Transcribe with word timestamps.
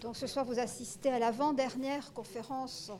Donc 0.00 0.14
ce 0.16 0.26
soir, 0.26 0.44
vous 0.44 0.58
assistez 0.58 1.10
à 1.10 1.18
l'avant-dernière 1.18 2.12
conférence 2.12 2.92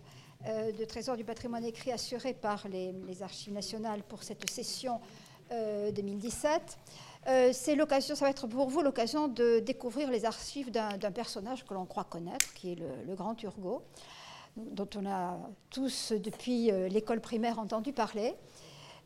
euh, 0.46 0.72
de 0.72 0.84
Trésor 0.84 1.16
du 1.16 1.24
patrimoine 1.24 1.64
écrit 1.64 1.92
assurée 1.92 2.32
par 2.32 2.66
les, 2.68 3.22
Archives 3.22 3.52
nationales 3.52 4.02
pour 4.02 4.22
cette 4.22 4.48
session 4.48 5.00
2017. 5.50 6.78
Euh, 7.26 7.30
euh, 7.30 7.50
c'est 7.52 7.74
l'occasion, 7.74 8.14
ça 8.14 8.24
va 8.24 8.30
être 8.30 8.46
pour 8.46 8.68
vous 8.68 8.80
l'occasion 8.80 9.28
de 9.28 9.58
découvrir 9.58 10.10
les 10.10 10.24
archives 10.24 10.70
d'un 10.70 11.12
personnage 11.12 11.64
que 11.64 11.74
l'on 11.74 11.84
croit 11.84 12.04
connaître, 12.04 12.54
qui 12.54 12.72
est 12.72 12.78
le, 13.06 13.14
grand 13.14 13.34
Turgot, 13.34 13.82
dont 14.56 14.88
on 14.96 15.06
a 15.06 15.36
tous 15.70 16.12
depuis 16.12 16.70
l'école 16.88 17.20
primaire 17.20 17.58
entendu 17.58 17.92
parler. 17.92 18.34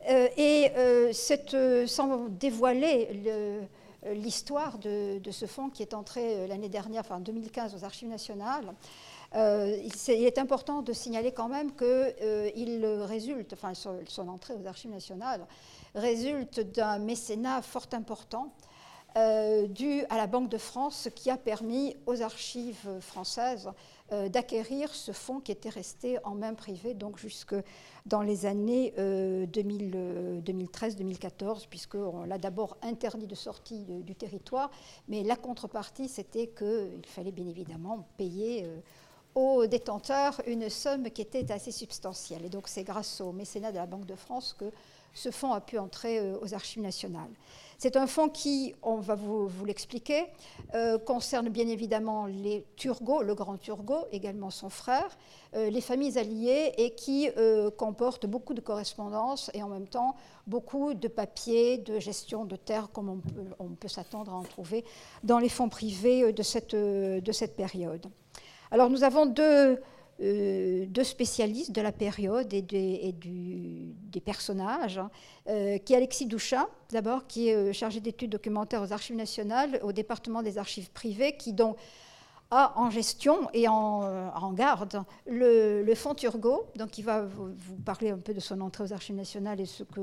et 0.07 0.71
cette, 1.13 1.57
sans 1.87 2.29
dévoiler 2.29 3.21
le, 3.25 3.61
l'histoire 4.03 4.77
de, 4.77 5.19
ce 5.31 5.45
fonds 5.45 5.69
qui 5.69 5.81
est 5.81 5.93
entré 5.93 6.35
euh, 6.35 6.47
l'année 6.47 6.69
dernière, 6.69 7.01
enfin 7.01 7.17
en 7.17 7.21
2015, 7.21 7.75
aux 7.75 7.83
Archives 7.83 8.09
nationales. 8.09 8.73
Euh, 9.35 9.77
il, 9.83 10.23
est 10.25 10.37
important 10.37 10.81
de 10.81 10.91
signaler 10.91 11.31
quand 11.31 11.47
même 11.47 11.71
qu'il 11.73 12.85
résulte, 12.85 13.53
enfin 13.53 13.73
son, 13.73 14.27
entrée 14.27 14.53
aux 14.55 14.67
Archives 14.67 14.91
nationales, 14.91 15.45
résulte 15.95 16.59
d'un 16.59 16.99
mécénat 16.99 17.61
fort 17.61 17.87
important 17.93 18.51
dû 19.15 20.03
à 20.09 20.15
la 20.15 20.25
Banque 20.25 20.47
de 20.47 20.57
France 20.57 21.09
qui 21.13 21.29
a 21.29 21.35
permis 21.35 21.97
aux 22.05 22.21
archives 22.21 22.99
françaises 23.01 23.69
euh, 24.13 24.27
d'acquérir 24.27 24.93
ce 24.93 25.13
fonds 25.13 25.39
qui 25.39 25.53
était 25.53 25.69
resté 25.69 26.17
en 26.25 26.35
main 26.35 26.53
privée 26.53 26.93
donc 26.93 27.17
jusque 27.17 27.55
dans 28.05 28.21
les 28.21 28.45
années 28.45 28.93
2013-2014, 28.97 31.43
euh, 31.43 31.55
puisqu'on 31.69 32.25
l'a 32.25 32.37
d'abord 32.37 32.75
interdit 32.81 33.25
de 33.25 33.35
sortie 33.35 33.85
du 33.85 34.13
territoire, 34.13 34.69
mais 35.07 35.23
la 35.23 35.37
contrepartie, 35.37 36.09
c'était 36.09 36.47
qu'il 36.47 37.05
fallait 37.05 37.31
bien 37.31 37.47
évidemment 37.47 38.05
payer 38.17 38.65
euh, 38.65 38.81
aux 39.35 39.65
détenteurs 39.65 40.41
une 40.45 40.69
somme 40.69 41.09
qui 41.09 41.21
était 41.21 41.49
assez 41.49 41.71
substantielle. 41.71 42.43
Et 42.43 42.49
donc 42.49 42.67
c'est 42.67 42.83
grâce 42.83 43.21
au 43.21 43.31
mécénat 43.31 43.71
de 43.71 43.77
la 43.77 43.85
Banque 43.85 44.07
de 44.07 44.15
France 44.15 44.53
que 44.59 44.73
ce 45.13 45.31
fonds 45.31 45.53
a 45.53 45.61
pu 45.61 45.77
entrer 45.77 46.33
aux 46.41 46.53
archives 46.53 46.81
nationales. 46.81 47.31
C'est 47.83 47.95
un 47.95 48.05
fonds 48.05 48.29
qui, 48.29 48.75
on 48.83 48.97
va 48.97 49.15
vous, 49.15 49.49
l'expliquer, 49.65 50.27
euh, 50.75 50.99
concerne 50.99 51.49
bien 51.49 51.67
évidemment 51.67 52.27
les 52.27 52.63
Turgot, 52.75 53.23
le 53.23 53.33
grand 53.33 53.57
Turgot, 53.57 54.05
également 54.11 54.51
son 54.51 54.69
frère, 54.69 55.17
euh, 55.55 55.67
les 55.71 55.81
familles 55.81 56.19
alliées 56.19 56.73
et 56.77 56.93
qui 56.93 57.31
euh, 57.37 57.71
comporte 57.71 58.27
beaucoup 58.27 58.53
de 58.53 58.61
correspondances 58.61 59.49
et 59.55 59.63
en 59.63 59.67
même 59.67 59.87
temps 59.87 60.15
beaucoup 60.45 60.93
de 60.93 61.07
papiers, 61.07 61.79
de 61.79 61.97
gestion 61.97 62.45
de 62.45 62.55
terres 62.55 62.91
comme 62.93 63.19
on 63.57 63.69
peut, 63.69 63.87
s'attendre 63.87 64.31
à 64.31 64.35
en 64.35 64.43
trouver 64.43 64.85
dans 65.23 65.39
les 65.39 65.49
fonds 65.49 65.67
privés 65.67 66.31
de 66.33 66.43
cette, 66.43 66.75
de 66.75 67.31
cette 67.31 67.55
période. 67.55 68.05
Alors 68.69 68.91
nous 68.91 69.03
avons 69.03 69.25
deux 69.25 69.79
euh, 70.21 70.85
deux 70.87 71.03
spécialistes 71.03 71.71
de 71.71 71.81
la 71.81 71.91
période 71.91 72.53
et, 72.53 72.61
des, 72.61 73.15
des 73.15 74.21
personnages, 74.21 74.99
hein, 74.99 75.09
euh, 75.47 75.79
qui 75.79 75.93
est 75.93 75.95
Alexis 75.95 76.27
Douchat, 76.27 76.69
d'abord, 76.91 77.25
qui 77.25 77.49
est 77.49 77.55
euh, 77.55 77.73
chargé 77.73 78.01
d'études 78.01 78.29
documentaires 78.29 78.83
aux 78.83 78.93
Archives 78.93 79.15
nationales, 79.15 79.79
au 79.81 79.91
département 79.91 80.43
des 80.43 80.59
archives 80.59 80.91
privées, 80.91 81.37
qui 81.37 81.53
donc 81.53 81.75
a 82.51 82.73
en 82.75 82.91
gestion 82.91 83.49
et 83.53 83.67
en, 83.67 84.51
garde 84.53 85.03
le, 85.25 85.91
fonds 85.95 86.13
Turgot. 86.13 86.67
Donc, 86.75 86.99
il 86.99 87.05
va 87.05 87.23
vous, 87.23 87.55
parler 87.83 88.11
un 88.11 88.17
peu 88.17 88.35
de 88.35 88.41
son 88.41 88.61
entrée 88.61 88.83
aux 88.83 88.93
Archives 88.93 89.15
nationales 89.15 89.59
et 89.59 89.65
ce 89.65 89.83
que 89.83 90.01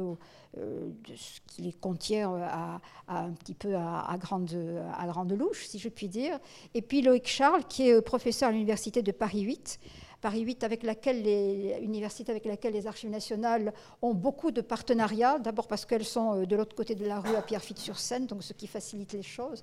ce 1.14 1.40
qu'il 1.46 1.76
contient 1.76 2.32
à, 2.40 2.80
un 3.06 3.32
petit 3.32 3.52
peu 3.52 3.76
à, 3.76 4.16
grande, 4.18 4.50
à 4.98 5.06
grande 5.06 5.30
louche, 5.32 5.66
si 5.66 5.78
je 5.78 5.90
puis 5.90 6.08
dire. 6.08 6.38
Et 6.72 6.80
puis 6.80 7.02
Loïc 7.02 7.28
Charles, 7.28 7.64
qui 7.68 7.90
est 7.90 8.00
professeur 8.00 8.48
à 8.48 8.52
l'Université 8.52 9.02
de 9.02 9.12
Paris 9.12 9.42
8, 9.42 9.78
Paris 10.20 10.40
8, 10.40 10.64
avec 10.64 10.82
laquelle 10.82 11.22
les 11.22 11.78
universités 11.82 12.32
avec 12.32 12.44
laquelle 12.44 12.72
les 12.72 12.86
archives 12.86 13.10
nationales 13.10 13.72
ont 14.02 14.14
beaucoup 14.14 14.50
de 14.50 14.60
partenariats. 14.60 15.38
D'abord 15.38 15.68
parce 15.68 15.86
qu'elles 15.86 16.04
sont 16.04 16.40
euh, 16.40 16.46
de 16.46 16.56
l'autre 16.56 16.74
côté 16.74 16.94
de 16.94 17.06
la 17.06 17.20
rue 17.20 17.36
à 17.36 17.42
Pierrefitte-sur-Seine, 17.42 18.26
donc 18.26 18.42
ce 18.42 18.52
qui 18.52 18.66
facilite 18.66 19.12
les 19.12 19.22
choses. 19.22 19.62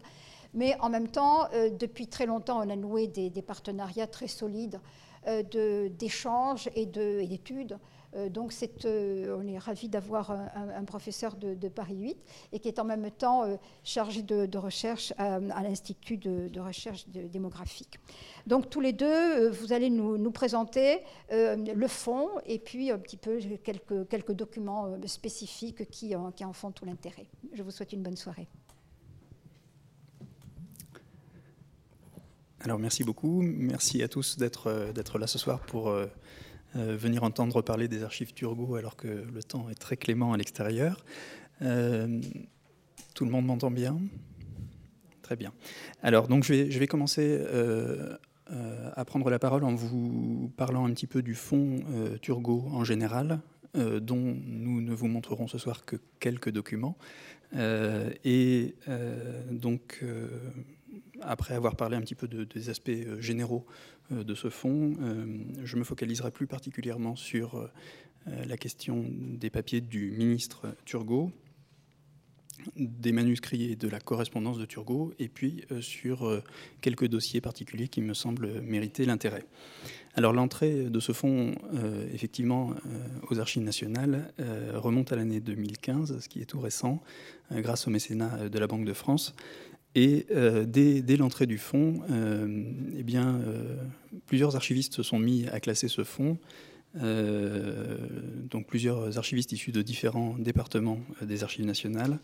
Mais 0.53 0.77
en 0.79 0.89
même 0.89 1.09
temps, 1.09 1.47
euh, 1.53 1.69
depuis 1.69 2.07
très 2.07 2.25
longtemps, 2.25 2.65
on 2.65 2.69
a 2.69 2.75
noué 2.75 3.07
des, 3.07 3.41
partenariats 3.41 4.07
très 4.07 4.27
solides 4.27 4.79
euh, 5.27 5.89
d'échanges 5.89 6.69
et 6.75 6.85
d'études 6.85 7.77
donc 8.29 8.53
euh, 8.85 9.37
on 9.37 9.45
est 9.47 9.57
ravis 9.57 9.89
d'avoir 9.89 10.31
un, 10.31 10.83
professeur 10.85 11.35
de, 11.35 11.67
Paris 11.67 11.97
8 11.97 12.17
et 12.53 12.59
qui 12.59 12.67
est 12.67 12.79
en 12.79 12.85
même 12.85 13.11
temps 13.11 13.43
euh, 13.43 13.57
chargé 13.83 14.21
de, 14.21 14.57
recherche 14.57 15.13
à, 15.17 15.39
l'Institut 15.39 16.17
de, 16.17 16.59
recherche 16.59 17.07
démographique. 17.09 17.99
Donc 18.47 18.69
tous 18.69 18.79
les 18.79 18.93
deux, 18.93 19.49
vous 19.49 19.73
allez 19.73 19.89
nous, 19.89 20.31
présenter 20.31 20.99
le 21.29 21.87
fond 21.87 22.29
et 22.45 22.59
puis 22.59 22.91
un 22.91 22.99
petit 22.99 23.17
peu 23.17 23.39
quelques, 23.63 24.31
documents 24.31 24.97
spécifiques 25.07 25.89
qui, 25.89 26.13
qui 26.35 26.45
en 26.45 26.53
font 26.53 26.71
tout 26.71 26.85
l'intérêt. 26.85 27.27
Je 27.53 27.63
vous 27.63 27.71
souhaite 27.71 27.93
une 27.93 28.03
bonne 28.03 28.17
soirée. 28.17 28.47
Alors 32.61 32.79
merci 32.79 33.03
beaucoup, 33.03 33.41
merci 33.41 34.01
à 34.01 34.07
tous 34.07 34.37
d'être 34.37 35.19
là 35.19 35.27
ce 35.27 35.37
soir 35.37 35.59
pour 35.59 35.93
euh, 36.75 36.97
venir 36.97 37.23
entendre 37.23 37.61
parler 37.61 37.87
des 37.87 38.03
archives 38.03 38.33
Turgot 38.33 38.75
alors 38.75 38.97
que 38.97 39.07
le 39.07 39.43
temps 39.43 39.69
est 39.69 39.75
très 39.75 39.95
clément 39.95 40.33
à 40.33 40.37
l'extérieur. 40.37 41.05
Euh, 41.61 42.19
tout 43.13 43.23
le 43.23 43.31
monde 43.31 43.45
m'entend 43.45 43.71
bien? 43.71 43.97
Très 45.21 45.37
bien. 45.37 45.53
Alors, 46.03 46.27
donc, 46.27 46.43
je 46.43 46.53
vais, 46.53 46.71
je 46.71 46.77
vais 46.77 46.87
commencer 46.87 47.39
euh, 47.39 48.17
à 48.93 49.05
prendre 49.05 49.29
la 49.29 49.39
parole 49.39 49.63
en 49.63 49.73
vous 49.73 50.51
parlant 50.57 50.85
un 50.85 50.91
petit 50.91 51.07
peu 51.07 51.21
du 51.21 51.33
fonds 51.33 51.79
Turgot 52.21 52.67
en 52.71 52.83
général, 52.83 53.39
dont 53.73 54.37
nous 54.45 54.81
ne 54.81 54.93
vous 54.93 55.07
montrerons 55.07 55.47
ce 55.47 55.57
soir 55.57 55.83
que 55.85 55.95
quelques 56.19 56.51
documents. 56.51 56.95
et 57.53 58.75
donc, 59.49 60.03
après 61.21 61.55
avoir 61.55 61.75
parlé 61.75 61.97
un 61.97 62.01
petit 62.01 62.15
peu 62.15 62.27
des 62.27 62.69
aspects 62.69 62.91
généraux 63.19 63.65
de 64.11 64.35
ce 64.35 64.49
fonds. 64.49 64.95
Euh, 65.01 65.25
je 65.63 65.77
me 65.77 65.83
focaliserai 65.83 66.31
plus 66.31 66.47
particulièrement 66.47 67.15
sur 67.15 67.55
euh, 67.55 67.67
la 68.45 68.57
question 68.57 69.05
des 69.09 69.49
papiers 69.49 69.81
du 69.81 70.11
ministre 70.11 70.67
Turgot, 70.85 71.31
des 72.77 73.11
manuscrits 73.11 73.71
et 73.71 73.75
de 73.75 73.87
la 73.87 73.99
correspondance 73.99 74.57
de 74.57 74.65
Turgot, 74.65 75.13
et 75.19 75.27
puis 75.27 75.63
sur 75.81 76.41
quelques 76.81 77.07
dossiers 77.07 77.39
particuliers 77.39 77.89
qui 77.89 78.01
me 78.01 78.15
semblent 78.15 78.61
mériter 78.61 79.05
l'intérêt. 79.05 79.43
Alors 80.15 80.33
l'entrée 80.33 80.85
de 80.85 80.99
ce 80.99 81.11
fonds, 81.11 81.53
effectivement, 82.11 82.73
aux 83.29 83.39
archives 83.39 83.61
nationales 83.61 84.33
remonte 84.73 85.11
à 85.11 85.15
l'année 85.15 85.41
2015, 85.41 86.21
ce 86.21 86.29
qui 86.29 86.41
est 86.41 86.45
tout 86.45 86.59
récent, 86.59 87.03
grâce 87.51 87.87
au 87.87 87.91
mécénat 87.91 88.49
de 88.49 88.57
la 88.57 88.65
Banque 88.65 88.85
de 88.85 88.93
France. 88.93 89.35
Et 89.95 90.25
euh, 90.31 90.65
dès, 90.67 91.15
l'entrée 91.17 91.47
du 91.47 91.57
fonds, 91.57 92.01
euh, 92.11 92.63
eh 92.97 93.03
bien, 93.03 93.35
euh, 93.35 93.77
plusieurs 94.27 94.57
archivistes 94.57 94.93
se 94.93 95.03
sont 95.03 95.19
mis 95.19 95.47
à 95.47 95.59
classer 95.59 95.87
ce 95.87 96.03
fonds. 96.03 96.37
donc 98.49 98.67
plusieurs 98.67 99.17
archivistes 99.17 99.51
issus 99.51 99.73
de 99.73 99.81
différents 99.81 100.37
départements 100.37 100.99
des 101.21 101.43
archives 101.43 101.65
nationales. 101.65 102.19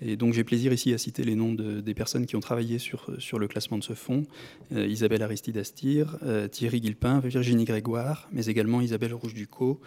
Et 0.00 0.16
donc 0.16 0.34
j'ai 0.34 0.44
plaisir 0.44 0.72
ici 0.72 0.92
à 0.92 0.98
citer 0.98 1.24
les 1.24 1.34
noms 1.34 1.52
des 1.52 1.94
personnes 1.94 2.26
qui 2.26 2.36
ont 2.36 2.40
travaillé 2.40 2.78
sur, 2.78 3.10
sur 3.18 3.40
le 3.40 3.48
classement 3.48 3.78
de 3.78 3.82
ce 3.82 3.94
fonds. 3.94 4.24
Isabelle 4.70 5.22
Aristide 5.22 5.58
Astir, 5.58 6.18
Thierry 6.52 6.80
Guilpin, 6.80 7.18
Virginie 7.18 7.64
Grégoire, 7.64 8.28
mais 8.32 8.46
également 8.46 8.80
Isabelle 8.80 9.14
Rouge-Ducot, 9.14 9.80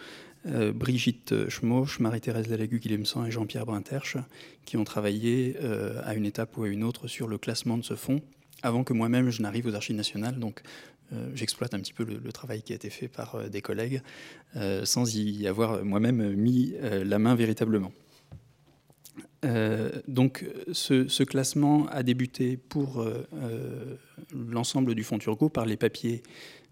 euh, 0.48 0.72
Brigitte 0.72 1.48
Schmoch, 1.48 2.00
Marie-Thérèse 2.00 2.48
Lalagu-Guillemsan 2.48 3.26
et 3.26 3.30
Jean-Pierre 3.30 3.66
Brinterche, 3.66 4.16
qui 4.64 4.76
ont 4.76 4.84
travaillé 4.84 5.56
euh, 5.62 6.00
à 6.04 6.14
une 6.14 6.26
étape 6.26 6.56
ou 6.56 6.64
à 6.64 6.68
une 6.68 6.84
autre 6.84 7.08
sur 7.08 7.28
le 7.28 7.38
classement 7.38 7.76
de 7.76 7.82
ce 7.82 7.94
fonds, 7.94 8.22
avant 8.62 8.84
que 8.84 8.92
moi-même 8.92 9.30
je 9.30 9.42
n'arrive 9.42 9.66
aux 9.66 9.74
archives 9.74 9.96
nationales. 9.96 10.38
Donc 10.38 10.62
euh, 11.12 11.30
j'exploite 11.34 11.74
un 11.74 11.80
petit 11.80 11.92
peu 11.92 12.04
le, 12.04 12.32
travail 12.32 12.62
qui 12.62 12.72
a 12.72 12.76
été 12.76 12.90
fait 12.90 13.08
par 13.08 13.48
des 13.50 13.60
collègues, 13.60 14.02
sans 14.84 15.14
y 15.14 15.46
avoir 15.46 15.84
moi-même 15.84 16.34
mis 16.34 16.74
la 16.82 17.18
main 17.18 17.34
véritablement. 17.34 17.92
donc 20.08 20.46
ce, 20.72 21.08
ce, 21.08 21.22
classement 21.22 21.86
a 21.88 22.02
débuté 22.02 22.56
pour 22.56 23.06
l'ensemble 24.34 24.94
du 24.94 25.04
fonds 25.04 25.18
Turgot 25.18 25.48
par 25.48 25.66
les 25.66 25.76
papiers 25.76 26.22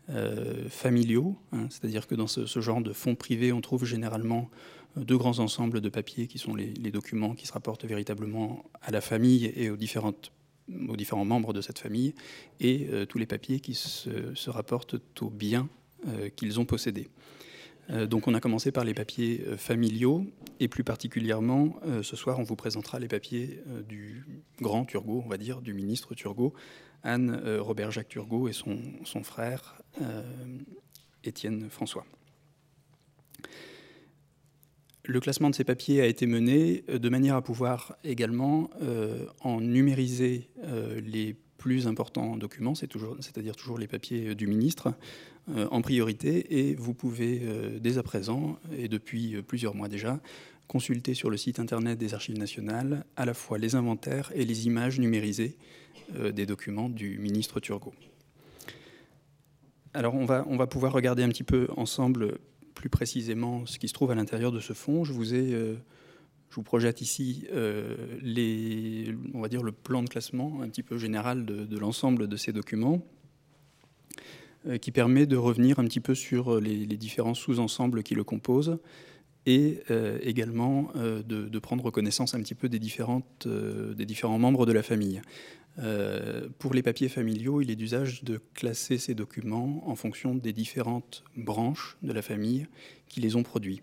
euh, 0.08 0.68
familiaux, 0.68 1.36
hein, 1.50 1.66
c'est-à-dire 1.68 2.06
que 2.06 2.14
dans 2.14 2.28
ce, 2.28 2.60
genre 2.60 2.80
de 2.80 2.92
fonds 2.92 3.16
privés, 3.16 3.52
on 3.52 3.60
trouve 3.60 3.84
généralement 3.84 4.48
euh, 4.96 5.02
deux 5.02 5.18
grands 5.18 5.40
ensembles 5.40 5.80
de 5.80 5.88
papiers 5.88 6.28
qui 6.28 6.38
sont 6.38 6.54
les, 6.54 6.68
documents 6.92 7.34
qui 7.34 7.46
se 7.46 7.52
rapportent 7.52 7.84
véritablement 7.84 8.64
à 8.82 8.92
la 8.92 9.00
famille 9.00 9.52
et 9.56 9.68
aux, 9.68 9.76
différents 9.76 11.24
membres 11.24 11.52
de 11.52 11.60
cette 11.60 11.80
famille, 11.80 12.14
et 12.60 12.86
euh, 12.92 13.04
tous 13.04 13.18
les 13.18 13.26
papiers 13.26 13.58
qui 13.58 13.74
se, 13.74 14.48
rapportent 14.48 14.94
aux 15.20 15.30
biens 15.30 15.68
qu'ils 16.36 16.60
ont 16.60 16.66
possédés. 16.66 17.08
Donc 17.88 18.26
on 18.26 18.34
a 18.34 18.40
commencé 18.40 18.72
par 18.72 18.84
les 18.84 18.94
papiers 18.94 19.44
familiaux 19.56 20.26
et 20.60 20.68
plus 20.68 20.82
particulièrement 20.82 21.78
ce 22.02 22.16
soir 22.16 22.38
on 22.40 22.42
vous 22.42 22.56
présentera 22.56 22.98
les 22.98 23.08
papiers 23.08 23.62
du 23.88 24.24
grand 24.60 24.84
Turgot, 24.84 25.22
on 25.24 25.28
va 25.28 25.36
dire, 25.36 25.60
du 25.60 25.72
ministre 25.72 26.14
Turgot, 26.14 26.52
Anne 27.04 27.40
Robert-Jacques 27.60 28.08
Turgot 28.08 28.48
et 28.48 28.52
son, 28.52 28.78
son 29.04 29.22
frère 29.22 29.80
Étienne 31.24 31.68
François. 31.70 32.04
Le 35.08 35.20
classement 35.20 35.50
de 35.50 35.54
ces 35.54 35.62
papiers 35.62 36.00
a 36.00 36.06
été 36.06 36.26
mené 36.26 36.84
euh, 36.88 36.98
de 36.98 37.08
manière 37.08 37.36
à 37.36 37.42
pouvoir 37.42 37.96
également 38.02 38.70
euh, 38.82 39.26
en 39.40 39.60
numériser 39.60 40.50
euh, 40.64 41.00
les 41.00 41.36
plus 41.58 41.86
importants 41.86 42.36
documents, 42.36 42.74
c'est-à-dire 42.74 43.56
toujours 43.56 43.78
les 43.78 43.86
papiers 43.86 44.34
du 44.34 44.46
ministre, 44.46 44.92
en 45.48 45.80
priorité. 45.80 46.58
Et 46.58 46.74
vous 46.74 46.94
pouvez 46.94 47.40
dès 47.80 47.98
à 47.98 48.02
présent, 48.02 48.58
et 48.76 48.88
depuis 48.88 49.42
plusieurs 49.42 49.74
mois 49.74 49.88
déjà, 49.88 50.20
consulter 50.66 51.14
sur 51.14 51.30
le 51.30 51.36
site 51.36 51.60
internet 51.60 51.98
des 51.98 52.14
Archives 52.14 52.38
nationales 52.38 53.04
à 53.16 53.24
la 53.24 53.34
fois 53.34 53.58
les 53.58 53.74
inventaires 53.74 54.32
et 54.34 54.44
les 54.44 54.66
images 54.66 54.98
numérisées 54.98 55.56
des 56.12 56.46
documents 56.46 56.88
du 56.88 57.18
ministre 57.18 57.60
Turgot. 57.60 57.94
Alors 59.94 60.14
on 60.14 60.26
va, 60.26 60.44
on 60.48 60.56
va 60.56 60.66
pouvoir 60.66 60.92
regarder 60.92 61.22
un 61.22 61.28
petit 61.28 61.42
peu 61.42 61.68
ensemble 61.76 62.38
plus 62.76 62.90
précisément 62.90 63.66
ce 63.66 63.78
qui 63.80 63.88
se 63.88 63.94
trouve 63.94 64.12
à 64.12 64.14
l'intérieur 64.14 64.52
de 64.52 64.60
ce 64.60 64.74
fonds. 64.74 65.02
Je 65.02 65.12
vous 65.12 65.34
ai, 65.34 65.54
euh, 65.54 65.74
je 66.50 66.60
projette 66.60 67.00
ici 67.00 67.46
euh, 67.52 67.96
les, 68.20 69.16
on 69.34 69.40
va 69.40 69.48
dire 69.48 69.62
le 69.62 69.72
plan 69.72 70.02
de 70.02 70.08
classement 70.08 70.60
un 70.62 70.68
petit 70.68 70.82
peu 70.82 70.98
général 70.98 71.44
de, 71.46 71.78
l'ensemble 71.78 72.28
de 72.28 72.36
ces 72.36 72.52
documents, 72.52 73.02
euh, 74.12 74.20
qui 74.80 74.90
permet 74.90 75.26
de 75.26 75.36
revenir 75.36 75.78
un 75.78 75.84
petit 75.84 76.00
peu 76.00 76.14
sur 76.14 76.60
les, 76.60 76.86
différents 76.96 77.34
sous-ensembles 77.34 78.02
qui 78.02 78.14
le 78.14 78.24
composent 78.24 78.78
et 79.46 79.80
également 80.22 80.90
de, 80.96 81.58
prendre 81.60 81.90
connaissance 81.92 82.34
un 82.34 82.40
petit 82.40 82.56
peu 82.56 82.68
des, 82.68 82.80
différentes, 82.80 83.46
des 83.46 84.04
différents 84.04 84.38
membres 84.38 84.66
de 84.66 84.72
la 84.72 84.82
famille. 84.82 85.22
Euh, 85.78 86.48
pour 86.58 86.72
les 86.72 86.82
papiers 86.82 87.08
familiaux, 87.08 87.60
il 87.60 87.70
est 87.70 87.76
d'usage 87.76 88.24
de 88.24 88.40
classer 88.54 88.98
ces 88.98 89.14
documents 89.14 89.82
en 89.86 89.94
fonction 89.94 90.34
des 90.34 90.52
différentes 90.52 91.22
branches 91.36 91.98
de 92.02 92.12
la 92.12 92.22
famille 92.22 92.66
qui 93.08 93.20
les 93.20 93.36
ont 93.36 93.42
produits. 93.42 93.82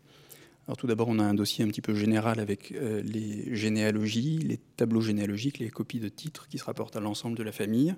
Alors 0.67 0.77
tout 0.77 0.87
d'abord, 0.87 1.09
on 1.09 1.19
a 1.19 1.23
un 1.23 1.33
dossier 1.33 1.63
un 1.63 1.67
petit 1.67 1.81
peu 1.81 1.93
général 1.93 2.39
avec 2.39 2.71
euh, 2.71 3.01
les 3.03 3.53
généalogies, 3.55 4.37
les 4.37 4.57
tableaux 4.57 5.01
généalogiques, 5.01 5.59
les 5.59 5.69
copies 5.69 5.99
de 5.99 6.09
titres 6.09 6.47
qui 6.47 6.57
se 6.57 6.63
rapportent 6.63 6.95
à 6.95 7.01
l'ensemble 7.01 7.37
de 7.37 7.43
la 7.43 7.51
famille. 7.51 7.95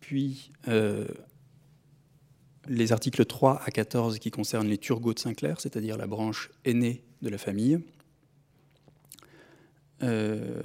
Puis 0.00 0.52
euh, 0.68 1.06
les 2.68 2.92
articles 2.92 3.24
3 3.24 3.62
à 3.64 3.70
14 3.70 4.18
qui 4.18 4.30
concernent 4.30 4.68
les 4.68 4.78
Turgot 4.78 5.14
de 5.14 5.18
Saint-Clair, 5.18 5.60
c'est-à-dire 5.60 5.96
la 5.96 6.06
branche 6.06 6.50
aînée 6.64 7.02
de 7.22 7.28
la 7.28 7.38
famille. 7.38 7.80
Euh, 10.02 10.60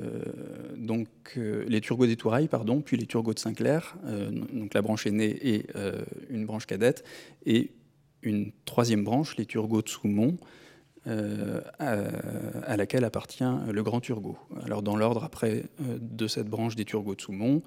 donc 0.78 1.08
euh, 1.38 1.66
les 1.68 1.82
Turgots 1.82 2.06
des 2.06 2.16
Tourailles, 2.16 2.48
pardon, 2.48 2.82
puis 2.82 2.98
les 2.98 3.08
Turgots 3.08 3.34
de 3.34 3.40
Saint-Clair, 3.40 3.96
euh, 4.06 4.32
la 4.74 4.82
branche 4.82 5.08
aînée 5.08 5.38
et 5.42 5.66
une 6.30 6.46
branche 6.46 6.66
cadette, 6.66 7.04
et 7.46 7.72
une 8.22 8.52
troisième 8.66 9.04
branche, 9.04 9.36
les 9.38 9.46
Turgots 9.46 9.82
de 9.82 9.90
Soumont, 9.90 10.38
à, 11.06 12.78
laquelle 12.78 13.04
appartient 13.04 13.44
le 13.70 13.84
Grand 13.84 14.00
Turgot. 14.00 14.38
Alors 14.64 14.82
dans 14.82 14.96
l'ordre 14.96 15.26
après 15.26 15.66
de 15.80 16.28
cette 16.28 16.48
branche 16.48 16.76
des 16.76 16.86
Turgots 16.86 17.16
de 17.16 17.22
Soumont, 17.22 17.62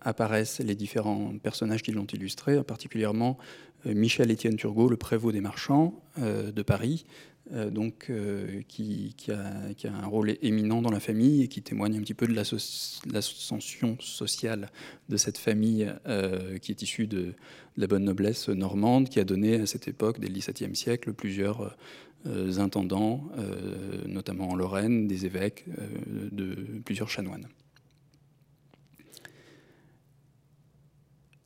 apparaissent 0.00 0.60
les 0.60 0.74
différents 0.74 1.32
personnages 1.42 1.82
qui 1.82 1.92
l'ont 1.92 2.06
illustré, 2.06 2.62
particulièrement 2.64 3.38
Michel 3.84 4.30
Étienne 4.30 4.56
Turgot, 4.56 4.88
le 4.88 4.96
prévôt 4.96 5.32
des 5.32 5.40
marchands 5.40 6.02
de 6.16 6.62
Paris, 6.62 7.04
euh, 7.52 7.70
donc, 7.70 8.06
euh, 8.10 8.60
qui, 8.68 9.14
a, 9.30 9.88
un 9.88 10.06
rôle 10.06 10.36
éminent 10.42 10.82
dans 10.82 10.90
la 10.90 11.00
famille 11.00 11.42
et 11.42 11.48
qui 11.48 11.62
témoigne 11.62 11.96
un 11.96 12.00
petit 12.00 12.14
peu 12.14 12.26
de 12.26 12.34
l'ascension 12.34 13.96
sociale 14.00 14.68
de 15.08 15.16
cette 15.16 15.38
famille 15.38 15.90
euh, 16.06 16.58
qui 16.58 16.72
est 16.72 16.82
issue 16.82 17.06
de, 17.06 17.32
la 17.76 17.86
bonne 17.86 18.04
noblesse 18.04 18.48
normande, 18.48 19.08
qui 19.08 19.20
a 19.20 19.24
donné 19.24 19.60
à 19.60 19.66
cette 19.66 19.88
époque, 19.88 20.20
dès 20.20 20.28
le 20.28 20.34
XVIIe 20.34 20.74
siècle, 20.74 21.12
plusieurs 21.12 21.76
intendants, 22.58 23.30
notamment 24.04 24.48
en 24.48 24.56
Lorraine, 24.56 25.06
des 25.06 25.26
évêques, 25.26 25.64
de 26.32 26.56
plusieurs 26.84 27.08
chanoines. 27.08 27.46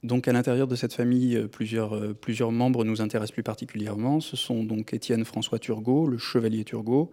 Donc 0.03 0.27
à 0.27 0.33
l'intérieur 0.33 0.67
de 0.67 0.75
cette 0.75 0.95
famille, 0.95 1.37
euh, 1.37 1.47
plusieurs, 1.47 1.95
euh, 1.95 2.13
plusieurs, 2.13 2.51
membres 2.51 2.85
nous 2.85 3.01
intéressent 3.01 3.33
plus 3.33 3.45
particulièrement. 3.45 4.21
Ce 4.21 4.37
sont 4.37 4.65
donc 4.65 4.93
Étienne 4.95 5.25
François 5.25 5.59
Turgot, 5.59 6.07
le 6.07 6.19
chevalier 6.19 6.65
Turgot, 6.65 7.11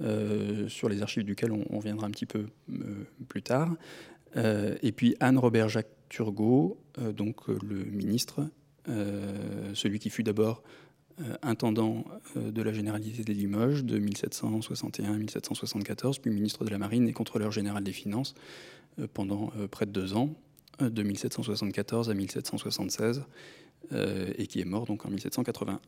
euh, 0.00 0.68
sur 0.68 0.88
les 0.88 1.02
archives 1.02 1.24
duquel 1.24 1.52
on, 1.52 1.78
viendra 1.78 2.06
un 2.06 2.10
petit 2.10 2.26
peu 2.26 2.46
plus 3.28 3.42
tard. 3.42 3.76
et 4.34 4.92
puis 4.92 5.14
Anne 5.20 5.38
Robert 5.38 5.68
Jacques 5.68 5.90
Turgot, 6.08 6.78
donc 7.14 7.48
le 7.48 7.84
ministre, 7.84 8.48
celui 8.86 9.98
qui 9.98 10.08
fut 10.08 10.22
d'abord 10.22 10.62
intendant 11.42 12.04
de 12.34 12.62
la 12.62 12.72
généralité 12.72 13.22
des 13.22 13.34
Limoges 13.34 13.84
de 13.84 13.98
1761 13.98 15.12
à 15.12 15.16
1774, 15.18 16.18
puis 16.18 16.30
ministre 16.30 16.64
de 16.64 16.70
la 16.70 16.78
Marine 16.78 17.06
et 17.06 17.12
contrôleur 17.12 17.52
général 17.52 17.84
des 17.84 17.92
Finances 17.92 18.34
pendant 19.12 19.52
près 19.70 19.84
de 19.84 19.90
deux 19.90 20.14
ans 20.14 20.30
de 20.90 21.02
1774 21.02 22.10
à 22.10 22.14
1776 22.14 23.24
euh, 23.92 24.32
et 24.38 24.46
qui 24.46 24.60
est 24.60 24.64
mort 24.64 24.86
donc 24.86 25.04
en 25.06 25.10
1781. 25.10 25.80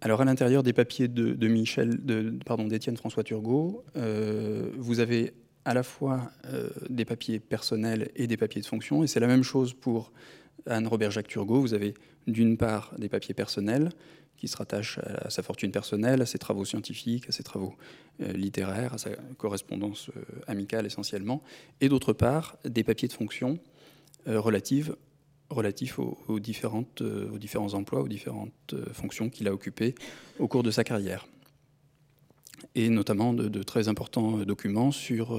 Alors 0.00 0.20
à 0.20 0.24
l'intérieur 0.24 0.62
des 0.62 0.72
papiers 0.72 1.08
de, 1.08 1.48
Michel, 1.48 1.98
pardon, 2.44 2.68
d'Étienne 2.68 2.96
François 2.96 3.24
Turgot, 3.24 3.84
euh, 3.96 4.70
vous 4.76 5.00
avez 5.00 5.32
à 5.64 5.74
la 5.74 5.82
fois 5.82 6.30
euh, 6.44 6.68
des 6.88 7.04
papiers 7.04 7.40
personnels 7.40 8.10
et 8.14 8.26
des 8.26 8.36
papiers 8.36 8.60
de 8.60 8.66
fonction, 8.66 9.02
et 9.02 9.06
c'est 9.06 9.20
la 9.20 9.26
même 9.26 9.42
chose 9.42 9.74
pour 9.74 10.12
Anne 10.66 10.86
Robert 10.86 11.10
Jacques 11.10 11.28
Turgot. 11.28 11.60
Vous 11.60 11.74
avez 11.74 11.94
d'une 12.26 12.56
part 12.56 12.94
des 12.98 13.08
papiers 13.08 13.34
personnels 13.34 13.90
qui 14.36 14.48
se 14.48 14.56
rattache 14.56 14.98
à 14.98 15.30
sa 15.30 15.42
fortune 15.42 15.70
personnelle, 15.70 16.22
à 16.22 16.26
ses 16.26 16.38
travaux 16.38 16.64
scientifiques, 16.64 17.28
à 17.28 17.32
ses 17.32 17.42
travaux 17.42 17.74
euh, 18.20 18.32
littéraires, 18.32 18.94
à 18.94 18.98
sa 18.98 19.10
correspondance 19.38 20.10
euh, 20.16 20.22
amicale 20.46 20.86
essentiellement, 20.86 21.42
et 21.80 21.88
d'autre 21.88 22.12
part 22.12 22.56
des 22.64 22.84
papiers 22.84 23.08
de 23.08 23.12
fonction 23.12 23.58
euh, 24.28 24.40
relatifs 24.40 24.90
aux, 25.98 26.40
différents 26.40 27.74
emplois, 27.74 28.00
aux 28.00 28.08
différentes 28.08 28.74
fonctions 28.92 29.28
qu'il 29.28 29.48
a 29.48 29.52
occupées 29.52 29.94
au 30.38 30.48
cours 30.48 30.62
de 30.62 30.70
sa 30.70 30.82
carrière. 30.82 31.26
Et 32.74 32.88
notamment 32.88 33.32
de, 33.32 33.62
très 33.62 33.88
importants 33.88 34.38
documents 34.38 34.90
sur, 34.90 35.38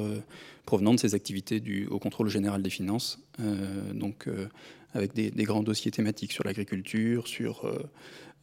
provenant 0.65 0.93
de 0.93 0.99
ses 0.99 1.13
activités 1.13 1.61
au 1.89 1.99
contrôle 1.99 2.29
général 2.29 2.61
des 2.61 2.69
finances, 2.69 3.19
donc 3.93 4.29
avec 4.93 5.13
des, 5.13 5.43
grands 5.43 5.61
dossiers 5.61 5.91
thématiques 5.91 6.31
sur 6.31 6.45
l'agriculture, 6.45 7.27
sur 7.27 7.69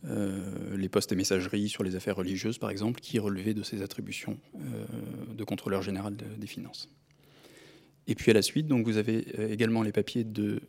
les 0.04 0.88
postes 0.88 1.12
et 1.12 1.16
messageries 1.16 1.68
sur 1.68 1.82
les 1.82 1.96
affaires 1.96 2.16
religieuses, 2.16 2.58
par 2.58 2.70
exemple, 2.70 3.00
qui 3.00 3.18
relevaient 3.18 3.54
de 3.54 3.62
ses 3.62 3.82
attributions 3.82 4.38
euh, 4.56 4.84
de 5.34 5.44
contrôleur 5.44 5.82
général 5.82 6.16
des 6.16 6.46
finances. 6.46 6.88
Et 8.06 8.14
puis 8.14 8.30
à 8.30 8.34
la 8.34 8.42
suite, 8.42 8.66
donc 8.66 8.84
vous 8.84 8.98
avez 8.98 9.26
euh, 9.38 9.48
également 9.48 9.82
les 9.82 9.92
papiers 9.92 10.24
de 10.24 10.60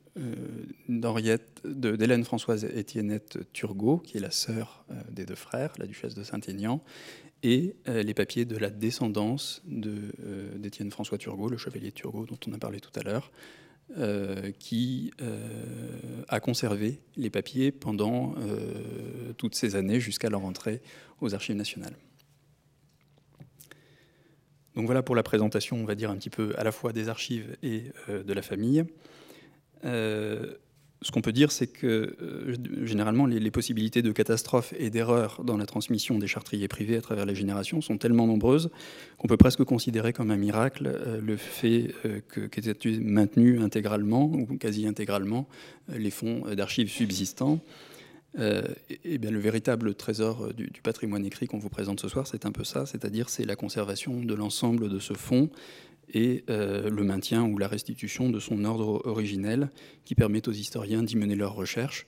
d'Hélène 0.88 2.24
Françoise 2.24 2.64
Étiennette 2.64 3.40
Turgot, 3.52 3.98
qui 3.98 4.18
est 4.18 4.22
la 4.22 4.32
sœur 4.32 4.86
des 5.12 5.26
deux 5.26 5.36
frères, 5.36 5.74
la 5.78 5.86
duchesse 5.86 6.16
de 6.16 6.24
Saint-Aignan, 6.24 6.82
et 7.44 7.76
les 7.86 8.14
papiers 8.14 8.46
de 8.46 8.56
la 8.56 8.70
descendance 8.70 9.62
d'Étienne 9.66 10.90
François 10.90 11.18
Turgot, 11.18 11.50
le 11.50 11.58
chevalier 11.58 11.92
Turgot 11.92 12.26
dont 12.26 12.40
on 12.48 12.54
a 12.54 12.58
parlé 12.58 12.80
tout 12.80 12.98
à 12.98 13.04
l'heure, 13.04 13.32
euh, 13.98 14.52
qui 14.58 15.12
euh, 15.22 16.24
a 16.28 16.40
conservé 16.40 17.02
les 17.18 17.30
papiers 17.30 17.72
pendant 17.72 18.34
euh, 18.40 19.32
toutes 19.38 19.54
ces 19.54 19.76
années 19.76 20.00
jusqu'à 20.00 20.28
leur 20.28 20.44
entrée 20.44 20.82
aux 21.22 21.36
archives 21.36 21.56
nationales. 21.56 21.96
Donc 24.74 24.88
voilà 24.88 25.04
pour 25.04 25.16
la 25.16 25.22
présentation, 25.22 25.78
on 25.78 25.86
va 25.86 25.94
dire 25.94 26.10
un 26.10 26.18
petit 26.18 26.32
peu 26.32 26.56
à 26.58 26.64
la 26.64 26.72
fois 26.72 26.94
des 26.94 27.10
archives 27.10 27.56
et 27.62 27.92
de 28.10 28.34
la 28.34 28.42
famille 28.42 28.86
ce 31.06 31.12
qu'on 31.12 31.22
peut 31.22 31.32
dire, 31.32 31.52
c'est 31.52 31.68
que 31.68 32.16
euh, 32.20 32.56
généralement, 32.84 33.28
les, 33.28 33.52
possibilités 33.52 34.02
de 34.02 34.12
catastrophes 34.12 34.74
et 34.80 34.90
d'erreurs 34.90 35.44
dans 35.44 35.56
la 35.56 35.68
transmission 35.68 36.18
des 36.18 36.26
chartriers 36.26 36.68
privés 36.68 36.98
à 36.98 37.02
travers 37.02 37.28
les 37.28 37.36
générations 37.36 37.80
sont 37.80 38.00
tellement 38.00 38.26
nombreuses 38.26 38.72
qu'on 39.20 39.28
peut 39.28 39.38
presque 39.38 39.64
considérer 39.66 40.14
comme 40.14 40.32
un 40.32 40.36
miracle 40.36 40.88
euh, 40.88 41.22
le 41.22 41.38
fait 41.38 41.94
euh, 42.06 42.22
été 42.58 42.98
maintenus 42.98 43.62
intégralement 43.62 44.26
ou 44.34 44.58
quasi 44.58 44.88
intégralement 44.88 45.48
les 45.96 46.10
fonds 46.10 46.42
d'archives 46.56 46.90
subsistants. 46.90 47.60
bien, 48.36 49.32
le 49.32 49.40
véritable 49.40 49.94
trésor 49.94 50.56
du, 50.56 50.72
du 50.72 50.82
patrimoine 50.82 51.24
écrit 51.24 51.46
qu'on 51.46 51.60
vous 51.60 51.70
présente 51.70 52.00
ce 52.00 52.08
soir, 52.08 52.26
c'est 52.26 52.48
un 52.48 52.52
peu 52.52 52.64
ça, 52.64 52.88
c'est-à-dire 52.88 53.30
c'est 53.30 53.46
la 53.46 53.56
conservation 53.56 54.22
de 54.22 54.34
l'ensemble 54.34 54.90
de 54.90 54.98
ce 54.98 55.14
fonds 55.14 55.52
et 56.14 56.44
euh, 56.50 56.90
le 56.90 57.04
maintien 57.04 57.44
ou 57.44 57.58
la 57.58 57.68
restitution 57.68 58.30
de 58.30 58.40
son 58.40 58.66
ordre 58.66 59.02
originel 59.06 59.70
qui 60.04 60.16
permet 60.16 60.48
aux 60.48 60.54
historiens 60.54 61.04
d'y 61.04 61.16
mener 61.18 61.36
leurs 61.36 61.56
recherches 61.56 62.06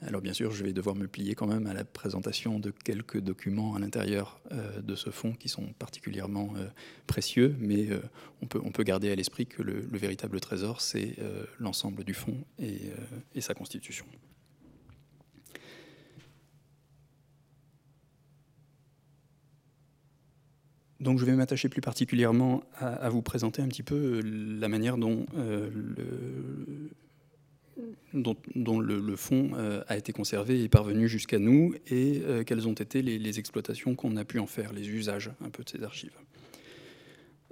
Alors 0.00 0.20
bien 0.20 0.32
sûr, 0.32 0.52
je 0.52 0.64
vais 0.64 0.72
devoir 0.72 0.94
me 0.94 1.06
plier 1.06 1.34
quand 1.34 1.46
même 1.46 1.66
à 1.66 1.74
la 1.74 1.84
présentation 1.84 2.58
de 2.58 2.70
quelques 2.70 3.20
documents 3.20 3.74
à 3.74 3.78
l'intérieur 3.78 4.40
de 4.82 4.94
ce 4.94 5.10
fonds 5.10 5.32
qui 5.32 5.48
sont 5.48 5.72
particulièrement 5.78 6.54
précieux, 7.06 7.54
mais 7.58 7.88
on, 8.42 8.46
peut, 8.46 8.60
on 8.64 8.72
peut 8.72 8.82
garder 8.82 9.10
à 9.10 9.14
l'esprit 9.14 9.46
que 9.46 9.62
le, 9.62 9.86
véritable 9.92 10.40
trésor, 10.40 10.80
c'est 10.80 11.16
l'ensemble 11.60 12.04
du 12.04 12.14
fonds 12.14 12.44
et 12.58 13.40
sa 13.40 13.54
constitution. 13.54 14.06
Donc 21.02 21.18
je 21.18 21.24
vais 21.24 21.34
m'attacher 21.34 21.68
plus 21.68 21.80
particulièrement 21.80 22.62
à, 22.78 23.08
vous 23.08 23.22
présenter 23.22 23.60
un 23.60 23.66
petit 23.66 23.82
peu 23.82 23.94
euh, 23.96 24.22
la 24.60 24.68
manière 24.68 24.96
dont, 24.96 25.26
euh, 25.36 25.68
le, 28.12 29.16
fonds 29.16 29.50
euh, 29.54 29.82
a 29.88 29.96
été 29.96 30.12
conservé 30.12 30.62
et 30.62 30.68
parvenu 30.68 31.08
jusqu'à 31.08 31.40
nous 31.40 31.74
et 31.90 32.22
quelles 32.46 32.68
ont 32.68 32.74
été 32.74 33.02
les, 33.02 33.38
exploitations 33.40 33.96
qu'on 33.96 34.16
a 34.16 34.24
pu 34.24 34.38
en 34.38 34.46
faire, 34.46 34.72
les 34.72 34.88
usages 34.88 35.32
un 35.44 35.50
peu 35.50 35.64
de 35.64 35.70
ces 35.70 35.82
archives. 35.82 36.16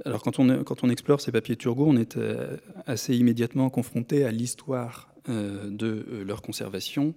Alors 0.04 0.22
quand 0.22 0.38
on, 0.38 0.62
quand 0.62 0.84
on 0.84 0.88
explore 0.88 1.20
ces 1.20 1.32
papiers 1.32 1.56
Turgot, 1.56 1.86
on 1.88 1.96
est 1.96 2.18
assez 2.86 3.16
immédiatement 3.16 3.68
confronté 3.68 4.24
à 4.24 4.30
l'histoire 4.30 5.12
de 5.26 6.22
leur 6.24 6.40
conservation, 6.40 7.14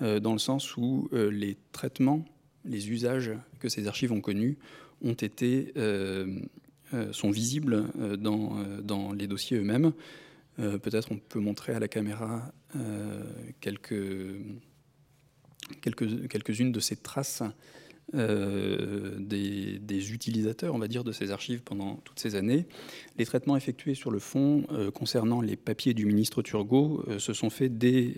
dans 0.00 0.32
le 0.32 0.38
sens 0.38 0.76
où 0.76 1.10
les 1.12 1.58
traitements, 1.72 2.24
les 2.64 2.90
usages 2.90 3.32
que 3.60 3.68
ces 3.68 3.86
archives 3.86 4.12
ont 4.12 4.20
connus 4.22 4.56
euh, 5.04 6.40
euh, 6.94 7.12
sont 7.12 7.30
visibles 7.30 7.84
euh, 7.98 8.16
dans, 8.16 9.12
les 9.12 9.26
dossiers 9.26 9.58
eux-mêmes. 9.58 9.92
Peut-être 10.56 11.12
on 11.12 11.18
peut 11.18 11.38
montrer 11.38 11.74
à 11.74 11.78
la 11.78 11.86
caméra 11.86 12.50
quelques, 13.60 13.94
quelques, 15.82 16.28
quelques-unes 16.28 16.72
de 16.72 16.80
ces 16.80 16.96
traces 16.96 17.42
des, 18.14 20.12
utilisateurs, 20.14 20.74
on 20.74 20.78
va 20.78 20.88
dire, 20.88 21.04
de 21.04 21.12
ces 21.12 21.30
archives 21.30 21.60
pendant 21.62 21.96
toutes 22.04 22.18
ces 22.18 22.36
années. 22.36 22.64
Les 23.18 23.26
traitements 23.26 23.58
effectués 23.58 23.94
sur 23.94 24.10
le 24.10 24.18
fond 24.18 24.64
concernant 24.94 25.42
les 25.42 25.56
papiers 25.56 25.92
du 25.92 26.06
ministre 26.06 26.40
Turgot 26.40 27.04
se 27.18 27.34
sont 27.34 27.50
faits 27.50 27.76
dès, 27.76 28.14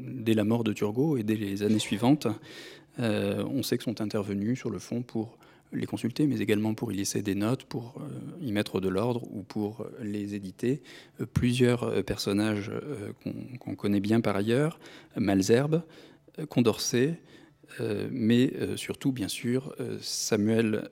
dès, 0.00 0.34
la 0.34 0.42
mort 0.42 0.64
de 0.64 0.72
Turgot 0.72 1.16
et 1.16 1.22
dès 1.22 1.36
les 1.36 1.62
années 1.62 1.78
suivantes. 1.78 2.26
on 2.98 3.62
sait 3.62 3.78
que 3.78 3.84
sont 3.84 4.00
intervenus 4.00 4.58
sur 4.58 4.70
le 4.70 4.80
fond 4.80 5.02
pour 5.02 5.38
les 5.72 5.86
consulter, 5.86 6.26
mais 6.26 6.40
également 6.40 6.74
pour 6.74 6.92
y 6.92 6.96
laisser 6.96 7.22
des 7.22 7.34
notes, 7.34 7.64
pour 7.64 7.96
euh, 7.98 8.08
y 8.40 8.52
mettre 8.52 8.80
de 8.80 8.88
l'ordre 8.88 9.22
ou 9.30 9.42
pour 9.42 9.82
euh, 9.82 9.90
les 10.02 10.34
éditer. 10.34 10.82
Euh, 11.20 11.26
plusieurs 11.26 12.04
personnages 12.04 12.70
qu'on 13.60 13.74
connaît 13.74 14.00
bien 14.00 14.20
par 14.20 14.36
ailleurs, 14.36 14.78
Malzerbe, 15.16 15.82
Condorcet, 16.48 17.20
mais 18.10 18.52
surtout, 18.76 19.12
bien 19.12 19.28
sûr, 19.28 19.74
Samuel, 20.00 20.90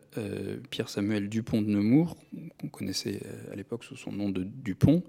Pierre 0.70 0.88
Samuel 0.88 1.28
Dupont 1.28 1.62
de 1.62 1.68
Nemours, 1.68 2.16
qu'on 2.60 2.68
connaissait 2.68 3.20
à 3.52 3.56
l'époque 3.56 3.84
sous 3.84 3.96
son 3.96 4.12
nom 4.12 4.28
de 4.28 4.44
Dupont. 4.44 5.02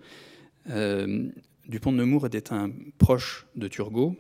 Dupont 0.66 1.92
de 1.92 1.98
Nemours 1.98 2.26
était 2.26 2.54
un 2.54 2.72
proche 2.98 3.48
de 3.56 3.68
Turgot, 3.68 4.16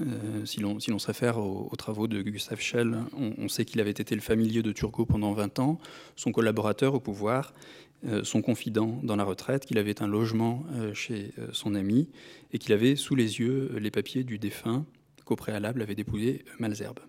euh, 0.00 0.44
si 0.44 0.60
l'on 0.60 0.78
se 0.80 1.06
réfère 1.06 1.38
aux, 1.38 1.74
travaux 1.76 2.06
de 2.06 2.22
Gustave 2.22 2.60
Schell, 2.60 2.96
on, 3.16 3.48
sait 3.48 3.64
qu'il 3.64 3.80
avait 3.80 3.90
été 3.90 4.14
le 4.14 4.20
familier 4.20 4.62
de 4.62 4.72
Turgot 4.72 5.06
pendant 5.06 5.32
20 5.32 5.58
ans, 5.58 5.78
son 6.16 6.32
collaborateur 6.32 6.94
au 6.94 7.00
pouvoir, 7.00 7.52
euh, 8.06 8.22
son 8.22 8.42
confident 8.42 9.00
dans 9.02 9.16
la 9.16 9.24
retraite, 9.24 9.66
qu'il 9.66 9.78
avait 9.78 10.02
un 10.02 10.06
logement 10.06 10.64
euh, 10.74 10.94
chez 10.94 11.32
son 11.52 11.74
ami 11.74 12.08
et 12.52 12.58
qu'il 12.58 12.72
avait 12.72 12.96
sous 12.96 13.14
les 13.14 13.40
yeux 13.40 13.72
les 13.78 13.90
papiers 13.90 14.24
du 14.24 14.38
défunt 14.38 14.84
qu'au 15.24 15.36
préalable 15.36 15.82
avait 15.82 15.94
dépouillé 15.94 16.44
Malzerbe. 16.58 17.00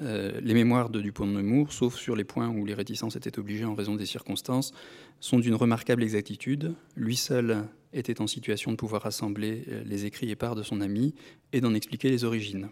Les 0.00 0.54
mémoires 0.54 0.90
de 0.90 1.00
Dupont 1.00 1.26
de 1.26 1.32
Nemours, 1.32 1.72
sauf 1.72 1.96
sur 1.96 2.16
les 2.16 2.24
points 2.24 2.48
où 2.48 2.64
les 2.64 2.74
réticences 2.74 3.16
étaient 3.16 3.38
obligées 3.38 3.64
en 3.64 3.74
raison 3.74 3.94
des 3.96 4.06
circonstances, 4.06 4.72
sont 5.20 5.38
d'une 5.38 5.54
remarquable 5.54 6.02
exactitude. 6.02 6.74
Lui 6.96 7.16
seul 7.16 7.64
était 7.94 8.20
en 8.20 8.26
situation 8.26 8.72
de 8.72 8.76
pouvoir 8.76 9.02
rassembler 9.02 9.64
euh, 9.68 9.82
les 9.86 10.04
écrits 10.04 10.30
et 10.30 10.36
parts 10.36 10.56
de 10.56 10.62
son 10.62 10.80
ami 10.80 11.14
et 11.52 11.60
d'en 11.60 11.74
expliquer 11.74 12.10
les 12.10 12.24
origines. 12.24 12.68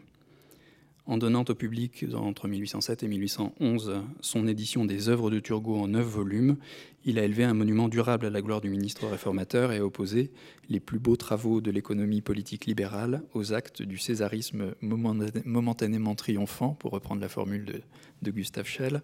En 1.05 1.19
donnant 1.19 1.45
au 1.49 1.55
public, 1.55 2.07
entre 2.15 2.47
1807 2.47 3.03
et 3.03 3.09
1811, 3.09 4.03
son 4.21 4.47
édition 4.47 4.85
des 4.85 5.09
œuvres 5.09 5.33
de 5.33 5.41
Turgot 5.41 5.77
en 5.77 5.89
neuf 5.89 6.07
volumes, 6.07 6.57
il 7.05 7.19
a 7.19 7.25
élevé 7.25 7.43
un 7.43 7.55
monument 7.55 7.89
durable 7.89 8.27
à 8.27 8.31
la 8.31 8.41
gloire 8.41 8.61
du 8.61 8.71
ministre 8.71 9.09
réformateur 9.09 9.73
et 9.73 9.79
a 9.79 9.85
opposé 9.85 10.31
les 10.69 10.79
plus 10.79 11.01
beaux 11.01 11.17
travaux 11.17 11.61
de 11.61 11.73
l'économie 11.73 12.21
politique 12.21 12.67
libérale 12.67 13.25
aux 13.35 13.53
actes 13.53 13.83
du 13.83 13.99
césarisme 13.99 14.75
momentanément 14.81 16.15
triomphant, 16.15 16.75
pour 16.75 16.93
reprendre 16.93 17.21
la 17.21 17.29
formule 17.29 17.83
de, 18.23 18.31
Gustave 18.31 18.69
Schell, 18.69 19.03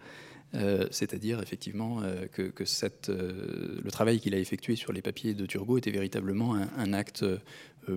euh, 0.54 0.86
c'est-à-dire 0.90 1.42
effectivement 1.42 2.00
euh, 2.02 2.26
que, 2.26 2.52
euh, 3.10 3.80
le 3.82 3.90
travail 3.90 4.18
qu'il 4.18 4.34
a 4.34 4.38
effectué 4.38 4.76
sur 4.76 4.92
les 4.92 5.02
papiers 5.02 5.34
de 5.34 5.44
Turgot 5.44 5.76
était 5.76 5.90
véritablement 5.90 6.54
un, 6.54 6.92
acte 6.92 7.24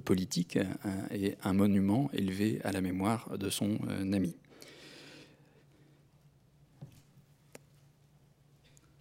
politique 0.06 0.60
et 1.12 1.36
un 1.44 1.54
monument 1.54 2.10
élevé 2.14 2.60
à 2.64 2.72
la 2.72 2.82
mémoire 2.82 3.38
de 3.38 3.50
son 3.50 3.80
ami. 4.14 4.36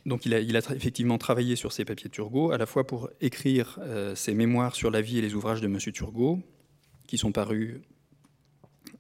Donc 0.07 0.27
il 0.27 0.35
a, 0.35 0.59
effectivement 0.75 1.19
travaillé 1.19 1.57
sur 1.57 1.73
ces 1.73 1.85
papiers 1.85 2.09
de 2.09 2.15
Turgot, 2.15 2.53
à 2.53 2.59
la 2.59 2.67
fois 2.67 2.87
pour 2.87 3.11
écrire 3.21 3.79
ses 4.15 4.35
mémoires 4.35 4.75
sur 4.75 4.91
la 4.91 5.01
vie 5.01 5.19
et 5.19 5.23
les 5.23 5.35
ouvrages 5.35 5.61
de 5.61 5.67
M. 5.67 5.79
Turgot, 5.79 6.41
qui 7.07 7.19
sont 7.19 7.33
parus 7.33 7.81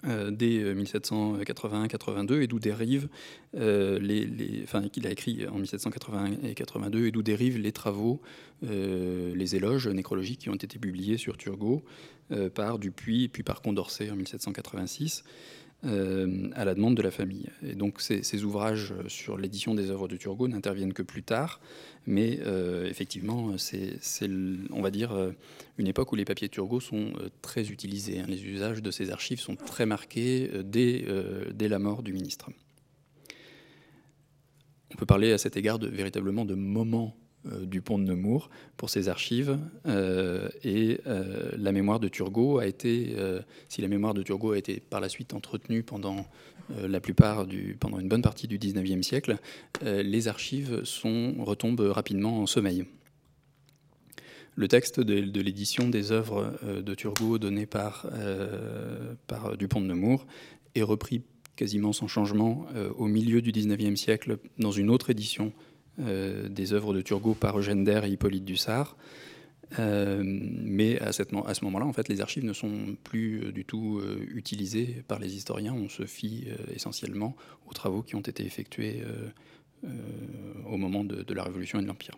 euh, 0.07 0.31
dès 0.31 0.73
1781-82 0.75 2.33
euh, 2.33 2.43
et 2.43 2.47
d'où 2.47 2.59
dérivent 2.59 3.09
euh, 3.55 3.99
les, 3.99 4.63
enfin 4.63 4.89
qu'il 4.89 5.07
a 5.07 5.11
écrit 5.11 5.47
en 5.47 5.59
1781 5.59 6.49
et 6.49 6.55
82 6.55 7.07
et 7.07 7.11
d'où 7.11 7.23
dérivent 7.23 7.59
les 7.59 7.73
travaux, 7.73 8.21
les 8.63 9.57
éloges 9.57 9.89
nécrologiques 9.89 10.41
qui 10.41 10.51
ont 10.51 10.55
été 10.55 10.79
publiés 10.79 11.17
sur 11.17 11.37
Turgot 11.39 11.83
par 12.55 12.79
Dupuis 12.79 13.29
puis 13.29 13.43
par 13.43 13.63
Condorcet 13.63 14.11
en 14.11 14.17
1786. 14.17 15.25
Euh, 15.87 16.51
à 16.57 16.67
la 16.67 16.75
demande 16.75 16.95
de 16.95 17.01
la 17.01 17.11
famille. 17.11 17.47
Et 17.67 17.75
donc 17.75 18.03
ces, 18.03 18.45
ouvrages 18.45 18.93
sur 19.09 19.39
l'édition 19.39 19.75
des 19.75 19.91
œuvres 19.91 20.09
de 20.09 20.17
Turgot 20.19 20.47
n'interviennent 20.47 20.93
que 20.93 21.01
plus 21.01 21.23
tard, 21.23 21.59
mais 22.07 22.39
euh, 22.45 22.87
effectivement, 22.87 23.57
c'est, 23.57 23.99
on 24.73 24.83
va 24.83 24.91
dire, 24.91 25.13
euh, 25.13 25.31
une 25.79 25.87
époque 25.87 26.13
où 26.13 26.17
les 26.17 26.27
papiers 26.27 26.51
Turgot 26.51 26.81
sont 26.81 27.15
très 27.41 27.71
utilisés. 27.71 28.21
Hein. 28.21 28.27
Les 28.29 28.45
usages 28.45 28.83
de 28.83 28.91
ces 28.91 29.11
archives 29.11 29.41
sont 29.41 29.57
très 29.57 29.87
marqués 29.87 30.51
dès, 30.65 31.07
dès 31.55 31.69
la 31.69 31.79
mort 31.79 32.03
du 32.03 32.13
ministre. 32.13 32.51
On 34.93 34.99
peut 34.99 35.07
parler 35.07 35.33
à 35.33 35.39
cet 35.39 35.57
égard 35.57 35.79
véritablement 35.79 36.45
de 36.45 36.55
moments 36.55 37.17
du 37.45 37.81
pont 37.81 37.99
de 37.99 38.05
Nemours 38.05 38.51
pour 38.77 38.91
ses 38.91 39.09
archives. 39.09 39.59
Euh, 39.87 40.49
et 40.63 41.01
euh, 41.07 41.51
la 41.57 41.73
mémoire 41.73 42.01
de 42.01 42.09
Turgot 42.09 42.59
a 42.59 42.67
été, 42.67 43.17
si 43.69 43.81
la 43.81 43.89
mémoire 43.89 44.15
de 44.15 44.23
Turgot 44.23 44.53
a 44.53 44.59
été 44.59 44.81
par 44.81 45.01
la 45.01 45.09
suite 45.09 45.35
entretenue 45.35 45.83
pendant 45.83 46.27
la 46.69 47.01
plupart 47.01 47.47
du, 47.47 47.77
pendant 47.81 47.99
une 47.99 48.09
bonne 48.09 48.23
partie 48.23 48.47
du 48.47 48.59
19e 48.59 49.03
siècle, 49.03 49.39
les 49.83 50.29
archives 50.29 50.85
sont, 50.85 51.35
retombent 51.39 51.81
rapidement 51.81 52.41
en 52.41 52.47
sommeil. 52.47 52.85
Le 54.55 54.69
texte 54.69 55.01
de, 55.01 55.41
l'édition 55.41 55.89
des 55.89 56.13
œuvres 56.13 56.53
de 56.63 56.95
Turgot 56.95 57.39
donné 57.39 57.67
par, 57.67 58.07
par 59.27 59.57
Dupont 59.57 59.81
de 59.81 59.87
Nemours 59.87 60.27
est 60.75 60.83
repris 60.83 61.23
quasiment 61.57 61.93
sans 61.93 62.07
changement 62.07 62.67
au 62.97 63.07
milieu 63.07 63.43
du 63.43 63.51
19e 63.51 63.97
siècle 63.97 64.39
dans 64.59 64.73
une 64.73 64.91
autre 64.91 65.11
édition 65.11 65.53
euh, 65.53 65.70
des 66.01 66.73
œuvres 66.73 66.95
de 66.95 67.01
Turgot 67.01 67.35
par 67.35 67.59
Eugène 67.59 67.87
et 67.89 68.09
Hippolyte 68.09 68.45
Dussart. 68.45 68.97
Euh, 69.79 70.23
mais 70.25 70.99
à, 71.01 71.13
cette, 71.13 71.31
ce 71.31 71.65
moment-là, 71.65 71.87
en 71.87 71.93
fait, 71.93 72.09
les 72.09 72.21
archives 72.21 72.45
ne 72.45 72.53
sont 72.53 72.97
plus 73.05 73.45
euh, 73.45 73.53
du 73.53 73.65
tout 73.65 74.03
utilisées 74.33 75.05
par 75.07 75.19
les 75.19 75.37
historiens. 75.37 75.75
On 75.75 75.89
se 75.89 76.05
fie 76.07 76.49
essentiellement 76.75 77.37
aux 77.69 77.73
travaux 77.73 78.03
qui 78.03 78.17
ont 78.17 78.21
été 78.21 78.45
effectués 78.45 79.03
au 80.67 80.77
moment 80.77 81.05
de, 81.05 81.35
la 81.35 81.45
Révolution 81.45 81.79
et 81.79 81.83
de 81.83 81.87
l'Empire. 81.87 82.17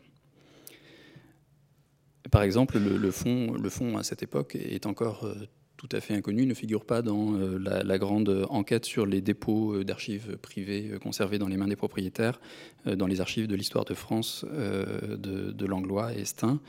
Par 2.30 2.42
exemple, 2.42 2.78
le, 2.78 2.96
le, 2.96 3.10
fond, 3.10 3.52
le 3.52 3.68
fond 3.68 3.98
à 3.98 4.02
cette 4.02 4.22
époque 4.22 4.54
est 4.54 4.86
encore 4.86 5.26
tout 5.76 5.88
à 5.92 6.00
fait 6.00 6.14
inconnu, 6.14 6.46
ne 6.46 6.54
figure 6.54 6.84
pas 6.84 7.02
dans 7.02 7.34
euh, 7.34 7.58
la, 7.58 7.98
grande 7.98 8.46
enquête 8.50 8.84
sur 8.84 9.04
les 9.04 9.20
dépôts 9.20 9.74
euh, 9.74 9.84
d'archives 9.84 10.36
privées 10.40 10.90
euh, 10.92 10.98
conservés 10.98 11.38
dans 11.38 11.48
les 11.48 11.56
mains 11.56 11.66
des 11.66 11.76
propriétaires, 11.76 12.40
dans 12.86 13.06
les 13.06 13.20
archives 13.20 13.46
de 13.46 13.54
l'histoire 13.54 13.84
de 13.84 13.94
France 13.94 14.44
de, 14.44 15.66
Langlois 15.66 16.12
et 16.14 16.24
Stein 16.24 16.60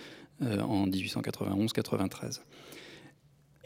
en 0.41 0.87
1891-93. 0.87 2.41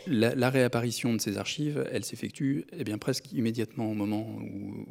La, 0.08 0.50
réapparition 0.50 1.14
de 1.14 1.20
ces 1.20 1.38
archives, 1.38 1.86
elle 1.92 2.06
s'effectue 2.06 2.66
eh 2.78 2.84
bien, 2.86 2.98
presque 2.98 3.32
immédiatement 3.34 3.92
au 3.92 3.94
moment 3.94 4.40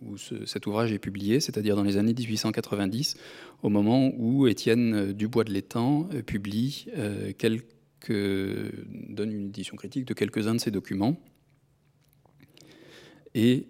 où, 0.02 0.16
cet 0.18 0.66
ouvrage 0.66 0.92
est 0.92 0.98
publié, 0.98 1.40
c'est-à-dire 1.40 1.76
dans 1.76 1.82
les 1.82 1.96
années 1.96 2.12
1890, 2.12 3.16
au 3.62 3.68
moment 3.70 4.12
où 4.18 4.46
Étienne 4.46 5.12
Dubois 5.12 5.44
de 5.44 5.52
l'Étang 5.52 6.08
publie 6.26 6.86
quelques 7.38 7.75
donne 8.08 9.32
une 9.32 9.46
édition 9.48 9.76
critique 9.76 10.04
de 10.04 10.14
quelques-uns 10.14 10.54
de 10.54 10.60
ces 10.60 10.70
documents. 10.70 11.20
Et 13.34 13.66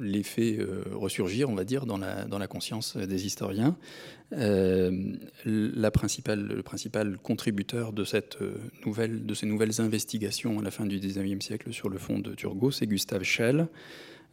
les 0.00 0.22
fait 0.22 0.58
ressurgir, 0.92 1.50
on 1.50 1.54
va 1.54 1.64
dire, 1.64 1.84
dans 1.84 1.98
la, 1.98 2.46
conscience 2.46 2.96
des 2.96 3.26
historiens. 3.26 3.76
principale, 5.90 6.40
le 6.46 6.62
principal 6.62 7.18
contributeur 7.18 7.92
de 7.92 8.04
ces 8.04 9.46
nouvelles 9.46 9.80
investigations 9.80 10.60
à 10.60 10.62
la 10.62 10.70
fin 10.70 10.86
du 10.86 11.00
XIXe 11.00 11.44
siècle 11.44 11.72
sur 11.72 11.88
le 11.88 11.98
fond 11.98 12.20
de 12.20 12.34
Turgot, 12.34 12.70
c'est 12.70 12.86
Gustave 12.86 13.24
Schell. 13.24 13.66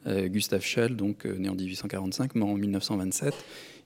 Gustave 0.05 0.61
Schell, 0.61 0.95
donc 0.95 1.25
né 1.25 1.49
en 1.49 1.55
1845, 1.55 2.35
mort 2.35 2.49
en 2.49 2.57
1927, 2.57 3.33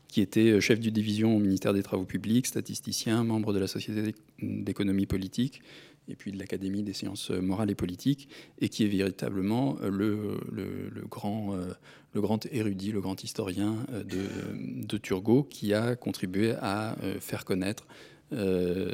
qui 0.10 0.22
était 0.22 0.52
euh, 0.52 0.60
chef 0.60 0.80
de 0.82 0.90
division 0.90 1.36
au 1.36 1.40
ministère 1.40 1.74
des 1.74 1.84
Travaux 1.84 2.06
publics, 2.06 2.48
statisticien, 2.48 3.24
membre 3.24 3.54
de 3.54 3.60
la 3.60 3.68
Société 3.68 4.16
d'économie 4.42 5.06
politique 5.06 5.62
et 6.10 6.16
puis 6.16 6.32
de 6.32 6.40
l'Académie 6.40 6.82
des 6.82 6.94
sciences 6.94 7.30
morales 7.30 7.70
et 7.70 7.76
politiques, 7.76 8.30
et 8.60 8.70
qui 8.70 8.84
est 8.84 8.88
véritablement 8.88 9.78
euh, 9.84 9.92
le, 9.92 11.06
grand, 11.08 11.54
euh, 11.54 11.72
le 12.14 12.22
grand 12.22 12.48
érudit, 12.48 12.92
le 12.92 13.00
grand 13.00 13.24
historien 13.24 13.86
de, 13.92 14.98
Turgot, 14.98 15.44
qui 15.44 15.76
a 15.76 15.96
contribué 15.96 16.56
à 16.60 16.96
faire 17.20 17.46
connaître 17.46 17.88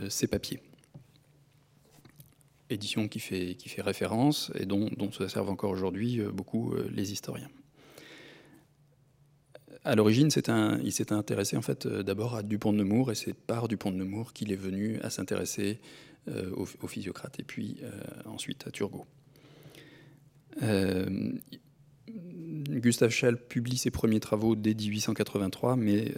ses 0.10 0.28
papiers. 0.28 0.60
Édition 2.70 3.08
qui 3.08 3.20
fait, 3.20 3.56
référence 3.78 4.52
et 4.60 4.66
dont 4.66 4.90
se 5.14 5.30
servent 5.30 5.50
encore 5.50 5.72
aujourd'hui 5.72 6.20
beaucoup 6.34 6.74
les 6.92 7.14
historiens 7.14 7.50
à 9.86 9.96
l'origine, 9.96 10.30
il 10.84 10.92
s'est 10.92 11.14
intéressé 11.14 11.56
en 11.56 11.62
fait 11.62 11.86
euh, 11.86 12.04
d'abord 12.04 12.36
à 12.36 12.44
Dupont 12.44 12.74
de 12.74 12.80
Nemours 12.80 13.12
et 13.12 13.16
c'est 13.16 13.36
par 13.36 13.68
Dupont 13.68 13.92
de 13.92 13.98
Nemours 13.98 14.34
qu'il 14.34 14.52
est 14.52 14.58
venu 14.58 15.00
à 15.02 15.12
s'intéresser 15.12 15.80
euh, 16.28 16.50
au, 16.56 16.88
physiocrate 16.88 17.40
et 17.40 17.44
puis 17.44 17.78
euh, 17.84 17.92
ensuite 18.26 18.66
à 18.68 18.72
Turgot. 18.72 19.06
Gustave 22.70 23.12
Schell 23.12 23.38
publie 23.38 23.78
ses 23.78 23.92
premiers 23.92 24.20
travaux 24.20 24.56
dès 24.56 24.74
1883, 24.74 25.76
mais 25.76 26.14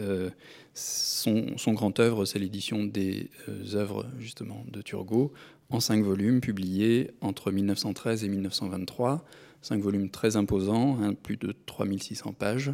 son, 0.74 1.56
grand 1.74 2.00
œuvre, 2.00 2.26
c'est 2.26 2.38
l'édition 2.38 2.84
des 2.86 3.32
œuvres 3.74 4.06
justement 4.20 4.64
de 4.72 4.84
Turgot 4.84 5.34
en 5.70 5.80
cinq 5.80 6.04
volumes 6.04 6.40
publiés 6.40 7.12
entre 7.22 7.52
1913 7.52 8.24
et 8.24 8.30
1923. 8.30 9.26
Cinq 9.64 9.82
volumes 9.82 10.10
très 10.10 10.36
imposants, 10.36 11.02
hein, 11.02 11.16
plus 11.16 11.38
de 11.38 11.54
3600 11.66 12.34
pages, 12.34 12.72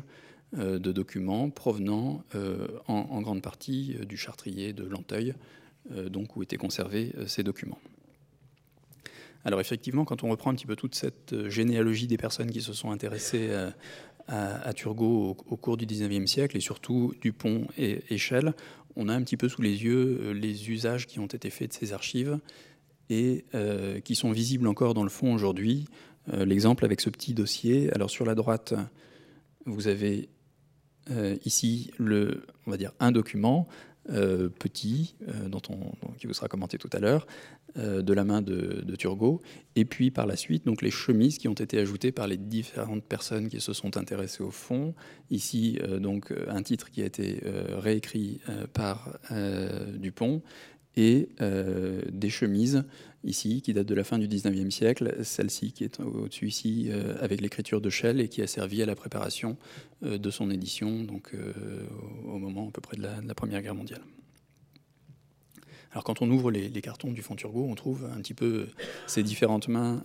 de 0.54 0.92
documents 0.92 1.50
provenant 1.50 2.24
euh, 2.36 2.68
en, 2.88 3.22
grande 3.22 3.42
partie 3.42 3.96
euh, 4.00 4.06
du 4.06 4.18
Chartrier 4.18 4.74
de 4.74 4.84
Lanteuil, 4.84 5.34
donc 6.10 6.38
où 6.38 6.44
étaient 6.44 6.56
conservés 6.56 7.12
ces 7.28 7.44
documents. 7.44 7.78
Alors 9.44 9.60
effectivement, 9.60 10.06
quand 10.06 10.24
on 10.24 10.30
reprend 10.30 10.50
un 10.50 10.56
petit 10.56 10.66
peu 10.66 10.78
toute 10.78 10.96
cette 10.96 11.50
généalogie 11.50 12.08
des 12.08 12.16
personnes 12.16 12.50
qui 12.50 12.62
se 12.62 12.72
sont 12.72 12.92
intéressées 12.92 13.50
à, 14.30 14.74
Turgot 14.74 15.36
au, 15.46 15.58
cours 15.58 15.76
du 15.76 15.86
XIXe 15.86 16.32
siècle, 16.32 16.56
et 16.56 16.62
surtout 16.62 17.14
Dupont 17.20 17.68
et 17.78 18.02
Échelle, 18.10 18.54
on 18.96 19.10
a 19.10 19.14
un 19.14 19.22
petit 19.24 19.36
peu 19.36 19.50
sous 19.50 19.62
les 19.62 19.84
yeux 19.84 20.32
les 20.32 20.70
usages 20.72 21.06
qui 21.06 21.20
ont 21.20 21.28
été 21.28 21.50
faits 21.50 21.72
de 21.72 21.74
ces 21.74 21.92
archives 21.92 22.40
et 23.10 23.44
qui 24.06 24.16
sont 24.16 24.32
visibles 24.32 24.70
encore 24.70 24.94
dans 24.94 25.04
le 25.04 25.10
fond 25.10 25.34
aujourd'hui. 25.34 25.84
L'exemple 26.32 26.86
avec 26.86 27.02
ce 27.02 27.10
petit 27.10 27.34
dossier. 27.34 27.92
Alors 27.92 28.10
sur 28.10 28.26
la 28.26 28.36
droite, 28.36 28.74
vous 29.66 29.90
avez 29.90 30.30
euh, 31.12 31.36
ici 31.46 31.92
on 32.00 32.72
va 32.72 32.78
dire 32.78 32.92
un 33.00 33.12
document 33.12 33.68
euh, 34.10 34.50
petit, 34.50 35.16
euh, 35.28 35.48
dont 35.48 35.62
on, 35.70 36.14
qui 36.18 36.28
vous 36.28 36.34
sera 36.34 36.48
commenté 36.48 36.78
tout 36.78 36.90
à 36.94 37.00
l'heure, 37.00 37.26
de 37.76 38.14
la 38.14 38.24
main 38.24 38.44
de, 38.44 38.96
Turgot, 38.98 39.42
et 39.76 39.84
puis 39.84 40.12
par 40.12 40.28
la 40.28 40.36
suite 40.36 40.64
donc 40.64 40.84
les 40.84 40.92
chemises 40.92 41.40
qui 41.40 41.48
ont 41.48 41.54
été 41.54 41.80
ajoutées 41.80 42.12
par 42.12 42.28
les 42.28 42.38
différentes 42.38 43.04
personnes 43.04 43.50
qui 43.50 43.60
se 43.60 43.74
sont 43.74 43.98
intéressées 43.98 44.44
au 44.44 44.52
fond. 44.52 44.94
Ici 45.32 45.80
donc 46.00 46.32
un 46.50 46.62
titre 46.62 46.92
qui 46.92 47.02
a 47.02 47.06
été 47.06 47.42
réécrit 47.80 48.42
par 48.74 49.18
Dupont 49.98 50.44
et 50.96 51.30
des 52.12 52.30
chemises 52.30 52.84
ici, 53.24 53.62
qui 53.62 53.74
date 53.74 53.88
de 53.88 53.96
la 53.96 54.04
fin 54.04 54.18
du 54.18 54.28
19e 54.28 54.70
siècle, 54.70 55.16
celle-ci 55.24 55.72
qui 55.72 55.84
est 55.84 56.00
au-dessus 56.00 56.48
ici 56.48 56.88
euh, 56.90 57.16
avec 57.22 57.42
l'écriture 57.42 57.82
de 57.82 57.90
Shell 57.90 58.20
et 58.20 58.28
qui 58.28 58.42
a 58.42 58.48
servi 58.48 58.82
à 58.82 58.86
la 58.86 58.96
préparation 58.96 59.58
euh, 60.04 60.18
de 60.18 60.30
son 60.30 60.50
édition, 60.50 61.04
donc 61.04 61.34
euh, 61.34 61.54
au 62.26 62.38
moment 62.38 62.68
à 62.68 62.72
peu 62.72 62.82
près 62.82 62.98
de 62.98 63.04
la, 63.04 63.34
Première 63.34 63.62
Guerre 63.62 63.76
mondiale. 63.76 64.02
Alors 65.92 66.04
quand 66.04 66.22
on 66.22 66.30
ouvre 66.30 66.50
les, 66.50 66.70
cartons 66.82 67.12
du 67.12 67.22
fond 67.22 67.36
Turgot, 67.36 67.66
on 67.70 67.76
trouve 67.76 68.06
un 68.06 68.18
petit 68.18 68.34
peu 68.34 68.68
ces 69.06 69.22
différentes 69.22 69.68
mains 69.68 70.04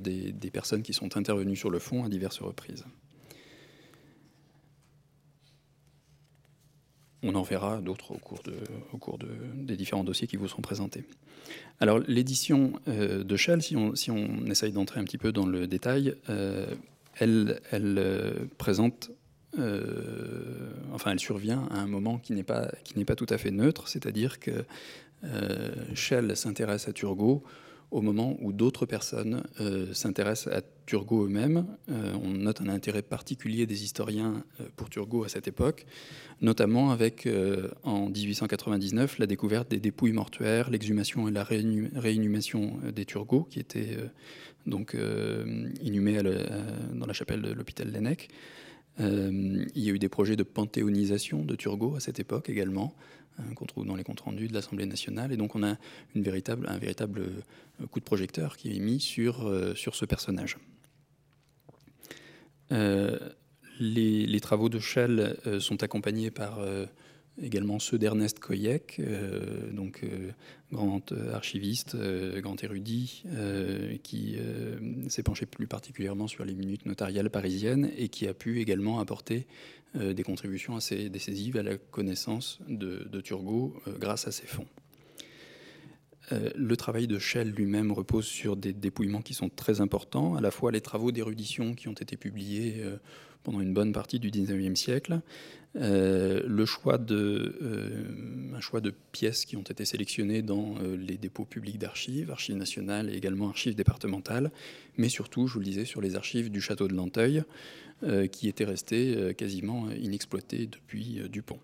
des 0.00 0.50
personnes 0.52 0.82
qui 0.82 0.92
sont 0.92 1.16
intervenues 1.16 1.54
sur 1.54 1.70
le 1.70 1.78
fond 1.78 2.04
à 2.04 2.08
diverses 2.08 2.40
reprises. 2.40 2.84
On 7.22 7.34
en 7.34 7.42
verra 7.42 7.80
d'autres 7.80 8.12
au 8.12 8.18
cours, 8.98 9.18
des 9.54 9.76
différents 9.76 10.04
dossiers 10.04 10.28
qui 10.28 10.36
vous 10.36 10.46
sont 10.46 10.62
présentés. 10.62 11.04
Alors 11.80 11.98
l'édition 12.06 12.74
euh, 12.86 13.24
de 13.24 13.36
Shell, 13.36 13.62
si 13.62 13.76
on, 13.76 13.94
si 13.94 14.10
essaye 14.46 14.72
d'entrer 14.72 15.00
un 15.00 15.04
petit 15.04 15.18
peu 15.18 15.32
dans 15.32 15.46
le 15.46 15.66
détail, 15.66 16.14
euh, 16.28 16.66
elle, 17.18 17.60
euh, 17.72 18.44
présente, 18.56 19.10
enfin 20.92 21.10
elle 21.10 21.18
survient 21.18 21.66
à 21.70 21.80
un 21.80 21.86
moment 21.88 22.18
qui 22.18 22.34
n'est 22.34 22.44
pas, 22.44 22.70
pas 23.06 23.16
tout 23.16 23.26
à 23.28 23.38
fait 23.38 23.50
neutre, 23.50 23.88
c'est-à-dire 23.88 24.38
que 24.38 24.64
Shell 25.94 26.36
s'intéresse 26.36 26.86
à 26.86 26.92
Turgot 26.92 27.42
au 27.90 28.02
moment 28.02 28.36
où 28.40 28.52
d'autres 28.52 28.86
personnes 28.86 29.42
euh, 29.60 29.92
s'intéressent 29.94 30.52
à 30.54 30.60
Turgot 30.84 31.24
eux-mêmes. 31.24 31.66
Euh, 31.90 32.12
on 32.22 32.28
note 32.30 32.60
un 32.60 32.68
intérêt 32.68 33.02
particulier 33.02 33.66
des 33.66 33.84
historiens 33.84 34.44
euh, 34.60 34.64
pour 34.76 34.90
Turgot 34.90 35.24
à 35.24 35.28
cette 35.28 35.48
époque, 35.48 35.86
notamment 36.42 36.90
avec, 36.90 37.28
en 37.82 38.08
1899, 38.10 39.18
la 39.18 39.26
découverte 39.26 39.70
des 39.70 39.80
dépouilles 39.80 40.12
mortuaires, 40.12 40.70
l'exhumation 40.70 41.28
et 41.28 41.30
la 41.30 41.44
réinhumation 41.44 42.78
des 42.94 43.04
Turgot, 43.04 43.44
qui 43.50 43.58
étaient 43.58 43.96
donc 44.66 44.96
inhumés 45.82 46.22
dans 46.22 47.06
la 47.06 47.12
chapelle 47.12 47.42
de 47.42 47.52
l'hôpital 47.52 47.90
Lennec. 47.90 48.28
il 49.00 49.68
y 49.74 49.90
a 49.90 49.92
eu 49.92 49.98
des 49.98 50.08
projets 50.08 50.36
de 50.36 50.44
panthéonisation 50.44 51.44
de 51.44 51.56
Turgot 51.56 51.96
à 51.96 52.00
cette 52.00 52.20
époque 52.20 52.48
également, 52.48 52.94
qu'on 53.54 53.66
trouve 53.66 53.86
dans 53.86 53.96
les 53.96 54.04
comptes 54.04 54.20
rendus 54.20 54.48
de 54.48 54.54
l'Assemblée 54.54 54.86
nationale. 54.86 55.32
Et 55.32 55.36
donc 55.36 55.54
on 55.54 55.62
a 55.62 55.70
un 55.70 55.76
véritable 56.14 56.66
euh, 56.70 57.86
coup 57.86 58.00
de 58.00 58.04
projecteur 58.04 58.56
qui 58.56 58.74
est 58.74 58.80
mis 58.80 59.00
sur, 59.00 59.46
euh, 59.46 59.74
sur 59.74 59.94
ce 59.94 60.04
personnage. 60.04 60.58
Euh, 62.72 63.18
les, 63.80 64.40
travaux 64.40 64.68
de 64.68 64.78
Schell 64.78 65.36
sont 65.60 65.82
accompagnés 65.82 66.30
par 66.30 66.58
également 67.40 67.78
ceux 67.78 67.96
d'Ernest 67.96 68.40
Koyek, 68.40 69.00
donc 69.72 70.04
grand 70.72 71.12
archiviste, 71.32 71.96
grand 72.38 72.62
érudit, 72.64 73.22
qui 74.02 74.36
s'est 75.08 75.22
penché 75.22 75.46
plus 75.46 75.68
particulièrement 75.68 76.26
sur 76.26 76.44
les 76.44 76.54
minutes 76.54 76.86
notariales 76.86 77.30
parisiennes 77.30 77.88
et 77.96 78.08
qui 78.08 78.26
a 78.26 78.34
pu 78.34 78.60
également 78.60 78.98
apporter 78.98 79.46
des 79.94 80.22
contributions 80.22 80.76
assez 80.76 81.08
décisives 81.08 81.56
à 81.56 81.62
la 81.62 81.76
connaissance 81.76 82.58
de, 82.68 83.20
Turgot 83.20 83.74
euh, 83.86 83.98
grâce 83.98 84.26
à 84.26 84.32
ces 84.32 84.46
fonds. 84.46 84.66
Euh, 86.32 86.50
le 86.54 86.76
travail 86.76 87.06
de 87.06 87.18
Shell 87.18 87.50
lui-même 87.50 87.92
repose 87.92 88.26
sur 88.26 88.56
des 88.56 88.72
dépouillements 88.72 89.22
qui 89.22 89.34
sont 89.34 89.48
très 89.48 89.80
importants, 89.80 90.34
à 90.36 90.40
la 90.40 90.50
fois 90.50 90.72
les 90.72 90.80
travaux 90.80 91.12
d'érudition 91.12 91.74
qui 91.74 91.88
ont 91.88 91.92
été 91.94 92.16
publiés 92.16 92.82
pendant 93.44 93.60
une 93.60 93.72
bonne 93.72 93.92
partie 93.92 94.18
du 94.18 94.30
XIXe 94.30 94.78
siècle, 94.78 95.20
le 95.74 96.64
choix 96.66 96.98
de, 96.98 97.54
choix 98.60 98.80
de 98.80 98.92
pièces 99.12 99.44
qui 99.44 99.56
ont 99.56 99.62
été 99.62 99.84
sélectionnées 99.84 100.42
dans 100.42 100.74
les 100.80 101.16
dépôts 101.16 101.44
publics 101.44 101.78
d'archives, 101.78 102.30
archives 102.30 102.56
nationales 102.56 103.10
et 103.10 103.16
également 103.16 103.48
archives 103.48 103.74
départementales, 103.74 104.50
mais 104.96 105.08
surtout, 105.08 105.46
je 105.46 105.54
vous 105.54 105.60
le 105.60 105.64
disais, 105.64 105.84
sur 105.84 106.00
les 106.00 106.16
archives 106.16 106.50
du 106.50 106.60
château 106.60 106.88
de 106.88 106.94
Lanteuil, 106.94 107.44
euh, 108.04 108.28
qui 108.28 108.46
était 108.46 108.64
resté 108.64 109.16
euh, 109.16 109.32
quasiment 109.32 109.90
inexploité 109.90 110.68
depuis 110.68 111.18
euh, 111.18 111.26
Dupont. 111.26 111.58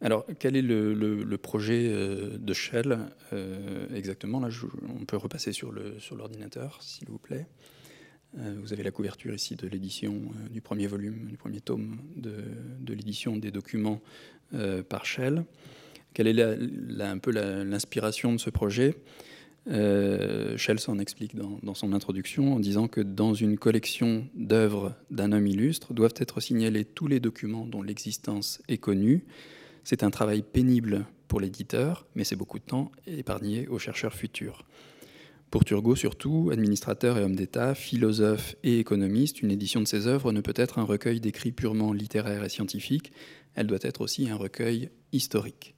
Alors, 0.00 0.24
quel 0.38 0.56
est 0.56 0.62
le, 0.62 1.36
projet 1.36 1.92
de 1.92 2.52
Shell 2.52 2.98
exactement? 3.94 4.40
Là, 4.40 4.48
on 5.00 5.04
peut 5.04 5.16
repasser 5.16 5.52
sur 5.52 5.72
l'ordinateur, 5.72 6.78
s'il 6.82 7.08
vous 7.08 7.18
plaît. 7.18 7.46
vous 8.34 8.72
avez 8.72 8.84
la 8.84 8.92
couverture 8.92 9.34
ici 9.34 9.56
de 9.56 9.66
l'édition 9.66 10.20
du 10.50 10.60
premier 10.60 10.86
volume, 10.86 11.26
du 11.26 11.36
premier 11.36 11.60
tome 11.60 11.98
de, 12.16 12.94
l'édition 12.94 13.36
des 13.36 13.50
documents 13.50 14.00
par 14.88 15.04
Shell. 15.04 15.44
Quelle 16.14 16.38
est 16.38 17.02
un 17.02 17.18
peu 17.18 17.32
l'inspiration 17.32 18.32
de 18.32 18.38
ce 18.38 18.50
projet? 18.50 18.94
Euh, 19.70 20.56
Shell 20.56 20.80
s'en 20.80 20.98
explique 20.98 21.36
dans, 21.36 21.74
son 21.74 21.92
introduction 21.92 22.54
en 22.54 22.60
disant 22.60 22.88
que 22.88 23.00
dans 23.00 23.34
une 23.34 23.58
collection 23.58 24.26
d'œuvres 24.34 24.94
d'un 25.10 25.32
homme 25.32 25.46
illustre 25.46 25.92
doivent 25.92 26.14
être 26.16 26.40
signalés 26.40 26.84
tous 26.84 27.06
les 27.06 27.20
documents 27.20 27.66
dont 27.66 27.82
l'existence 27.82 28.62
est 28.68 28.78
connue. 28.78 29.24
C'est 29.90 30.02
un 30.02 30.10
travail 30.10 30.42
pénible 30.42 31.06
pour 31.28 31.40
l'éditeur, 31.40 32.06
mais 32.14 32.22
c'est 32.22 32.36
beaucoup 32.36 32.58
de 32.58 32.64
temps 32.64 32.92
épargné 33.06 33.68
aux 33.68 33.78
chercheurs 33.78 34.12
futurs. 34.12 34.66
Pour 35.50 35.64
Turgot 35.64 35.96
surtout, 35.96 36.50
administrateur 36.52 37.16
et 37.16 37.22
homme 37.22 37.34
d'État, 37.34 37.74
philosophe 37.74 38.54
et 38.62 38.80
économiste, 38.80 39.40
une 39.40 39.50
édition 39.50 39.80
de 39.80 39.86
ses 39.86 40.06
œuvres 40.06 40.30
ne 40.30 40.42
peut 40.42 40.52
être 40.56 40.78
un 40.78 40.82
recueil 40.82 41.22
d'écrits 41.22 41.52
purement 41.52 41.94
littéraires 41.94 42.44
et 42.44 42.50
scientifiques, 42.50 43.12
elle 43.54 43.66
doit 43.66 43.78
être 43.80 44.02
aussi 44.02 44.28
un 44.28 44.36
recueil 44.36 44.90
historique. 45.12 45.74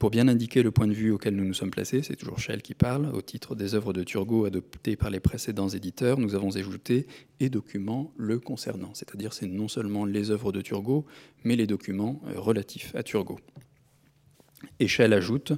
Pour 0.00 0.08
bien 0.08 0.28
indiquer 0.28 0.62
le 0.62 0.70
point 0.70 0.86
de 0.86 0.94
vue 0.94 1.10
auquel 1.10 1.36
nous 1.36 1.44
nous 1.44 1.52
sommes 1.52 1.70
placés, 1.70 2.02
c'est 2.02 2.16
toujours 2.16 2.38
Schell 2.38 2.62
qui 2.62 2.72
parle, 2.72 3.10
au 3.12 3.20
titre 3.20 3.54
des 3.54 3.74
œuvres 3.74 3.92
de 3.92 4.02
Turgot 4.02 4.46
adoptées 4.46 4.96
par 4.96 5.10
les 5.10 5.20
précédents 5.20 5.68
éditeurs, 5.68 6.18
nous 6.18 6.34
avons 6.34 6.56
ajouté 6.56 7.06
et 7.38 7.50
documents 7.50 8.10
le 8.16 8.38
concernant, 8.38 8.94
c'est-à-dire 8.94 9.34
c'est 9.34 9.46
non 9.46 9.68
seulement 9.68 10.06
les 10.06 10.30
œuvres 10.30 10.52
de 10.52 10.62
Turgot, 10.62 11.04
mais 11.44 11.54
les 11.54 11.66
documents 11.66 12.22
euh, 12.28 12.40
relatifs 12.40 12.94
à 12.94 13.02
Turgot. 13.02 13.40
Et 14.78 14.88
Schell 14.88 15.12
ajoute 15.12 15.52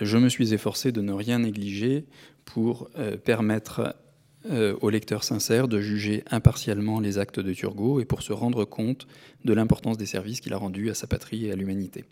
Je 0.00 0.16
me 0.16 0.30
suis 0.30 0.54
efforcé 0.54 0.90
de 0.90 1.02
ne 1.02 1.12
rien 1.12 1.40
négliger 1.40 2.06
pour 2.46 2.88
euh, 2.96 3.18
permettre 3.18 3.94
euh, 4.46 4.74
au 4.80 4.88
lecteur 4.88 5.22
sincère 5.22 5.68
de 5.68 5.82
juger 5.82 6.24
impartialement 6.30 6.98
les 6.98 7.18
actes 7.18 7.40
de 7.40 7.52
Turgot 7.52 8.00
et 8.00 8.06
pour 8.06 8.22
se 8.22 8.32
rendre 8.32 8.64
compte 8.64 9.06
de 9.44 9.52
l'importance 9.52 9.98
des 9.98 10.06
services 10.06 10.40
qu'il 10.40 10.54
a 10.54 10.56
rendus 10.56 10.88
à 10.88 10.94
sa 10.94 11.06
patrie 11.06 11.44
et 11.44 11.52
à 11.52 11.56
l'humanité. 11.56 12.06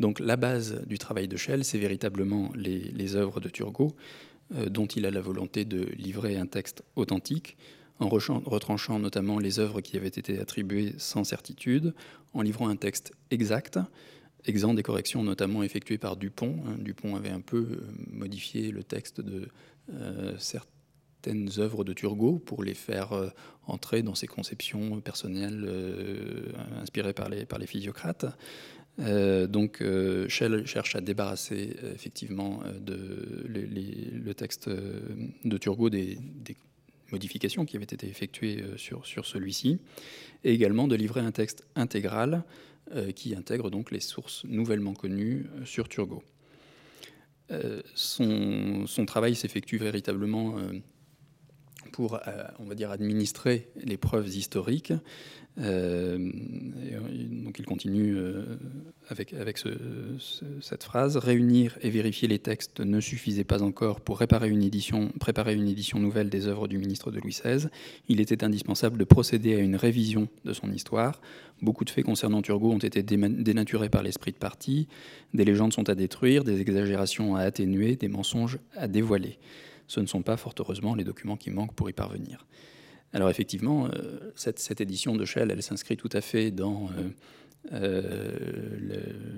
Donc 0.00 0.18
la 0.18 0.36
base 0.36 0.80
du 0.86 0.98
travail 0.98 1.28
de 1.28 1.36
Shell, 1.36 1.62
c'est 1.62 1.78
véritablement 1.78 2.50
les, 2.56 3.16
œuvres 3.16 3.38
de 3.38 3.50
Turgot, 3.50 3.94
euh, 4.56 4.70
dont 4.70 4.86
il 4.86 5.04
a 5.04 5.10
la 5.10 5.20
volonté 5.20 5.66
de 5.66 5.82
livrer 5.96 6.38
un 6.38 6.46
texte 6.46 6.82
authentique, 6.96 7.58
en 7.98 8.08
retranchant 8.08 8.98
notamment 8.98 9.38
les 9.38 9.58
œuvres 9.58 9.82
qui 9.82 9.98
avaient 9.98 10.08
été 10.08 10.40
attribuées 10.40 10.94
sans 10.96 11.22
certitude, 11.22 11.92
en 12.32 12.40
livrant 12.40 12.70
un 12.70 12.76
texte 12.76 13.12
exact, 13.30 13.78
exempt 14.46 14.72
des 14.72 14.82
corrections 14.82 15.22
notamment 15.22 15.62
effectuées 15.62 15.98
par 15.98 16.16
Dupont. 16.16 16.56
Hein. 16.66 16.76
Dupont 16.78 17.14
avait 17.14 17.28
un 17.28 17.42
peu 17.42 17.58
euh, 17.58 17.80
modifié 18.10 18.70
le 18.70 18.82
texte 18.82 19.20
de 19.20 19.48
euh, 19.92 20.34
certaines 20.38 21.50
œuvres 21.58 21.84
de 21.84 21.92
Turgot 21.92 22.38
pour 22.38 22.64
les 22.64 22.72
faire 22.72 23.10
entrer 23.66 24.02
dans 24.02 24.14
ses 24.14 24.26
conceptions 24.26 25.02
personnelles 25.02 25.70
inspirées 26.80 27.12
par 27.12 27.28
les 27.28 27.66
physiocrates. 27.66 28.24
Euh, 29.00 29.46
donc 29.46 29.80
euh, 29.80 30.28
Shell 30.28 30.66
cherche 30.66 30.94
à 30.96 31.00
débarrasser 31.00 31.76
euh, 31.82 31.94
effectivement 31.94 32.62
de, 32.80 33.46
le 33.48 34.32
texte 34.34 34.68
de 34.68 35.58
Turgot 35.58 35.90
des, 35.90 36.18
modifications 37.12 37.64
qui 37.64 37.76
avaient 37.76 37.84
été 37.84 38.06
effectuées 38.06 38.62
sur, 38.76 39.04
celui-ci, 39.04 39.80
et 40.44 40.52
également 40.52 40.86
de 40.86 40.94
livrer 40.94 41.20
un 41.20 41.32
texte 41.32 41.66
intégral 41.74 42.44
qui 43.16 43.34
intègre 43.34 43.68
donc 43.68 43.90
les 43.90 43.98
sources 43.98 44.44
nouvellement 44.44 44.94
connues 44.94 45.46
sur 45.64 45.88
Turgot. 45.88 46.22
Son, 47.94 48.86
travail 49.08 49.34
s'effectue 49.34 49.76
véritablement 49.76 50.54
pour, 51.92 52.20
on 52.58 52.64
va 52.64 52.74
dire, 52.74 52.90
administrer 52.90 53.68
les 53.76 53.96
preuves 53.96 54.28
historiques 54.28 54.92
euh, 55.58 56.16
donc 57.44 57.58
il 57.58 57.66
continue 57.66 58.16
euh, 58.16 58.44
avec, 59.08 59.34
avec 59.34 59.58
cette 60.60 60.84
phrase 60.84 61.16
Réunir 61.16 61.76
et 61.82 61.90
vérifier 61.90 62.28
les 62.28 62.38
textes 62.38 62.80
ne 62.80 63.00
suffisait 63.00 63.44
pas 63.44 63.62
encore 63.62 64.00
pour 64.00 64.18
réparer 64.18 64.48
une 64.48 64.62
édition, 64.62 65.10
préparer 65.18 65.54
une 65.54 65.68
édition 65.68 65.98
nouvelle 65.98 66.30
des 66.30 66.46
œuvres 66.46 66.68
du 66.68 66.78
ministre 66.78 67.10
de 67.10 67.18
Louis 67.18 67.32
XVI. 67.32 67.68
Il 68.08 68.20
était 68.20 68.44
indispensable 68.44 68.96
de 68.96 69.04
procéder 69.04 69.54
à 69.56 69.58
une 69.58 69.76
révision 69.76 70.28
de 70.44 70.52
son 70.52 70.70
histoire. 70.72 71.20
Beaucoup 71.60 71.84
de 71.84 71.90
faits 71.90 72.04
concernant 72.04 72.42
Turgot 72.42 72.70
ont 72.70 72.78
été 72.78 73.02
dénaturés 73.02 73.90
par 73.90 74.02
l'esprit 74.02 74.32
de 74.32 74.38
parti. 74.38 74.88
Des 75.34 75.44
légendes 75.44 75.72
sont 75.72 75.90
à 75.90 75.94
détruire, 75.94 76.44
des 76.44 76.60
exagérations 76.60 77.34
à 77.36 77.40
atténuer, 77.40 77.96
des 77.96 78.08
mensonges 78.08 78.58
à 78.76 78.88
dévoiler. 78.88 79.38
Ce 79.90 79.98
ne 79.98 80.06
sont 80.06 80.22
pas, 80.22 80.36
fort 80.36 80.54
heureusement, 80.60 80.94
les 80.94 81.02
documents 81.02 81.36
qui 81.36 81.50
manquent 81.50 81.74
pour 81.74 81.90
y 81.90 81.92
parvenir. 81.92 82.46
Alors 83.12 83.28
effectivement, 83.28 83.88
euh, 83.88 84.30
cette, 84.36 84.80
édition 84.80 85.16
de 85.16 85.24
Shell, 85.24 85.50
elle 85.50 85.64
s'inscrit 85.64 85.96
tout 85.96 86.08
à 86.12 86.20
fait 86.20 86.52
dans 86.52 86.88
euh, 86.90 87.08
euh, 87.72 88.38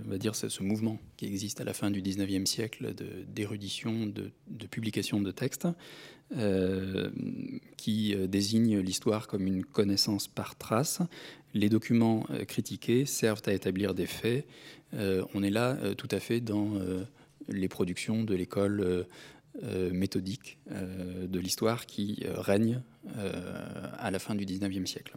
on 0.07 0.11
va 0.11 0.19
dire, 0.19 0.37
ce 0.37 0.63
mouvement 0.63 0.99
qui 1.17 1.25
existe 1.25 1.63
à 1.63 1.65
la 1.65 1.73
fin 1.73 1.91
du 1.91 2.03
19e 2.03 2.45
siècle 2.45 2.93
d'érudition, 3.29 4.05
de, 4.07 4.31
publication 4.67 5.23
de 5.23 5.31
textes, 5.31 5.67
qui 7.79 8.15
désigne 8.29 8.79
l'histoire 8.79 9.29
comme 9.29 9.47
une 9.47 9.65
connaissance 9.65 10.29
par 10.29 10.57
trace. 10.57 11.01
Les 11.55 11.71
documents 11.71 12.27
critiqués 12.47 13.07
servent 13.07 13.43
à 13.47 13.53
établir 13.53 13.95
des 13.95 14.07
faits. 14.07 14.47
on 14.93 15.43
est 15.43 15.51
là 15.51 15.77
tout 15.97 16.09
à 16.11 16.21
fait 16.21 16.41
dans 16.41 16.79
les 17.49 17.69
productions 17.69 18.23
de 18.23 18.35
l'école 18.35 19.07
méthodique 19.93 20.59
euh, 20.71 21.27
de 21.27 21.39
l'histoire 21.39 21.87
qui 21.87 22.23
euh, 22.25 22.41
règne 22.41 22.83
à 23.99 24.11
la 24.11 24.19
fin 24.19 24.35
du 24.35 24.45
XIXe 24.45 24.89
siècle. 24.89 25.17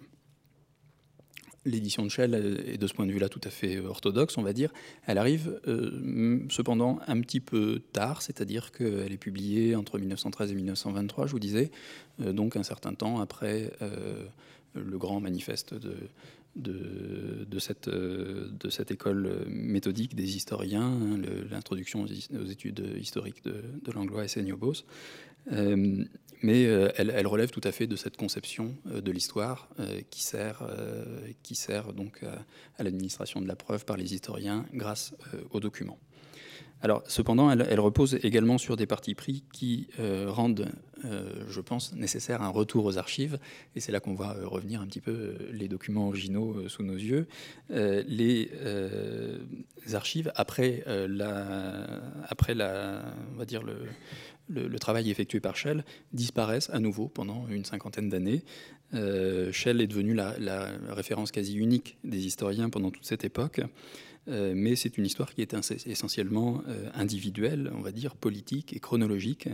L'édition 1.66 2.04
de 2.04 2.10
Shell 2.10 2.34
est 2.68 2.78
de 2.78 2.88
ce 2.88 2.94
point 2.94 3.06
de 3.06 3.12
vue-là 3.12 3.30
tout 3.30 3.42
à 3.44 3.50
fait 3.50 3.80
orthodoxe, 3.80 4.38
on 4.38 4.44
va 4.44 4.54
dire. 4.54 4.72
Elle 5.06 5.18
arrive 5.18 5.60
cependant 6.50 7.00
un 7.08 7.22
petit 7.22 7.40
peu 7.40 7.82
tard, 7.92 8.22
c'est-à-dire 8.22 8.72
qu'elle 8.72 9.12
est 9.12 9.18
publiée 9.18 9.76
entre 9.76 9.98
1913 9.98 10.52
et 10.52 10.56
1923, 10.56 11.28
je 11.28 11.32
vous 11.32 11.40
disais, 11.40 11.72
donc 12.20 12.56
un 12.56 12.64
certain 12.64 12.94
temps 12.94 13.20
après 13.20 13.72
le 14.74 14.98
grand 14.98 15.20
manifeste 15.20 15.74
de, 15.74 15.96
de, 16.56 17.60
cette, 17.60 17.90
de 17.90 18.70
cette 18.70 18.92
école 18.92 19.46
méthodique 19.48 20.16
des 20.16 20.36
historiens, 20.36 20.88
hein, 20.88 21.20
l'introduction 21.50 22.04
aux, 22.04 22.46
études 22.46 22.96
historiques 23.00 23.44
de, 23.44 23.92
Langlois 23.92 24.26
et 24.26 24.28
Seignobos. 24.28 24.84
Euh, 25.52 26.04
mais 26.42 26.66
euh, 26.66 26.90
elle, 26.96 27.28
relève 27.28 27.50
tout 27.50 27.62
à 27.64 27.72
fait 27.72 27.88
de 27.88 27.96
cette 27.96 28.18
conception 28.18 28.76
euh, 28.88 29.02
de 29.02 29.12
l'histoire 29.12 29.70
qui, 30.10 30.24
sert, 30.24 30.68
qui 31.44 31.56
sert 31.56 31.94
donc 31.94 32.24
à 32.78 32.84
l'administration 32.84 33.42
de 33.42 33.48
la 33.48 33.56
preuve 33.56 33.86
par 33.86 33.98
les 33.98 34.14
historiens 34.14 34.66
grâce 34.74 35.14
aux 35.52 35.60
documents. 35.60 36.00
Alors, 36.86 37.02
cependant, 37.08 37.50
elle, 37.50 37.80
repose 37.80 38.20
également 38.22 38.60
sur 38.60 38.76
des 38.76 38.86
partis 38.86 39.16
pris 39.16 39.44
qui 39.52 39.88
euh, 40.00 40.28
rendent, 40.30 40.72
euh, 41.04 41.44
je 41.50 41.60
pense, 41.60 41.96
nécessaire 41.96 42.44
un 42.44 42.50
retour 42.50 42.86
aux 42.86 43.00
archives. 43.00 43.40
Et 43.76 43.80
c'est 43.80 43.92
là 43.92 44.00
qu'on 44.00 44.14
va 44.14 44.36
euh, 44.36 44.48
revenir 44.48 44.82
un 44.82 44.86
petit 44.86 45.02
peu 45.02 45.34
les 45.52 45.68
documents 45.68 46.10
originaux 46.10 46.70
sous 46.70 46.84
nos 46.84 46.94
yeux. 46.94 47.26
les 47.72 48.52
archives, 49.94 50.32
après, 50.36 50.84
la, 50.86 51.88
après 52.28 52.54
la, 52.54 53.02
on 53.34 53.38
va 53.40 53.46
dire 53.46 53.64
le, 54.48 54.78
travail 54.78 55.10
effectué 55.10 55.40
par 55.40 55.56
Shell, 55.56 55.84
disparaissent 56.14 56.70
à 56.70 56.78
nouveau 56.78 57.08
pendant 57.08 57.48
une 57.48 57.66
cinquantaine 57.66 58.10
d'années. 58.10 58.44
Shell 58.94 59.82
est 59.82 59.88
devenu 59.88 60.14
la, 60.14 60.38
la, 60.38 60.70
référence 60.90 61.32
quasi 61.32 61.56
unique 61.56 61.98
des 62.04 62.28
historiens 62.28 62.70
pendant 62.70 62.92
toute 62.92 63.06
cette 63.06 63.26
époque. 63.26 63.62
Euh, 64.28 64.54
mais 64.56 64.76
c'est 64.76 64.98
une 64.98 65.06
histoire 65.06 65.34
qui 65.34 65.42
est 65.42 65.56
essentiellement 65.86 66.62
euh, 66.68 66.90
individuelle, 66.94 67.72
on 67.76 67.82
va 67.82 67.92
dire, 67.92 68.16
politique 68.16 68.74
et 68.74 68.80
chronologique, 68.80 69.50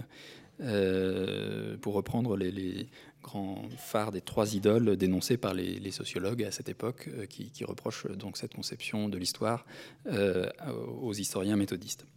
euh, 0.61 1.77
pour 1.77 1.93
reprendre 1.93 2.37
les, 2.37 2.87
grands 3.23 3.63
phares 3.77 4.11
des 4.11 4.21
trois 4.21 4.55
idoles 4.55 4.97
dénoncés 4.97 5.37
par 5.37 5.53
les, 5.53 5.91
sociologues 5.91 6.43
à 6.43 6.51
cette 6.51 6.69
époque, 6.69 7.09
qui, 7.29 7.51
reprochent 7.63 8.07
donc 8.07 8.37
cette 8.37 8.55
conception 8.55 9.09
de 9.09 9.17
l'histoire 9.19 9.63
aux 10.07 11.13
historiens 11.13 11.55
méthodistes. 11.55 12.07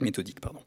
Méthodiques, 0.00 0.40
pardon. 0.40 0.60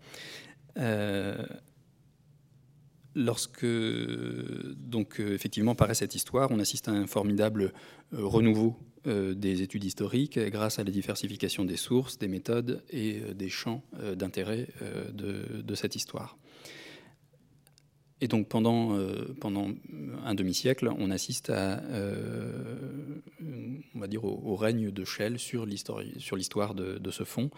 Lorsque, 3.15 3.65
donc, 3.65 5.19
effectivement, 5.19 5.75
paraît 5.75 5.93
cette 5.93 6.15
histoire, 6.15 6.49
on 6.51 6.59
assiste 6.59 6.87
à 6.87 6.91
un 6.91 7.07
formidable 7.07 7.73
renouveau 8.11 8.77
euh, 9.05 9.33
des 9.33 9.61
études 9.61 9.83
historiques 9.83 10.39
grâce 10.39 10.79
à 10.79 10.85
la 10.85 10.91
diversification 10.91 11.65
des 11.65 11.75
sources, 11.75 12.17
des 12.17 12.29
méthodes 12.29 12.81
et 12.89 13.19
euh, 13.19 13.33
des 13.33 13.49
champs 13.49 13.83
euh, 13.99 14.15
d'intérêt 14.15 14.69
de, 15.11 15.75
cette 15.75 15.97
histoire. 15.97 16.37
Et 18.21 18.27
donc 18.27 18.47
pendant, 18.47 18.97
pendant 19.41 19.69
un 20.23 20.33
demi-siècle, 20.33 20.89
on 20.97 21.11
assiste 21.11 21.49
à, 21.49 21.81
on 23.95 23.99
va 23.99 24.07
dire, 24.07 24.23
au, 24.23 24.55
règne 24.55 24.91
de 24.91 25.03
Shell 25.03 25.39
sur 25.39 25.65
l'histoire 25.65 26.73
de, 26.73 26.97
de, 26.99 27.11
ce 27.11 27.23
fonds, 27.25 27.49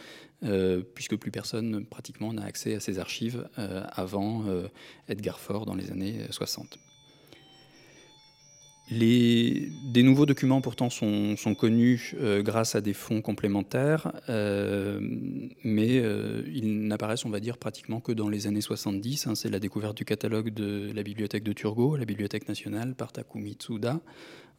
puisque 0.96 1.18
plus 1.18 1.30
personne 1.30 1.86
pratiquement 1.86 2.34
n'a 2.34 2.46
accès 2.46 2.74
à 2.74 2.80
ces 2.80 2.98
archives 2.98 3.48
avant 3.58 4.44
Edgar 5.08 5.40
Faure 5.40 5.66
dans 5.66 5.76
les 5.76 5.92
années 5.92 6.22
60. 6.32 6.80
Les, 8.92 9.72
des 9.84 10.04
nouveaux 10.04 10.28
documents 10.28 10.62
pourtant 10.62 10.92
sont, 10.92 11.36
connus 11.58 12.14
euh, 12.20 12.44
grâce 12.44 12.76
à 12.76 12.82
des 12.82 12.94
fonds 12.94 13.22
complémentaires, 13.22 14.12
euh, 14.30 15.00
mais 15.64 16.00
euh, 16.00 16.44
ils 16.54 16.88
n'apparaissent, 16.88 17.26
on 17.26 17.32
va 17.32 17.40
dire, 17.40 17.58
pratiquement 17.58 18.00
que 18.00 18.12
dans 18.12 18.30
les 18.30 18.46
années 18.46 18.62
70. 18.62 19.26
Hein. 19.26 19.36
C'est 19.36 19.50
la 19.50 19.60
découverte 19.60 19.98
du 19.98 20.06
catalogue 20.06 20.52
de 20.52 20.92
la 20.94 21.02
bibliothèque 21.02 21.44
de 21.44 21.54
Turgot, 21.54 21.96
la 21.96 22.06
bibliothèque 22.06 22.48
nationale, 22.48 22.94
par 22.94 23.12
Takumi 23.12 23.54
Tsuda, 23.54 24.02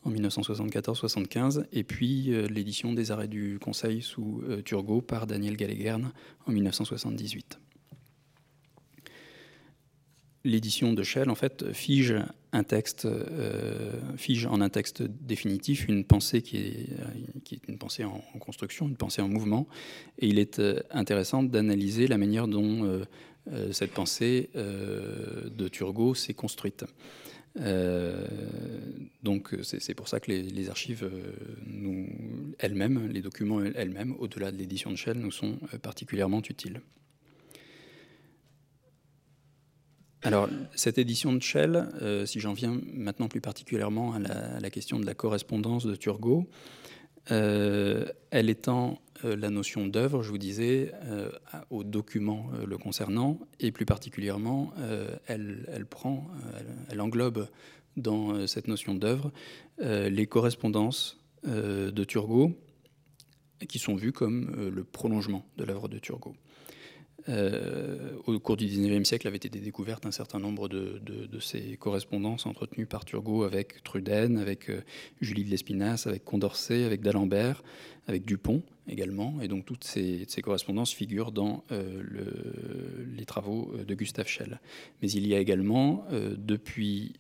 en 0.03 0.11
1974-75, 0.11 1.65
et 1.73 1.85
puis 1.85 2.33
l'édition 2.49 2.93
des 2.93 3.12
arrêts 3.12 3.29
du 3.29 3.59
Conseil 3.61 4.03
sous 4.03 4.43
Turgot 4.65 5.03
par 5.03 5.27
Daniel 5.27 5.57
Gallegern 5.57 6.12
en 6.47 6.53
1978 6.53 7.59
l'édition 10.47 10.93
de 10.93 11.03
Shell 11.03 11.29
en 11.29 11.35
fait 11.35 11.73
fige 11.73 12.15
un 12.53 12.65
texte, 12.65 13.05
euh, 13.05 13.93
en 14.49 14.61
un 14.61 14.69
texte 14.69 15.03
définitif 15.03 15.89
une 15.89 16.05
pensée 16.05 16.41
qui 16.43 16.57
est, 16.57 17.55
est 17.55 17.69
une 17.69 17.79
pensée 17.79 18.05
en, 18.05 18.23
construction, 18.39 18.89
une 18.89 18.97
pensée 18.97 19.21
en 19.21 19.29
mouvement, 19.29 19.67
et 20.19 20.29
il 20.29 20.39
est 20.39 20.59
euh, 20.59 20.81
intéressant 20.91 21.43
d'analyser 21.43 22.07
la 22.07 22.17
manière 22.17 22.49
dont 22.49 22.85
euh, 22.85 23.73
cette 23.73 23.93
pensée 23.93 24.51
de 24.55 25.69
Turgot 25.69 26.17
s'est 26.17 26.35
construite. 26.35 26.85
donc 29.23 29.55
c'est 29.63 29.95
pour 29.95 30.09
ça 30.09 30.19
que 30.19 30.33
les, 30.33 30.43
les 30.43 30.69
archives, 30.69 31.09
elles-mêmes, 32.59 33.07
les 33.07 33.21
documents 33.21 33.63
elles-mêmes, 33.63 34.17
au-delà 34.19 34.51
de 34.51 34.57
l'édition 34.57 34.91
de 34.91 34.97
Shell, 34.97 35.19
nous 35.19 35.31
sont 35.31 35.59
particulièrement 35.81 36.43
utiles. 36.43 36.81
Alors, 40.27 40.49
cette 40.75 40.99
édition 40.99 41.33
de 41.33 41.41
Shell, 41.41 41.89
euh, 42.03 42.27
si 42.27 42.41
j'en 42.41 42.53
viens 42.53 42.81
maintenant 42.93 43.29
plus 43.29 43.41
particulièrement 43.41 44.12
à 44.12 44.19
la, 44.59 44.71
question 44.71 44.99
de 44.99 45.07
la 45.07 45.15
correspondance 45.15 45.87
de 45.87 45.95
Turgot, 45.95 46.49
euh, 47.31 48.07
elle 48.33 48.51
étend 48.51 49.01
euh, 49.25 49.37
la 49.37 49.51
notion 49.51 49.87
d'œuvre, 49.87 50.25
je 50.25 50.31
vous 50.31 50.39
disais, 50.39 50.91
au 51.71 51.85
document 51.85 52.51
le 52.67 52.77
concernant, 52.77 53.39
et 53.61 53.71
plus 53.71 53.87
particulièrement, 53.87 54.75
elle, 55.29 55.65
elle, 56.89 57.01
englobe 57.01 57.49
dans 57.97 58.49
cette 58.49 58.67
notion 58.67 58.95
d'œuvre 58.95 59.31
les 59.79 60.27
correspondances 60.27 61.21
de 61.45 62.05
Turgot, 62.05 62.51
qui 63.69 63.79
sont 63.79 63.95
vues 63.95 64.12
comme 64.12 64.71
le 64.75 64.83
prolongement 64.83 65.47
de 65.57 65.62
l'œuvre 65.62 65.87
de 65.87 66.01
Turgot. 66.01 66.35
Euh, 67.29 68.12
au 68.27 68.39
cours 68.39 68.57
du 68.57 68.67
XIXe 68.67 69.07
siècle 69.07 69.27
avait 69.27 69.37
été 69.37 69.49
découverte 69.49 70.07
un 70.07 70.11
certain 70.11 70.39
nombre 70.39 70.69
de, 70.69 71.01
ces 71.41 71.77
correspondances 71.77 72.47
entretenues 72.47 72.87
par 72.87 73.05
Turgot 73.05 73.43
avec 73.43 73.83
Trudaine, 73.83 74.39
avec 74.39 74.71
euh, 74.71 74.81
Julie 75.21 75.45
de 75.45 75.51
Lespinasse, 75.51 76.07
avec 76.07 76.25
Condorcet, 76.25 76.85
avec 76.85 77.03
d'Alembert, 77.03 77.62
avec 78.07 78.25
Dupont 78.25 78.62
également. 78.89 79.35
Et 79.43 79.49
donc 79.49 79.67
toutes 79.67 79.85
ces, 79.85 80.27
correspondances 80.43 80.93
figurent 80.93 81.33
dans 81.33 81.65
euh, 81.73 82.03
les 83.17 83.25
travaux 83.27 83.75
de 83.87 83.95
Gustave 83.95 84.29
Schell. 84.29 84.61
Mais 85.03 85.11
il 85.11 85.27
y 85.27 85.35
a 85.35 85.39
également, 85.39 86.05
depuis 86.39 87.15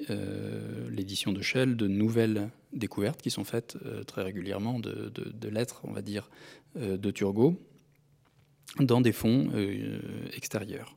l'édition 0.90 1.32
de 1.32 1.42
Schell, 1.42 1.76
de 1.76 1.88
nouvelles 1.88 2.48
découvertes 2.72 3.20
qui 3.20 3.30
sont 3.30 3.44
faites 3.44 3.76
très 4.06 4.22
régulièrement 4.22 4.78
de, 4.78 5.48
lettres, 5.48 5.80
on 5.84 5.92
va 5.92 6.02
dire, 6.02 6.30
de 6.76 7.10
Turgot 7.10 7.58
dans 8.80 9.00
des 9.00 9.12
fonds 9.12 9.48
euh, 9.54 9.98
extérieurs. 10.36 10.96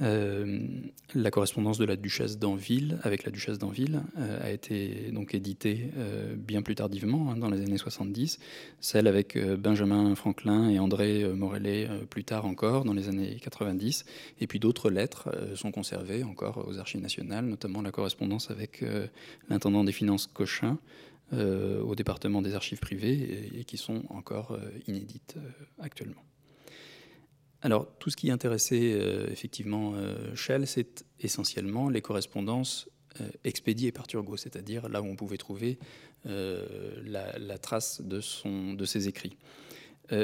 Euh, 0.00 0.60
la 1.16 1.32
correspondance 1.32 1.76
de 1.76 1.84
la 1.84 1.96
duchesse 1.96 2.38
d'Anville 2.38 3.00
avec 3.02 3.24
la 3.24 3.32
duchesse 3.32 3.58
d'Anville 3.58 4.02
euh, 4.16 4.38
a 4.40 4.52
été 4.52 5.10
donc 5.10 5.34
éditée 5.34 5.90
bien 6.36 6.62
plus 6.62 6.76
tardivement, 6.76 7.32
hein, 7.32 7.36
dans 7.36 7.50
les 7.50 7.62
années 7.62 7.78
70. 7.78 8.38
Celle 8.80 9.08
avec 9.08 9.36
Benjamin 9.36 10.14
Franklin 10.14 10.68
et 10.68 10.78
André 10.78 11.24
Morellet 11.34 11.88
plus 12.10 12.22
tard 12.22 12.46
encore, 12.46 12.84
dans 12.84 12.92
les 12.92 13.08
années 13.08 13.38
90. 13.42 14.04
Et 14.40 14.46
puis 14.46 14.60
d'autres 14.60 14.88
lettres 14.88 15.30
sont 15.56 15.72
conservées 15.72 16.22
encore 16.22 16.68
aux 16.68 16.78
archives 16.78 17.00
nationales, 17.00 17.46
notamment 17.46 17.82
la 17.82 17.90
correspondance 17.90 18.52
avec 18.52 18.84
l'intendant 19.48 19.82
des 19.82 19.92
finances 19.92 20.28
Cochin. 20.28 20.78
au 21.32 21.94
département 21.96 22.40
des 22.40 22.54
archives 22.54 22.78
privées 22.78 23.50
et 23.58 23.64
qui 23.64 23.78
sont 23.78 24.04
encore 24.10 24.56
inédites 24.86 25.34
actuellement. 25.80 26.22
Alors, 27.60 27.88
tout 27.98 28.10
ce 28.10 28.16
qui 28.16 28.30
intéressait 28.30 28.92
euh, 28.94 29.26
effectivement 29.30 29.94
euh, 29.94 30.34
Shell, 30.34 30.66
c'est 30.66 31.04
essentiellement 31.20 31.88
les 31.88 32.00
correspondances 32.00 32.88
euh, 33.20 33.28
expédiées 33.42 33.90
par 33.90 34.06
Turgot, 34.06 34.36
c'est-à-dire 34.36 34.88
là 34.88 35.02
où 35.02 35.06
on 35.06 35.16
pouvait 35.16 35.38
trouver 35.38 35.78
la, 36.24 37.58
trace 37.58 38.02
de, 38.02 38.20
ses 38.84 39.08
écrits. 39.08 39.38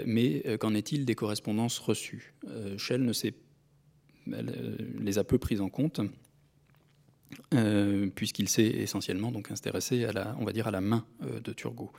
mais 0.05 0.43
qu'en 0.59 0.75
est-il 0.75 1.07
des 1.07 1.15
correspondances 1.15 1.79
reçues? 1.79 2.35
Shell 2.77 3.03
ne 3.03 3.13
les 5.01 5.19
a 5.19 5.25
peu 5.25 5.39
prises 5.39 5.63
en 5.63 5.71
compte. 5.71 6.01
puisqu'il 8.15 8.49
s'est 8.51 8.67
essentiellement 8.67 9.31
donc 9.31 9.51
intéressé 9.51 10.05
à 10.05 10.13
la, 10.13 10.37
on 10.41 10.45
va 10.45 10.53
dire 10.53 10.67
à 10.67 10.73
la 10.73 10.83
main 10.83 11.07
de 11.23 11.53
Turgot. 11.53 11.93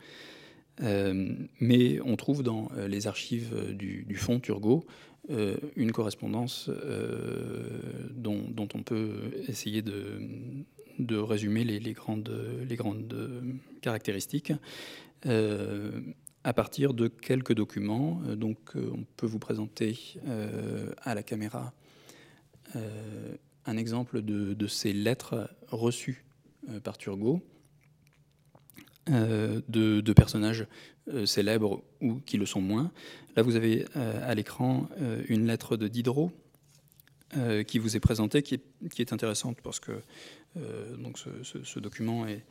Mais 0.79 1.99
on 2.01 2.15
trouve 2.15 2.43
dans 2.43 2.69
les 2.87 3.07
archives 3.07 3.73
du, 3.73 4.03
du 4.03 4.15
fonds 4.15 4.39
Turgot 4.39 4.85
euh, 5.31 5.57
une 5.75 5.91
correspondance 5.91 6.69
euh, 6.69 7.67
dont, 8.11 8.67
on 8.75 8.83
peut 8.83 9.31
essayer 9.47 9.81
de, 9.81 11.17
résumer 11.17 11.63
les, 11.63 11.93
grandes, 11.93 12.31
les 12.67 12.75
grandes 12.75 13.41
caractéristiques 13.81 14.53
euh, 15.25 15.99
à 16.43 16.53
partir 16.53 16.93
de 16.93 17.07
quelques 17.07 17.53
documents. 17.53 18.21
Donc, 18.35 18.73
on 18.75 19.03
peut 19.17 19.25
vous 19.25 19.39
présenter 19.39 20.19
à 21.01 21.15
la 21.15 21.23
caméra 21.23 21.73
un 23.65 23.77
exemple 23.77 24.21
de, 24.21 24.53
de, 24.53 24.67
ces 24.67 24.93
lettres 24.93 25.49
reçues 25.71 26.23
par 26.83 26.99
Turgot. 26.99 27.41
De, 29.07 29.61
de, 30.01 30.13
personnages 30.13 30.65
célèbres 31.25 31.83
ou 32.01 32.15
qui 32.25 32.37
le 32.37 32.45
sont 32.45 32.61
moins. 32.61 32.91
Là, 33.35 33.43
vous 33.43 33.55
avez 33.55 33.85
euh, 33.97 34.19
à 34.23 34.33
l'écran 34.33 34.87
euh, 35.01 35.21
une 35.27 35.45
lettre 35.45 35.75
de 35.75 35.87
Diderot 35.87 36.31
euh, 37.35 37.63
qui 37.63 37.79
vous 37.79 37.97
est 37.97 37.99
présentée, 37.99 38.41
qui 38.43 38.55
est, 38.55 39.13
intéressante 39.13 39.57
parce 39.61 39.79
que 39.79 39.91
donc 40.97 41.19
ce, 41.19 41.79
document 41.79 42.25
est, 42.27 42.45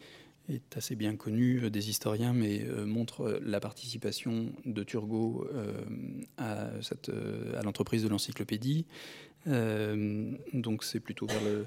assez 0.76 0.94
bien 0.94 1.16
connu 1.16 1.70
des 1.70 1.88
historiens, 1.88 2.34
mais 2.34 2.66
montre 2.84 3.40
la 3.42 3.60
participation 3.60 4.52
de 4.66 4.82
Turgot 4.82 5.48
à, 6.36 6.68
à 7.56 7.62
l'entreprise 7.62 8.02
de 8.02 8.08
l'encyclopédie. 8.08 8.84
donc 9.46 10.84
c'est 10.84 11.00
plutôt 11.00 11.26
vers 11.26 11.42
le, 11.42 11.66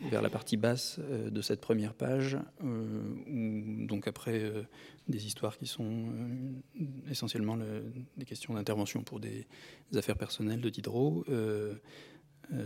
vers 0.00 0.22
la 0.22 0.30
partie 0.30 0.56
basse 0.56 0.98
euh, 1.00 1.30
de 1.30 1.40
cette 1.40 1.60
première 1.60 1.94
page, 1.94 2.38
euh, 2.64 3.02
où, 3.28 3.86
donc 3.86 4.06
après 4.08 4.40
euh, 4.42 4.62
des 5.08 5.26
histoires 5.26 5.56
qui 5.56 5.66
sont 5.66 6.06
essentiellement 7.10 7.56
des 8.16 8.24
questions 8.24 8.54
d'intervention 8.54 9.02
pour 9.02 9.20
des, 9.20 9.46
affaires 9.94 10.18
personnelles 10.18 10.60
de 10.60 10.68
Diderot. 10.68 11.24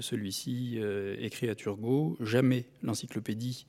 Celui-ci 0.00 0.78
écrit 1.18 1.50
à 1.50 1.54
Turgot 1.54 2.16
Jamais 2.20 2.64
l'encyclopédie 2.82 3.66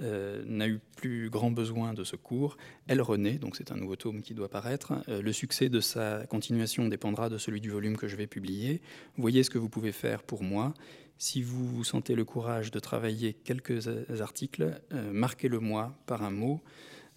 n'a 0.00 0.68
eu 0.68 0.80
plus 0.96 1.28
grand 1.28 1.50
besoin 1.50 1.92
de 1.92 2.04
secours. 2.04 2.56
Elle 2.86 3.02
renaît, 3.02 3.38
donc 3.38 3.56
c'est 3.56 3.72
un 3.72 3.76
nouveau 3.76 3.96
tome 3.96 4.22
qui 4.22 4.34
doit 4.34 4.48
paraître. 4.48 4.92
le 5.08 5.32
succès 5.32 5.68
de 5.68 5.80
sa 5.80 6.24
continuation 6.28 6.86
dépendra 6.86 7.28
de 7.28 7.36
celui 7.36 7.60
du 7.60 7.70
volume 7.70 7.96
que 7.96 8.06
je 8.06 8.14
vais 8.14 8.28
publier. 8.28 8.80
Voyez 9.16 9.42
ce 9.42 9.50
que 9.50 9.58
vous 9.58 9.68
pouvez 9.68 9.90
faire 9.90 10.22
pour 10.22 10.44
moi 10.44 10.72
si 11.18 11.42
vous 11.42 11.84
sentez 11.84 12.14
le 12.14 12.24
courage 12.24 12.70
de 12.70 12.78
travailler 12.78 13.34
quelques 13.34 13.88
articles, 14.20 14.80
euh, 14.92 15.12
marquez-le 15.12 15.60
moi 15.60 15.96
par 16.06 16.22
un 16.22 16.30
mot. 16.30 16.60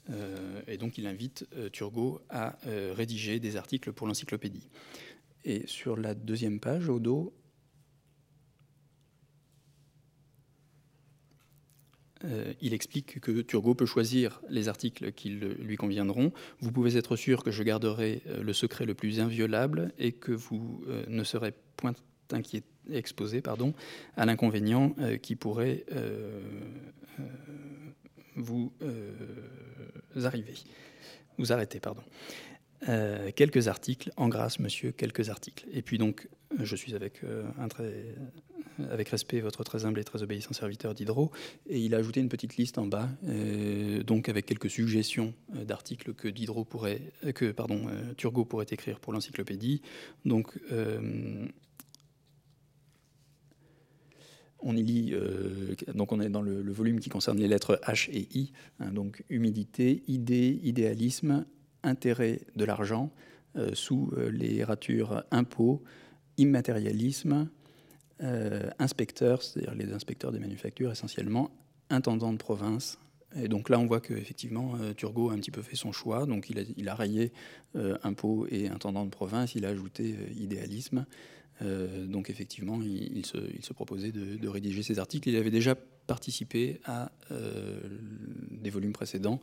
Euh, 0.10 0.62
et 0.68 0.78
donc 0.78 0.98
il 0.98 1.08
invite 1.08 1.46
euh, 1.56 1.70
Turgot 1.70 2.22
à 2.30 2.58
rédiger 2.94 3.40
des 3.40 3.58
articles 3.58 3.92
pour 3.92 4.08
l'encyclopédie. 4.08 4.70
Et 5.44 5.66
sur 5.68 5.98
la 5.98 6.14
deuxième 6.14 6.60
page, 6.60 6.90
au 6.90 7.00
dos, 7.00 7.34
il 12.62 12.74
explique 12.74 13.20
que 13.22 13.42
Turgot 13.42 13.76
peut 13.76 13.86
choisir 13.86 14.42
les 14.50 14.68
articles 14.70 15.12
qui 15.14 15.30
lui 15.30 15.76
conviendront. 15.78 16.34
Vous 16.60 16.72
pouvez 16.72 16.98
être 16.98 17.16
sûr 17.16 17.44
que 17.44 17.52
je 17.52 17.62
garderai 17.62 18.24
le 18.42 18.54
secret 18.54 18.86
le 18.86 18.96
plus 18.96 19.20
inviolable 19.20 19.94
et 20.00 20.14
que 20.14 20.32
vous 20.32 20.84
ne 21.08 21.24
serez 21.24 21.54
point 21.78 21.94
exposé 22.92 23.42
pardon, 23.42 23.74
à 24.16 24.26
l'inconvénient 24.26 24.96
euh, 25.00 25.18
qui 25.18 25.36
pourrait 25.36 25.86
euh, 25.92 26.42
euh, 27.20 27.24
vous 28.36 28.72
arriver, 30.24 30.54
vous 31.38 31.52
arrêter. 31.52 31.80
Pardon. 31.80 32.04
quelques 33.36 33.68
articles, 33.68 34.12
en 34.16 34.30
grâce, 34.30 34.60
monsieur, 34.60 34.92
quelques 34.92 35.30
articles. 35.30 35.66
Et 35.72 35.82
puis 35.82 35.98
donc, 35.98 36.28
je 36.60 36.76
suis 36.76 36.94
avec, 36.96 37.22
un 37.60 37.68
très, 37.68 38.16
avec 38.92 39.10
respect 39.10 39.42
votre 39.42 39.64
très 39.64 39.86
humble 39.86 40.00
et 40.00 40.04
très 40.04 40.22
obéissant 40.22 40.54
serviteur 40.54 40.94
Diderot, 40.94 41.32
et 41.68 41.80
il 41.80 41.96
a 41.96 41.98
ajouté 41.98 42.20
une 42.20 42.30
petite 42.30 42.58
liste 42.58 42.78
en 42.78 42.86
bas, 42.86 43.10
donc 44.06 44.30
avec 44.30 44.46
quelques 44.46 44.70
suggestions 44.70 45.34
d'articles 45.54 46.14
que 46.14 46.28
Diderot 46.28 46.66
pourrait, 46.66 47.02
que 47.34 47.52
pardon, 47.52 47.88
Turgot 48.18 48.46
pourrait 48.46 48.68
écrire 48.70 49.00
pour 49.00 49.14
l'encyclopédie. 49.14 49.82
Donc 50.26 50.60
On 54.60 54.76
y 54.76 54.82
lit, 54.82 55.14
donc 55.94 56.12
on 56.12 56.20
est 56.20 56.30
dans 56.30 56.42
le, 56.42 56.72
volume 56.72 57.00
qui 57.00 57.10
concerne 57.10 57.38
les 57.38 57.48
lettres 57.48 57.80
H 57.86 58.10
et 58.12 58.28
I, 58.38 58.52
hein, 58.80 58.92
donc 58.92 59.24
humidité, 59.30 60.04
idée, 60.08 60.60
idéalisme, 60.64 61.46
intérêt 61.84 62.42
de 62.56 62.66
l'argent, 62.66 63.12
sous 63.74 64.12
les 64.32 64.64
ratures 64.64 65.24
impôts, 65.30 65.84
immatérialisme, 66.38 67.50
inspecteurs, 68.80 69.44
c'est-à-dire 69.44 69.76
les 69.76 69.94
inspecteurs 69.94 70.32
des 70.32 70.40
manufactures 70.40 70.92
essentiellement, 70.92 71.52
intendant 71.90 72.34
de 72.34 72.38
province, 72.38 72.98
et 73.36 73.48
donc 73.48 73.70
là, 73.70 73.80
on 73.80 73.86
voit 73.86 74.00
qu'effectivement, 74.00 74.76
euh, 74.80 74.94
Turgot 74.94 75.30
a 75.30 75.34
un 75.34 75.38
petit 75.38 75.52
peu 75.52 75.62
fait 75.62 75.76
son 75.76 75.92
choix. 75.92 76.26
Donc 76.26 76.50
il 76.50 76.90
a, 76.90 76.96
rayé 76.96 77.32
euh, 77.76 77.98
impôt 78.04 78.48
et 78.50 78.70
intendant 78.70 79.06
de 79.06 79.10
province, 79.10 79.56
il 79.56 79.66
a 79.66 79.70
ajouté 79.70 80.16
euh, 81.62 82.06
donc 82.06 82.30
effectivement, 82.30 82.80
il, 82.82 83.26
se, 83.26 83.74
proposait 83.74 84.12
de, 84.12 84.48
rédiger 84.48 84.84
ces 84.84 85.00
articles. 85.00 85.30
Il 85.30 85.36
avait 85.36 85.52
déjà 85.52 85.76
participé 85.76 86.80
à 86.86 87.12
des 88.52 88.70
volumes 88.70 88.94
précédents 88.94 89.42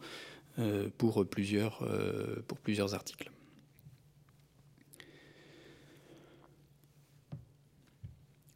pour, 0.99 1.27
plusieurs, 1.27 1.87
pour 2.47 2.59
plusieurs 2.59 2.95
articles. 2.95 3.31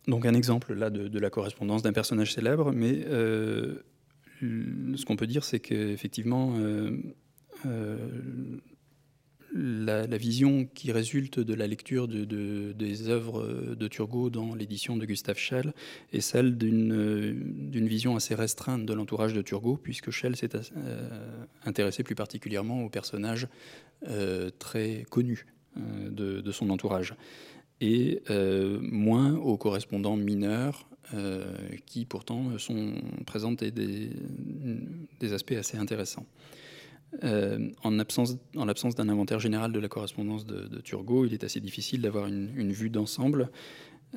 Donc 0.06 0.24
un 0.24 0.32
exemple 0.32 0.72
là 0.72 0.88
de, 0.88 1.06
de 1.08 1.18
la 1.18 1.28
correspondance 1.28 1.82
d'un 1.82 1.92
personnage 1.92 2.32
célèbre, 2.32 2.72
mais 2.72 3.04
ce 4.40 5.04
qu'on 5.04 5.16
peut 5.16 5.26
dire, 5.26 5.44
c'est 5.44 5.60
qu'effectivement, 5.60 6.54
euh, 9.56 9.86
euh, 9.88 10.06
la, 10.06 10.16
vision 10.16 10.66
qui 10.74 10.92
résulte 10.92 11.40
de 11.40 11.54
la 11.54 11.66
lecture 11.66 12.08
de, 12.08 12.72
des 12.72 13.08
œuvres 13.08 13.74
de 13.74 13.88
Turgot 13.88 14.30
dans 14.30 14.54
l'édition 14.54 14.96
de 14.96 15.06
Gustave 15.06 15.38
Schell 15.38 15.72
est 16.12 16.20
celle 16.20 16.56
d'une 16.56 17.88
vision 17.88 18.16
assez 18.16 18.34
restreinte 18.34 18.84
de 18.84 18.92
l'entourage 18.92 19.34
de 19.34 19.42
Turgot, 19.42 19.76
puisque 19.76 20.10
Schell 20.10 20.36
s'est 20.36 20.50
euh, 20.54 21.44
intéressé 21.64 22.02
plus 22.02 22.14
particulièrement 22.14 22.84
aux 22.84 22.90
personnages 22.90 23.48
très 24.58 25.04
connus 25.10 25.46
de, 25.76 26.52
son 26.52 26.70
entourage, 26.70 27.14
et 27.80 28.22
moins 28.80 29.34
aux 29.34 29.56
correspondants 29.56 30.16
mineurs 30.16 30.88
euh, 31.14 31.42
qui 31.86 32.04
pourtant 32.04 32.58
sont, 32.58 32.92
présentent 33.24 33.64
des, 33.64 34.12
aspects 35.32 35.52
assez 35.52 35.78
intéressants. 35.78 36.26
Euh, 37.24 37.70
en 37.82 37.90
l'absence 37.90 38.36
d'un 38.94 39.08
inventaire 39.08 39.40
général 39.40 39.72
de 39.72 39.78
la 39.78 39.88
correspondance 39.88 40.44
de, 40.46 40.80
Turgot, 40.80 41.26
il 41.26 41.34
est 41.34 41.44
assez 41.44 41.60
difficile 41.60 42.02
d'avoir 42.02 42.26
une, 42.26 42.72
vue 42.72 42.90
d'ensemble, 42.90 43.50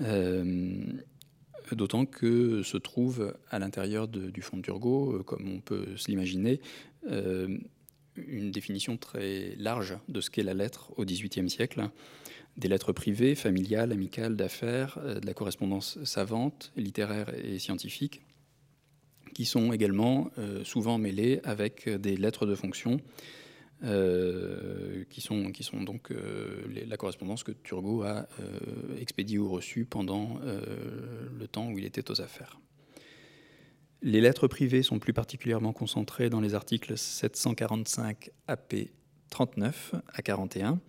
euh, 0.02 0.84
d'autant 1.72 2.06
que 2.06 2.64
se 2.64 2.78
trouve 2.78 3.34
à 3.50 3.60
l'intérieur 3.60 4.08
du 4.08 4.42
fond 4.42 4.58
de 4.58 4.62
Turgot, 4.62 5.24
comme 5.24 5.50
on 5.50 5.62
peut 5.62 5.96
se 5.96 6.08
l'imaginer, 6.10 6.60
une 8.18 8.52
définition 8.52 8.98
très 8.98 9.56
large 9.58 9.98
de 10.10 10.22
ce 10.22 10.30
qu'est 10.30 10.44
la 10.44 10.54
lettre 10.54 10.92
au 10.98 11.06
XVIIIe 11.06 11.50
siècle, 11.50 11.90
des 12.58 12.68
lettres 12.68 12.94
privées, 12.94 13.36
familiales, 13.36 13.92
amicales, 13.92 14.36
d'affaires, 14.36 14.98
euh, 15.02 15.20
de 15.20 15.26
la 15.26 15.34
correspondance 15.34 16.04
savante, 16.04 16.72
littéraire 16.76 17.34
et 17.44 17.60
scientifique, 17.60 18.22
sont 19.46 19.74
également 19.74 20.32
euh, 20.38 20.64
souvent 20.64 20.98
mêlées 20.98 21.40
avec 21.44 21.90
des 21.90 22.18
lettres 22.18 22.46
de 22.46 22.56
fonction, 22.56 23.00
euh, 23.84 25.04
qui, 25.10 25.22
sont, 25.22 25.52
qui 25.52 25.64
sont 25.64 25.82
donc 25.82 26.12
la 26.88 26.98
correspondance 26.98 27.44
que 27.44 27.52
Turgot 27.52 28.04
a 28.04 28.28
expédiée 29.00 29.38
ou 29.38 29.50
reçue 29.50 29.86
pendant 29.86 30.40
le 30.40 31.48
temps 31.48 31.70
où 31.70 31.78
il 31.80 31.86
était 31.86 32.12
aux 32.12 32.22
affaires. 32.22 32.60
Les 34.04 34.22
lettres 34.22 34.48
privées 34.48 34.82
sont 34.82 34.98
plus 34.98 35.14
particulièrement 35.14 35.74
concentrées 35.74 36.30
dans 36.30 36.42
les 36.42 36.56
articles 36.56 36.98
745 36.98 38.32
AP 38.48 38.76
39 39.30 39.96
à 40.14 40.22
41 40.22 40.80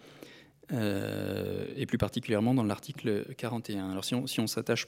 euh, 0.72 1.66
et 1.76 1.86
plus 1.86 1.98
particulièrement 1.98 2.54
dans 2.54 2.62
l'article 2.62 3.34
41. 3.36 3.90
Alors 3.90 4.04
si 4.04 4.14
on 4.14 4.46
s'attache 4.46 4.86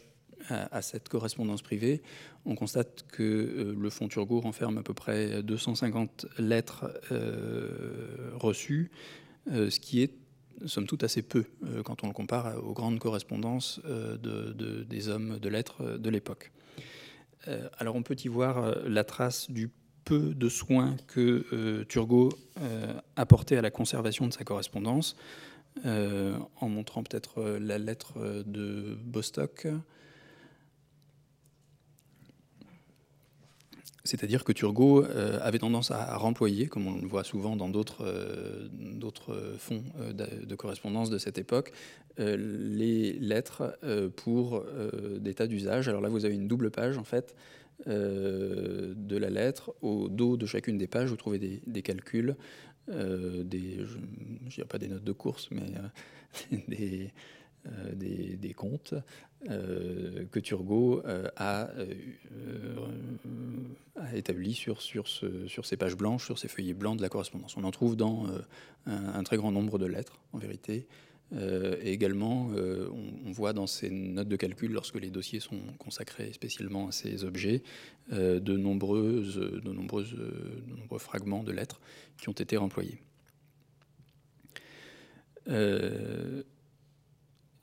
à, 0.48 0.82
cette 0.82 1.08
correspondance 1.08 1.62
privée, 1.62 2.02
on 2.44 2.54
constate 2.54 3.04
que 3.08 3.22
euh, 3.22 3.74
le 3.78 3.90
fonds 3.90 4.08
Turgot 4.08 4.40
renferme 4.40 4.78
à 4.78 4.82
peu 4.82 4.94
près 4.94 5.42
250 5.42 6.26
lettres 6.38 6.90
euh, 7.12 8.30
reçues, 8.34 8.90
ce 9.46 9.78
qui 9.78 10.02
est 10.02 10.12
somme 10.66 10.86
toute 10.86 11.02
assez 11.02 11.20
peu 11.20 11.44
quand 11.84 12.04
on 12.04 12.06
le 12.06 12.14
compare 12.14 12.64
aux 12.64 12.72
grandes 12.72 12.98
correspondances 12.98 13.80
de, 13.84 14.84
des 14.88 15.08
hommes 15.08 15.38
de 15.38 15.48
lettres 15.50 15.98
de 15.98 16.08
l'époque. 16.08 16.52
alors 17.76 17.96
on 17.96 18.02
peut 18.02 18.16
y 18.24 18.28
voir 18.28 18.74
la 18.86 19.04
trace 19.04 19.50
du 19.50 19.68
peu 20.04 20.32
de 20.32 20.48
soins 20.48 20.96
que 21.08 21.82
Turgot 21.88 22.30
apportait 23.16 23.56
à 23.56 23.62
la 23.62 23.70
conservation 23.70 24.26
de 24.26 24.32
sa 24.32 24.44
correspondance. 24.44 25.16
Euh, 25.84 26.38
en 26.60 26.68
montrant 26.68 27.02
peut-être 27.02 27.40
euh, 27.40 27.58
la 27.58 27.78
lettre 27.78 28.14
euh, 28.18 28.44
de 28.46 28.96
Bostock. 29.02 29.66
C'est-à-dire 34.04 34.44
que 34.44 34.52
Turgot 34.52 35.04
avait 35.40 35.58
tendance 35.58 35.90
à, 35.90 36.16
remployer, 36.16 36.66
comme 36.66 36.86
on 36.86 37.00
le 37.00 37.08
voit 37.08 37.24
souvent 37.24 37.56
dans 37.56 37.70
d'autres 37.70 38.04
fonds 39.58 39.82
de, 40.12 40.54
correspondance 40.56 41.08
de 41.08 41.16
cette 41.16 41.38
époque, 41.38 41.72
les 42.18 43.14
lettres 43.14 43.78
pour 44.16 44.62
des 45.18 45.32
tas 45.32 45.46
d'usages. 45.46 45.88
Alors 45.88 46.02
là, 46.02 46.10
vous 46.10 46.26
avez 46.26 46.34
une 46.34 46.48
double 46.48 46.70
page, 46.70 46.98
en 46.98 47.04
fait, 47.04 47.34
de 47.86 49.16
la 49.16 49.30
lettre. 49.30 49.74
Au 49.80 50.10
dos 50.10 50.36
de 50.36 50.44
chacune 50.44 50.76
des 50.76 50.86
pages, 50.86 51.08
vous 51.08 51.16
trouvez 51.16 51.62
des 51.66 51.82
calculs 51.82 52.36
euh, 52.90 53.42
des, 53.44 53.84
je 53.84 53.96
ne 53.96 54.48
dirais 54.50 54.66
pas 54.66 54.78
des 54.78 54.88
notes 54.88 55.04
de 55.04 55.12
course, 55.12 55.48
mais 55.50 55.62
euh, 55.62 56.58
euh, 57.66 57.94
des, 57.94 58.36
des, 58.36 58.52
comptes 58.52 58.94
que 59.46 60.38
Turgot 60.38 61.02
a, 61.36 61.68
a 63.96 64.16
établis 64.16 64.54
sur, 64.54 64.80
sur, 64.80 65.08
ce, 65.08 65.46
sur, 65.46 65.66
ces 65.66 65.76
pages 65.76 65.96
blanches, 65.96 66.24
sur 66.24 66.38
ces 66.38 66.48
feuillets 66.48 66.74
blancs 66.74 66.96
de 66.96 67.02
la 67.02 67.08
correspondance. 67.08 67.56
On 67.56 67.64
en 67.64 67.70
trouve 67.70 67.96
dans 67.96 68.26
un, 68.86 69.22
très 69.22 69.36
grand 69.36 69.52
nombre 69.52 69.78
de 69.78 69.86
lettres, 69.86 70.18
en 70.32 70.38
vérité. 70.38 70.86
et 71.32 71.92
également, 71.92 72.50
on, 73.26 73.32
voit 73.32 73.52
dans 73.52 73.66
ces 73.66 73.90
notes 73.90 74.28
de 74.28 74.36
calcul, 74.36 74.72
lorsque 74.72 75.00
les 75.00 75.10
dossiers 75.10 75.40
sont 75.40 75.60
consacrés 75.78 76.32
spécialement 76.32 76.88
à 76.88 76.92
ces 76.92 77.24
objets, 77.24 77.62
de, 78.10 78.38
de 78.38 78.56
nombreux 78.56 79.22
fragments 80.98 81.42
de 81.42 81.52
lettres 81.52 81.80
qui 82.18 82.28
ont 82.28 82.32
été 82.32 82.56
remployés. 82.56 83.02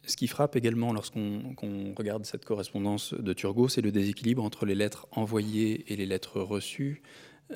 Euh, 0.01 0.07
ce 0.07 0.15
qui 0.17 0.27
frappe 0.27 0.55
également 0.55 0.93
lorsqu'on 0.93 1.93
regarde 1.97 2.25
cette 2.25 2.45
correspondance 2.45 3.13
de 3.13 3.33
Turgot, 3.33 3.69
c'est 3.69 3.81
le 3.81 3.91
déséquilibre 3.91 4.43
entre 4.43 4.65
les 4.65 4.75
lettres 4.75 5.07
envoyées 5.11 5.91
et 5.91 5.95
les 5.95 6.05
lettres 6.05 6.41
reçues. 6.41 7.01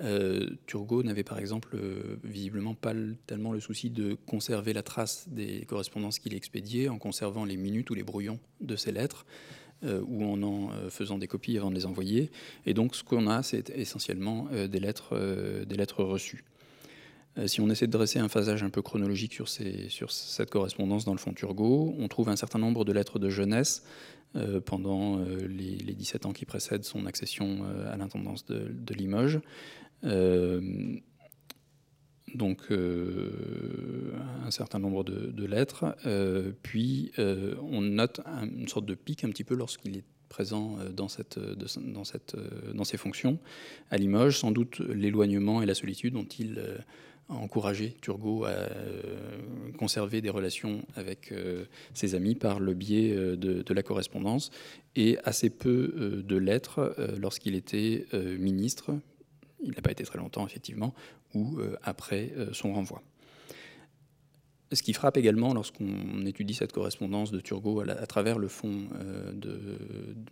Euh, 0.02 0.50
Turgot 0.66 1.04
n'avait 1.04 1.24
par 1.24 1.40
exemple 1.40 1.70
euh, 1.76 2.18
visiblement 2.24 2.74
pas 2.74 2.94
tellement 3.28 3.54
le 3.54 3.62
souci 3.62 3.90
de 3.90 4.18
conserver 4.26 4.74
la 4.74 4.84
trace 4.84 5.30
des 5.30 5.66
correspondances 5.66 6.20
qu'il 6.20 6.34
expédiait 6.34 6.90
en 6.90 6.98
conservant 6.98 7.46
les 7.46 7.56
minutes 7.56 7.90
ou 7.92 7.94
les 7.94 8.04
brouillons 8.04 8.40
de 8.62 8.76
ces 8.76 8.92
lettres 8.92 9.26
ou 9.84 10.26
en 10.26 10.42
en 10.42 10.90
faisant 10.90 11.20
des 11.20 11.28
copies 11.28 11.60
avant 11.60 11.70
de 11.70 11.76
les 11.76 11.86
envoyer. 11.86 12.32
Et 12.66 12.74
donc 12.74 12.96
ce 12.96 13.04
qu'on 13.04 13.28
a, 13.28 13.44
c'est 13.44 13.70
essentiellement 13.70 14.48
des, 14.52 14.80
lettres, 14.80 15.16
des 15.64 15.76
lettres 15.76 16.04
reçues. 16.04 16.44
Euh, 17.38 17.48
si 17.48 17.62
on 17.62 17.70
essaie 17.70 17.88
de 17.88 17.92
dresser 17.92 18.20
un 18.20 18.30
phasage 18.30 18.64
un 18.64 18.70
peu 18.70 18.82
chronologique 18.82 19.34
sur, 19.34 19.48
cette 19.50 20.50
correspondance 20.50 21.06
dans 21.06 21.14
le 21.14 21.20
fond 21.20 21.34
Turgot, 21.34 21.94
on 21.98 22.08
trouve 22.08 22.30
un 22.30 22.36
certain 22.36 22.60
nombre 22.60 22.86
de 22.86 22.94
lettres 22.94 23.20
de 23.20 23.30
jeunesse 23.30 23.84
euh, 24.36 24.62
pendant 24.62 25.20
euh, 25.20 25.48
les, 25.48 25.76
17 25.94 26.26
ans 26.26 26.34
qui 26.34 26.46
précèdent 26.46 26.86
son 26.86 27.06
accession 27.06 27.66
à 27.92 27.98
l'intendance 27.98 28.46
de, 28.46 28.94
Limoges. 28.94 29.40
donc 32.34 32.70
un 32.72 34.52
certain 34.52 34.80
nombre 34.80 35.04
de, 35.04 35.46
lettres. 35.46 35.96
puis 36.64 37.12
on 37.18 37.82
note 37.82 38.22
une 38.26 38.68
sorte 38.68 38.86
de 38.86 38.96
pic 38.96 39.24
un 39.24 39.30
petit 39.30 39.44
peu 39.44 39.56
lorsqu'il 39.56 39.98
est 39.98 40.04
présent 40.28 40.78
dans, 40.94 41.08
cette, 41.08 41.40
dans, 41.40 42.84
ses 42.84 42.98
fonctions 42.98 43.40
à 43.90 43.98
Limoges, 43.98 44.40
sans 44.40 44.52
doute 44.52 44.80
l'éloignement 44.80 45.62
et 45.62 45.66
la 45.66 45.76
solitude 45.76 46.14
dont 46.14 46.26
il 46.26 46.60
encouragé 47.30 47.96
Turgot 48.02 48.46
à 48.46 48.50
euh, 48.50 49.42
conserver 49.78 50.22
des 50.22 50.30
relations 50.30 50.84
avec 50.96 51.32
euh, 51.32 51.66
ses 51.94 52.16
amis 52.16 52.36
par 52.36 52.60
le 52.60 52.74
biais 52.74 53.12
euh, 53.12 53.36
de, 53.36 53.74
la 53.74 53.84
correspondance 53.84 54.52
et 54.96 55.18
assez 55.24 55.50
peu 55.50 56.24
de 56.26 56.38
lettres 56.38 56.96
lorsqu'il 57.20 57.56
était 57.56 58.06
ministre. 58.14 58.94
Il 59.62 59.72
n'a 59.72 59.82
pas 59.82 59.92
été 59.92 60.06
très 60.06 60.18
longtemps, 60.18 60.48
effectivement, 60.48 60.94
ou 61.34 61.60
après 61.84 62.32
son 62.54 62.74
renvoi. 62.74 63.02
Ce 64.76 64.84
qui 64.84 64.94
frappe 64.94 65.18
également 65.18 65.54
lorsqu'on 65.54 66.26
étudie 66.26 66.54
cette 66.54 66.72
correspondance 66.72 67.32
de 67.32 67.40
Turgot 67.40 67.82
à, 67.82 68.06
travers 68.08 68.38
le 68.38 68.48
fond, 68.48 68.90
de, 69.34 69.60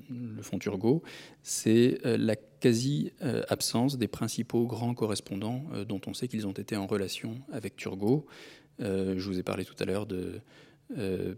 le 0.09 0.41
fond 0.41 0.59
Turgot, 0.59 1.01
c'est 1.41 1.99
la 2.03 2.35
quasi-absence 2.35 3.97
des 3.97 4.07
principaux 4.07 4.65
grands 4.65 4.93
correspondants 4.93 5.63
dont 5.87 6.01
on 6.07 6.13
sait 6.13 6.27
qu'ils 6.27 6.47
ont 6.47 6.51
été 6.53 6.75
en 6.75 6.87
relation 6.87 7.39
avec 7.51 7.75
Turgot. 7.75 8.25
je 8.79 9.19
vous 9.19 9.39
ai 9.39 9.43
parlé 9.43 9.65
tout 9.65 9.75
à 9.79 9.85
l'heure 9.85 10.05
de 10.05 10.41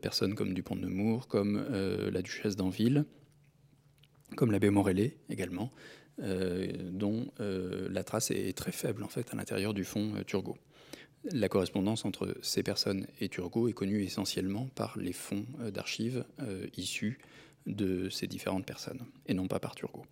personnes 0.01 0.35
comme 0.35 0.53
Dupont 0.53 0.75
de 0.75 0.81
Nemours, 0.81 1.27
comme 1.27 1.65
la 2.11 2.21
duchesse 2.21 2.55
d'Anville, 2.55 3.05
comme 4.35 4.51
l'abbé 4.51 4.69
Morellet 4.69 5.17
également, 5.29 5.71
euh, 6.21 6.67
dont 6.91 7.27
euh, 7.41 7.87
la 7.91 8.03
trace 8.03 8.31
est 8.31 8.55
très 8.55 8.71
faible 8.71 9.03
en 9.03 9.09
fait 9.09 9.33
à 9.33 9.35
l'intérieur 9.35 9.73
du 9.73 9.83
fond 9.83 10.13
euh, 10.15 10.23
Turgot. 10.23 10.57
La 11.31 11.49
correspondance 11.49 12.05
entre 12.05 12.35
ces 12.41 12.63
personnes 12.63 13.07
et 13.19 13.29
Turgot 13.29 13.67
est 13.67 13.73
connue 13.73 14.03
essentiellement 14.03 14.67
par 14.75 14.97
les 14.97 15.13
fonds 15.13 15.45
d'archives 15.73 16.23
issus 16.77 17.19
de 17.65 18.09
ces 18.09 18.27
différentes 18.27 18.65
personnes, 18.65 18.99
et 19.25 19.33
non 19.33 19.47
pas 19.47 19.59
par 19.59 19.73
Turgot. 19.73 20.05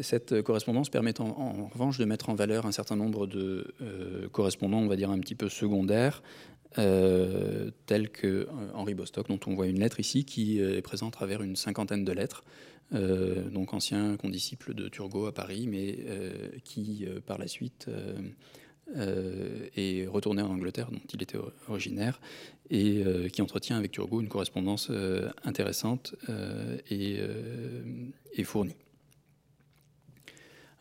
Cette 0.00 0.42
correspondance 0.42 0.90
permet 0.90 1.18
en, 1.20 1.68
revanche 1.68 1.98
de 1.98 2.04
mettre 2.04 2.28
en 2.28 2.34
valeur 2.34 2.66
un 2.66 2.72
certain 2.72 2.94
nombre 2.94 3.26
de 3.26 3.74
correspondants, 4.32 4.80
on 4.80 4.86
va 4.86 4.96
dire 4.96 5.10
un 5.10 5.18
petit 5.18 5.34
peu 5.34 5.48
secondaires, 5.48 6.22
euh, 6.76 7.70
tel 7.86 8.10
que 8.10 8.46
Henri 8.74 8.94
Bostock, 8.94 9.28
dont 9.28 9.40
on 9.46 9.54
voit 9.54 9.66
une 9.66 9.80
lettre 9.80 10.00
ici, 10.00 10.24
qui 10.24 10.60
est 10.60 10.82
présente 10.82 11.14
à 11.14 11.16
travers 11.16 11.42
une 11.42 11.56
cinquantaine 11.56 12.04
de 12.04 12.12
lettres, 12.12 12.44
euh, 12.94 13.48
donc 13.50 13.74
ancien 13.74 14.16
condisciple 14.16 14.74
de 14.74 14.88
Turgot 14.88 15.26
à 15.26 15.32
Paris, 15.32 15.66
mais 15.68 15.98
euh, 16.06 16.48
qui 16.64 17.06
par 17.26 17.38
la 17.38 17.48
suite 17.48 17.88
est 19.76 20.06
retourné 20.06 20.40
en 20.40 20.50
Angleterre, 20.50 20.90
dont 20.90 21.00
il 21.12 21.22
était 21.22 21.38
originaire, 21.68 22.20
et 22.70 23.02
qui 23.32 23.42
entretient 23.42 23.76
avec 23.76 23.92
Turgot 23.92 24.20
une 24.20 24.28
correspondance 24.28 24.90
intéressante 25.44 26.14
et, 26.90 27.18
fournie. 28.44 28.76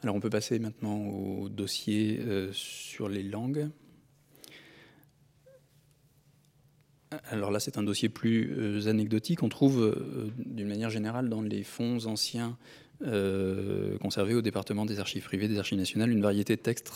Alors 0.03 0.15
on 0.15 0.21
peut 0.21 0.29
passer 0.29 0.59
maintenant 0.59 1.05
au 1.07 1.49
dossier 1.49 2.21
sur 2.53 3.09
les 3.09 3.23
langues. 3.23 3.67
Alors 7.31 7.51
là, 7.51 7.59
c'est 7.59 7.77
un 7.77 7.83
dossier 7.83 8.09
plus 8.09 8.53
euh, 8.57 8.89
anecdotique. 8.89 9.43
On 9.43 9.49
trouve, 9.49 9.81
euh, 9.81 10.29
d'une 10.45 10.67
manière 10.67 10.89
générale, 10.89 11.29
dans 11.29 11.41
les 11.41 11.63
fonds 11.63 12.05
anciens 12.05 12.57
euh, 13.05 13.97
conservés 13.99 14.33
au 14.33 14.41
département 14.41 14.85
des 14.85 14.99
archives 14.99 15.23
privées 15.23 15.47
des 15.47 15.59
archives 15.59 15.77
nationales, 15.77 16.11
une 16.11 16.21
variété 16.21 16.55
de 16.55 16.61
textes 16.61 16.91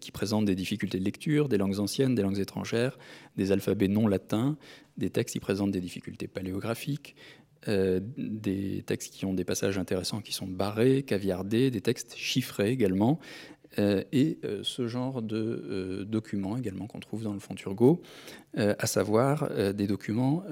qui 0.00 0.10
présentent 0.10 0.46
des 0.46 0.54
difficultés 0.54 0.98
de 0.98 1.04
lecture, 1.04 1.50
des 1.50 1.58
langues 1.58 1.78
anciennes, 1.78 2.14
des 2.14 2.22
langues 2.22 2.38
étrangères, 2.38 2.98
des 3.36 3.52
alphabets 3.52 3.88
non 3.88 4.08
latins, 4.08 4.56
des 4.96 5.10
textes 5.10 5.34
qui 5.34 5.40
présentent 5.40 5.72
des 5.72 5.82
difficultés 5.82 6.26
paléographiques, 6.26 7.14
des 7.66 8.82
textes 8.86 9.12
qui 9.12 9.26
ont 9.26 9.34
des 9.34 9.44
passages 9.44 9.76
intéressants 9.76 10.22
qui 10.22 10.32
sont 10.32 10.46
barrés, 10.46 11.02
caviardés, 11.02 11.70
des 11.70 11.82
textes 11.82 12.16
chiffrés 12.16 12.70
également, 12.70 13.20
et 13.78 14.38
euh, 14.44 14.60
ce 14.62 14.88
genre 14.88 15.22
de 15.22 15.36
euh, 15.36 16.04
documents 16.04 16.56
également 16.56 16.86
qu'on 16.86 17.00
trouve 17.00 17.22
dans 17.22 17.32
le 17.32 17.40
fond 17.40 17.54
Turgot, 17.54 18.00
à 18.56 18.86
savoir 18.86 19.50
des 19.74 19.86
documents 19.86 20.44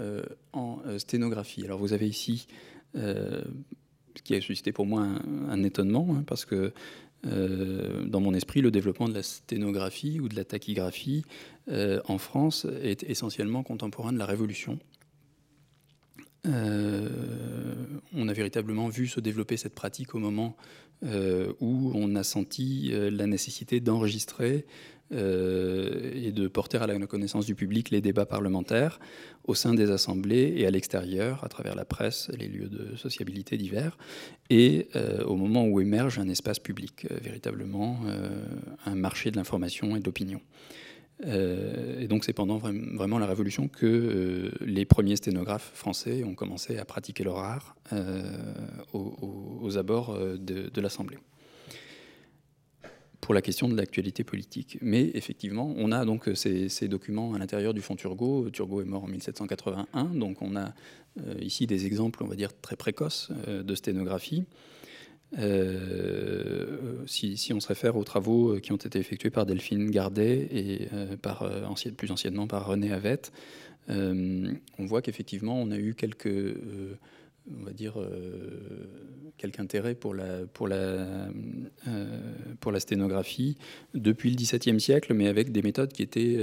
en 0.52 0.78
sténographie. 0.98 1.64
Alors 1.64 1.78
vous 1.78 1.94
avez 1.94 2.06
ici 2.06 2.46
ce 2.94 4.22
qui 4.22 4.34
a 4.34 4.40
suscité 4.42 4.72
pour 4.72 4.84
moi 4.84 5.06
un, 5.48 5.62
étonnement, 5.62 6.06
hein, 6.10 6.22
parce 6.26 6.44
que 6.44 6.72
dans 7.24 8.20
mon 8.20 8.34
esprit, 8.34 8.60
le 8.60 8.70
développement 8.70 9.08
de 9.08 9.14
la 9.14 9.22
sténographie 9.22 10.20
ou 10.20 10.28
de 10.28 10.36
la 10.36 10.44
tachygraphie 10.44 11.24
en 11.70 12.18
France 12.18 12.66
est 12.82 13.04
essentiellement 13.04 13.62
contemporain 13.62 14.12
de 14.12 14.18
la 14.18 14.26
Révolution. 14.26 14.78
on 16.44 18.28
a 18.28 18.32
véritablement 18.34 18.88
vu 18.88 19.06
se 19.06 19.20
développer 19.20 19.56
cette 19.56 19.74
pratique 19.74 20.14
au 20.14 20.18
moment 20.18 20.56
euh, 20.58 20.74
où 21.60 21.92
on 21.94 22.14
a 22.16 22.22
senti 22.22 22.90
euh, 22.92 23.10
la 23.10 23.26
nécessité 23.26 23.80
d'enregistrer 23.80 24.64
euh, 25.12 26.10
et 26.14 26.32
de 26.32 26.48
porter 26.48 26.78
à 26.78 26.86
la 26.86 26.98
connaissance 27.06 27.46
du 27.46 27.54
public 27.54 27.90
les 27.90 28.00
débats 28.00 28.26
parlementaires 28.26 28.98
au 29.44 29.54
sein 29.54 29.74
des 29.74 29.90
assemblées 29.90 30.54
et 30.56 30.66
à 30.66 30.70
l'extérieur, 30.70 31.44
à 31.44 31.48
travers 31.48 31.74
la 31.74 31.84
presse, 31.84 32.30
les 32.38 32.48
lieux 32.48 32.68
de 32.68 32.96
sociabilité 32.96 33.58
divers, 33.58 33.98
et 34.48 34.88
au 35.26 35.36
moment 35.36 35.66
où 35.66 35.82
émerge 35.82 36.18
un 36.18 36.30
espace 36.30 36.58
public, 36.58 37.06
véritablement 37.22 38.00
un 38.86 38.94
marché 38.94 39.30
de 39.30 39.36
l'information 39.36 39.96
et 39.96 40.00
de 40.00 40.04
l'opinion. 40.06 40.40
Euh, 41.22 42.00
et 42.00 42.08
donc 42.08 42.24
c'est 42.24 42.32
pendant 42.32 42.58
vraiment 42.58 43.18
la 43.18 43.26
Révolution 43.26 43.68
que 43.68 43.86
euh, 43.86 44.50
les 44.60 44.84
premiers 44.84 45.16
sténographes 45.16 45.70
français 45.74 46.24
ont 46.24 46.34
commencé 46.34 46.78
à 46.78 46.84
pratiquer 46.84 47.22
leur 47.24 47.38
art 47.38 47.76
euh, 47.92 48.22
aux, 48.92 49.78
abords 49.78 50.18
de, 50.18 50.80
l'Assemblée. 50.80 51.18
Pour 53.20 53.32
la 53.32 53.40
question 53.40 53.68
de 53.68 53.76
l'actualité 53.76 54.22
politique. 54.22 54.76
Mais 54.82 55.10
effectivement, 55.14 55.72
on 55.78 55.92
a 55.92 56.04
donc 56.04 56.28
ces, 56.34 56.68
ces 56.68 56.88
documents 56.88 57.32
à 57.32 57.38
l'intérieur 57.38 57.72
du 57.72 57.80
fonds 57.80 57.96
Turgot. 57.96 58.50
Turgot 58.50 58.82
est 58.82 58.84
mort 58.84 59.04
en 59.04 59.08
1781, 59.08 60.04
donc 60.14 60.42
on 60.42 60.56
a 60.56 60.74
ici 61.40 61.66
des 61.66 61.86
exemples, 61.86 62.22
on 62.22 62.26
va 62.26 62.36
dire, 62.36 62.50
très 62.60 62.76
précoces 62.76 63.30
de 63.48 63.74
sténographie. 63.74 64.44
Euh, 65.38 67.02
si, 67.06 67.52
on 67.52 67.60
se 67.60 67.68
réfère 67.68 67.96
aux 67.96 68.04
travaux 68.04 68.54
euh, 68.54 68.60
qui 68.60 68.72
ont 68.72 68.76
été 68.76 68.98
effectués 68.98 69.30
par 69.30 69.46
Delphine 69.46 69.90
Gardet 69.90 70.48
et 70.50 70.88
euh, 70.92 71.16
par, 71.16 71.48
plus 71.96 72.10
anciennement 72.10 72.46
par 72.46 72.66
René 72.66 72.92
Avette, 72.92 73.32
on 73.88 74.56
voit 74.78 75.02
qu'effectivement 75.02 75.60
on 75.60 75.70
a 75.70 75.76
eu 75.76 75.94
quelques 75.94 76.56
on 77.60 77.62
va 77.62 77.72
dire, 77.72 77.98
quelque 79.36 79.60
intérêt 79.60 79.94
pour 79.94 80.14
la, 80.14 80.46
pour, 80.54 80.66
la, 80.66 81.28
pour 82.60 82.72
la 82.72 82.80
sténographie 82.80 83.58
depuis 83.92 84.30
le 84.30 84.36
XVIIe 84.36 84.80
siècle, 84.80 85.12
mais 85.12 85.28
avec 85.28 85.52
des 85.52 85.60
méthodes 85.60 85.92
qui 85.92 86.02
étaient 86.02 86.38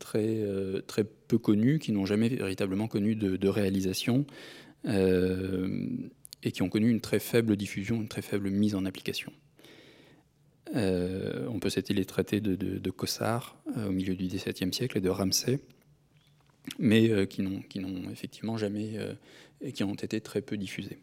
très, 0.00 0.40
très 0.88 1.04
peu 1.04 1.38
connues, 1.38 1.78
qui 1.78 1.92
n'ont 1.92 2.06
jamais 2.06 2.28
véritablement 2.28 2.88
connu 2.88 3.14
de, 3.14 3.36
de 3.36 3.48
réalisation 3.48 4.26
et 6.42 6.52
qui 6.52 6.62
ont 6.62 6.68
connu 6.68 6.90
une 6.90 7.00
très 7.00 7.18
faible 7.18 7.56
diffusion, 7.56 7.96
une 7.96 8.08
très 8.08 8.22
faible 8.22 8.50
mise 8.50 8.74
en 8.74 8.84
application. 8.84 9.32
Euh, 10.74 11.46
on 11.50 11.58
peut 11.58 11.70
citer 11.70 11.92
les 11.92 12.04
traités 12.04 12.40
de, 12.40 12.54
de, 12.54 12.90
Cossard 12.90 13.56
euh, 13.76 13.88
au 13.88 13.92
milieu 13.92 14.14
du 14.14 14.26
XVIIe 14.26 14.72
siècle 14.72 14.98
et 14.98 15.00
de 15.00 15.10
Ramsay, 15.10 15.60
mais 16.78 17.10
euh, 17.10 17.26
qui 17.26 17.42
n'ont 17.42 18.10
effectivement 18.10 18.56
jamais 18.56 18.94
et 19.60 19.72
qui 19.72 19.84
ont 19.84 19.94
été 19.94 20.20
très 20.20 20.40
peu 20.40 20.56
diffusés. 20.56 20.98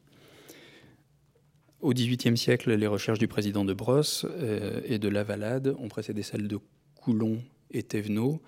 Au 1.82 1.94
XVIIIe 1.94 2.38
siècle, 2.38 2.74
les 2.74 2.88
recherches 2.88 3.20
du 3.20 3.28
président 3.28 3.64
de 3.64 3.74
Brosse 3.74 4.26
et 4.84 5.00
de 5.00 5.08
Lavalade 5.08 5.76
ont 5.80 5.88
précédé 5.88 6.24
celles 6.24 6.48
de 6.48 6.60
Coulon 6.96 7.42
et 7.72 7.84
Thévenot, 7.84 8.42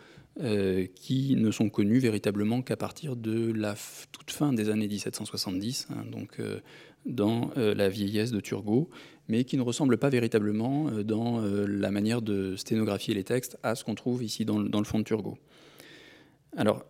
qui 0.96 1.36
ne 1.36 1.52
sont 1.52 1.70
connues 1.70 2.00
véritablement 2.00 2.62
qu'à 2.62 2.78
partir 2.78 3.16
de 3.16 3.52
la 3.52 3.76
toute 4.12 4.32
fin 4.32 4.54
des 4.54 4.70
années 4.70 4.88
1770, 4.88 5.88
hein, 5.92 6.06
donc 6.10 6.40
dans 7.06 7.52
euh, 7.58 7.74
la 7.74 7.90
vieillesse 7.90 8.32
de 8.32 8.40
Turgot, 8.40 8.90
mais 9.28 9.44
qui 9.44 9.58
ne 9.58 9.62
ressemble 9.62 9.98
pas 9.98 10.10
véritablement 10.10 10.90
euh, 10.90 11.04
dans 11.04 11.42
euh, 11.42 11.66
la 11.68 11.92
manière 11.92 12.22
de 12.22 12.56
sténographier 12.56 13.14
les 13.14 13.24
textes 13.24 13.58
à 13.64 13.76
ce 13.76 13.84
qu'on 13.84 13.96
trouve 13.96 14.24
ici 14.24 14.46
dans, 14.46 14.60
le 14.60 14.84
fond 14.84 15.00
de 15.00 15.04
Turgot. 15.04 15.38
Alors, 16.58 16.84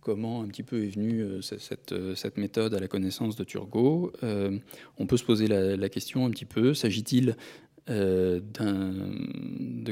comment 0.00 0.42
un 0.42 0.46
petit 0.46 0.62
peu 0.62 0.84
est 0.84 0.94
venue 0.94 1.42
cette, 1.42 1.92
méthode 2.36 2.74
à 2.74 2.78
la 2.78 2.86
connaissance 2.86 3.34
de 3.34 3.42
Turgot 3.42 4.12
On 4.22 5.06
peut 5.06 5.16
se 5.16 5.24
poser 5.24 5.48
la, 5.48 5.88
question 5.88 6.24
un 6.24 6.30
petit 6.30 6.44
peu, 6.44 6.74
s'agit-il 6.74 7.36
de 7.88 8.42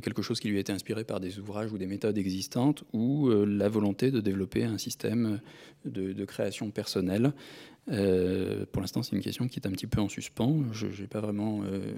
quelque 0.01 0.23
chose 0.23 0.39
qui 0.39 0.49
lui 0.49 0.59
a 0.59 0.61
été 0.61 0.73
inspiré 0.73 1.05
par 1.05 1.21
des 1.21 1.39
ouvrages 1.39 1.73
ou 1.73 1.79
des 1.79 1.87
méthodes 1.87 2.19
existantes, 2.19 2.85
ou 2.93 3.31
la 3.31 3.69
volonté 3.69 4.11
de 4.11 4.21
développer 4.21 4.65
un 4.65 4.79
système 4.79 5.41
de 5.85 6.25
création 6.25 6.71
personnelle 6.71 7.33
euh, 7.89 8.65
pour 8.73 8.81
l'instant, 8.81 9.03
c'est 9.03 9.15
une 9.15 9.23
question 9.23 9.47
qui 9.49 9.61
est 9.61 9.67
un 9.67 9.71
petit 9.71 9.87
peu 9.87 10.01
en 10.01 10.09
suspens. 10.09 10.65
Je 10.73 10.87
n'ai 10.87 11.09
pas 11.09 11.21
vraiment 11.21 11.63
euh, 11.63 11.93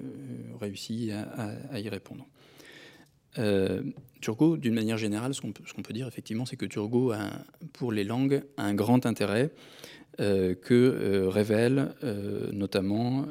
réussi 0.61 1.11
à, 1.13 1.81
y 1.81 1.89
répondre. 1.89 2.27
Euh, 3.39 3.83
Turgot, 4.21 4.57
d'une 4.57 4.75
manière 4.75 4.99
générale, 4.99 5.35
ce 5.35 5.41
qu'on 5.41 5.53
peut, 5.53 5.93
dire 5.93 6.09
effectivement, 6.09 6.45
c'est 6.45 6.57
que 6.57 6.67
Turgot, 6.67 7.13
a, 7.13 7.31
pour 7.73 7.93
les 7.93 8.05
langues, 8.05 8.43
un 8.57 8.75
grand 8.75 9.07
intérêt 9.07 9.51
que 10.19 11.29
révèle 11.29 11.95
notamment 12.53 13.27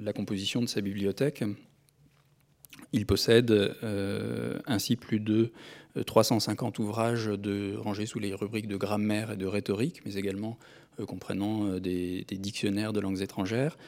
la 0.00 0.14
composition 0.14 0.62
de 0.62 0.66
sa 0.66 0.80
bibliothèque. 0.80 1.44
Il 2.96 3.06
possède 3.06 3.76
ainsi 4.66 4.96
plus 4.96 5.20
de 5.20 5.52
350 6.04 6.78
ouvrages 6.78 7.26
de, 7.26 7.76
rangés 7.76 8.06
sous 8.06 8.18
les 8.18 8.34
rubriques 8.34 8.68
de 8.68 8.76
grammaire 8.76 9.32
et 9.32 9.36
de 9.36 9.46
rhétorique, 9.46 10.02
mais 10.04 10.14
également 10.14 10.58
euh, 11.00 11.06
comprenant 11.06 11.66
euh, 11.66 11.80
des, 11.80 12.24
dictionnaires 12.30 12.92
de 12.92 13.00
langues 13.00 13.22
étrangères, 13.22 13.78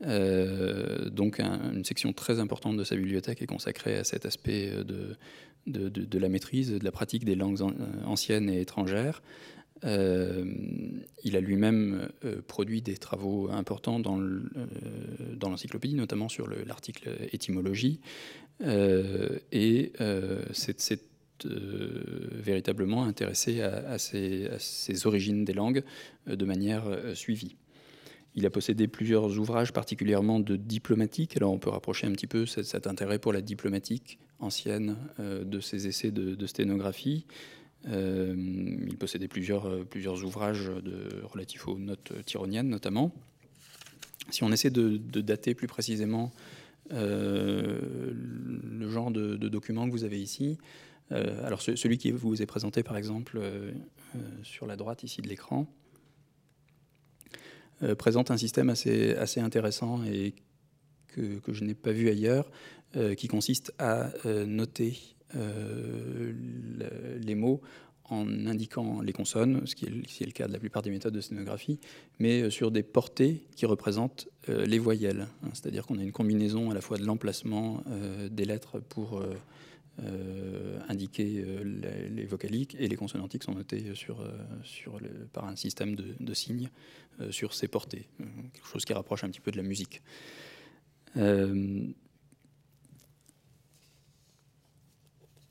donc 0.00 1.40
une 1.40 1.84
section 1.84 2.12
très 2.12 2.40
importante 2.40 2.76
de 2.76 2.84
sa 2.84 2.96
bibliothèque 2.96 3.40
est 3.40 3.46
consacrée 3.46 3.96
à 3.96 4.04
cet 4.04 4.26
aspect 4.26 4.70
de, 4.84 6.18
la 6.18 6.28
maîtrise, 6.28 6.72
de 6.72 6.84
la 6.84 6.90
pratique 6.90 7.24
des 7.24 7.36
langues 7.36 7.60
anciennes 8.04 8.50
et 8.50 8.60
étrangères. 8.60 9.22
Euh, 9.82 10.44
il 11.24 11.36
a 11.36 11.40
lui-même 11.40 12.08
euh, 12.24 12.40
produit 12.46 12.80
des 12.80 12.96
travaux 12.96 13.50
importants 13.50 13.98
dans 13.98 14.20
euh, 14.20 14.40
l'encyclopédie, 15.42 15.94
notamment 15.94 16.28
sur 16.28 16.48
l'article 16.48 17.10
étymologie. 17.32 18.00
et 18.62 19.92
c'est 20.52 21.00
véritablement 21.44 23.04
intéressé 23.04 23.60
à, 23.60 23.98
ces, 23.98 25.06
origines 25.06 25.44
des 25.44 25.52
langues 25.52 25.82
de 26.26 26.44
manière 26.44 26.84
suivie. 27.14 27.56
Il 28.36 28.46
a 28.46 28.50
possédé 28.50 28.88
plusieurs 28.88 29.38
ouvrages 29.38 29.72
particulièrement 29.72 30.40
de 30.40 30.56
diplomatique. 30.56 31.36
Alors 31.36 31.52
on 31.52 31.58
peut 31.58 31.70
rapprocher 31.70 32.06
un 32.06 32.12
petit 32.12 32.26
peu 32.26 32.46
cet, 32.46 32.86
intérêt 32.86 33.18
pour 33.18 33.32
la 33.32 33.42
diplomatique 33.42 34.18
ancienne 34.38 34.96
de 35.18 35.60
ses 35.60 35.86
essais 35.86 36.12
de 36.12 36.46
sténographie. 36.46 37.26
Euh, 37.88 38.34
il 38.88 38.96
possédait 38.96 39.28
plusieurs, 39.28 39.66
euh, 39.66 39.84
plusieurs 39.84 40.24
ouvrages 40.24 40.70
relatifs 41.24 41.68
aux 41.68 41.78
notes 41.78 42.12
tyroniennes 42.24 42.68
notamment. 42.68 43.12
Si 44.30 44.42
on 44.42 44.50
essaie 44.52 44.70
de, 44.70 44.96
dater 45.20 45.54
plus 45.54 45.66
précisément 45.66 46.32
euh, 46.92 47.78
le 48.14 48.88
genre 48.88 49.10
de, 49.10 49.36
documents 49.36 49.86
que 49.86 49.92
vous 49.92 50.04
avez 50.04 50.20
ici, 50.20 50.58
alors 51.10 51.60
celui 51.60 51.98
qui 51.98 52.10
vous 52.10 52.40
est 52.40 52.46
présenté 52.46 52.82
par 52.82 52.96
exemple 52.96 53.38
sur 54.42 54.66
la 54.66 54.74
droite 54.74 55.02
ici 55.02 55.20
de 55.20 55.28
l'écran, 55.28 55.66
présente 57.98 58.30
un 58.30 58.38
système 58.38 58.70
assez, 58.70 59.14
assez 59.14 59.38
intéressant 59.40 60.02
et 60.04 60.34
que, 61.08 61.38
que 61.40 61.52
je 61.52 61.64
n'ai 61.64 61.74
pas 61.74 61.92
vu 61.92 62.08
ailleurs, 62.08 62.50
qui 63.18 63.28
consiste 63.28 63.74
à 63.78 64.10
noter 64.46 64.98
les 65.34 67.34
mots 67.34 67.60
en 68.10 68.46
indiquant 68.46 69.00
les 69.00 69.12
consonnes, 69.12 69.66
ce 69.66 69.74
qui, 69.74 69.86
est, 69.86 70.26
le 70.26 70.32
cas 70.32 70.46
de 70.46 70.52
la 70.52 70.58
plupart 70.58 70.82
des 70.82 70.90
méthodes 70.90 71.14
de 71.14 71.20
sténographie, 71.20 71.80
mais 72.18 72.42
euh, 72.42 72.50
sur 72.50 72.70
des 72.70 72.82
portées 72.82 73.46
qui 73.56 73.64
représentent 73.64 74.28
euh, 74.48 74.66
les 74.66 74.78
voyelles. 74.78 75.26
Hein. 75.42 75.48
C'est-à-dire 75.54 75.86
qu'on 75.86 75.98
a 75.98 76.02
une 76.02 76.12
combinaison 76.12 76.70
à 76.70 76.74
la 76.74 76.82
fois 76.82 76.98
de 76.98 77.04
l'emplacement 77.04 77.82
des 78.30 78.44
lettres 78.44 78.80
pour 78.80 79.22
indiquer 80.88 81.44
les, 82.10 82.26
vocaliques 82.26 82.76
et 82.78 82.88
les 82.88 82.96
consonantiques 82.96 83.44
sont 83.44 83.54
notées 83.54 83.94
sur, 83.94 84.22
par 85.32 85.46
un 85.46 85.56
système 85.56 85.94
de 85.94 86.34
signes 86.34 86.68
sur 87.30 87.54
ces 87.54 87.68
portées, 87.68 88.08
quelque 88.52 88.66
chose 88.66 88.84
qui 88.84 88.92
rapproche 88.92 89.24
un 89.24 89.28
petit 89.28 89.40
peu 89.40 89.52
de 89.52 89.56
la 89.56 89.62
musique. 89.62 90.02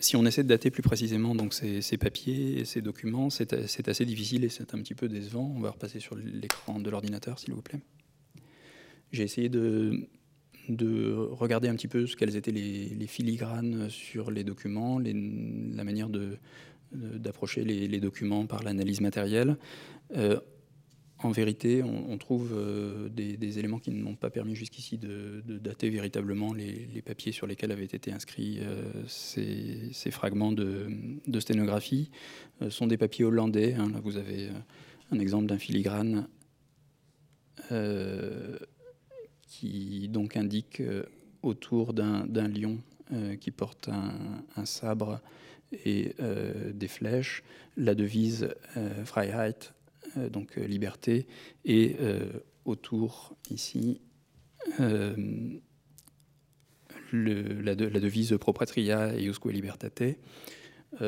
Si 0.03 0.17
on 0.17 0.25
essaie 0.25 0.43
de 0.43 0.49
dater 0.49 0.69
plus 0.69 0.81
précisément 0.81 1.33
donc 1.33 1.53
ces, 1.53 1.97
papiers 1.97 2.59
et 2.59 2.65
ces 2.65 2.81
documents, 2.81 3.29
c'est 3.29 3.87
assez 3.87 4.05
difficile 4.05 4.43
et 4.43 4.49
c'est 4.49 4.73
un 4.73 4.79
petit 4.79 4.95
peu 4.95 5.07
décevant. 5.07 5.53
On 5.55 5.61
va 5.61 5.71
repasser 5.71 6.01
sur 6.01 6.17
l'écran 6.17 6.81
de 6.81 6.89
l'ordinateur, 6.89 7.39
s'il 7.39 7.53
vous 7.53 7.61
plaît. 7.61 7.79
J'ai 9.13 9.23
essayé 9.23 9.47
de, 9.47 10.09
regarder 11.31 11.69
un 11.69 11.75
petit 11.75 11.87
peu 11.87 12.05
ce 12.05 12.17
quelles 12.17 12.35
étaient 12.35 12.51
les, 12.51 13.07
filigranes 13.07 13.89
sur 13.89 14.29
les 14.29 14.43
documents, 14.43 14.99
la 14.99 15.83
manière 15.85 16.09
d'approcher 16.91 17.63
les, 17.63 17.99
documents 18.01 18.45
par 18.45 18.61
l'analyse 18.61 18.99
matérielle. 18.99 19.55
Euh, 20.17 20.37
en 21.23 21.31
vérité, 21.31 21.83
on, 21.83 22.17
trouve 22.17 22.51
euh, 22.53 23.09
des, 23.09 23.59
éléments 23.59 23.79
qui 23.79 23.91
ne 23.91 24.01
m'ont 24.01 24.15
pas 24.15 24.29
permis 24.29 24.55
jusqu'ici 24.55 24.97
de, 24.97 25.41
dater 25.45 25.89
véritablement 25.89 26.53
les, 26.53 27.01
papiers 27.01 27.31
sur 27.31 27.47
lesquels 27.47 27.71
avaient 27.71 27.85
été 27.85 28.11
inscrits 28.11 28.59
euh, 28.61 28.91
ces, 29.07 30.11
fragments 30.11 30.51
de, 30.51 31.39
sténographie. 31.39 32.11
Ce 32.59 32.65
euh, 32.65 32.69
sont 32.69 32.87
des 32.87 32.97
papiers 32.97 33.25
hollandais. 33.25 33.73
Hein. 33.73 33.89
Là, 33.91 33.99
vous 34.03 34.17
avez 34.17 34.49
un 35.11 35.19
exemple 35.19 35.45
d'un 35.45 35.57
filigrane 35.57 36.27
qui 39.47 40.09
donc 40.09 40.35
indique 40.35 40.81
autour 41.41 41.93
d'un 41.93 42.47
lion 42.47 42.77
qui 43.39 43.51
porte 43.51 43.89
un, 43.89 44.65
sabre 44.65 45.21
et 45.71 46.13
des 46.73 46.87
flèches 46.87 47.41
la 47.77 47.95
devise 47.95 48.49
Freiheit 49.05 49.73
donc 50.29 50.57
euh, 50.57 50.65
liberté, 50.65 51.27
et 51.65 51.95
euh, 51.99 52.31
autour 52.65 53.35
ici 53.49 54.01
la, 54.79 54.95
devise 57.75 58.37
propatria 58.39 59.15
et 59.15 59.25
usque 59.25 59.45
libertate. 59.45 60.03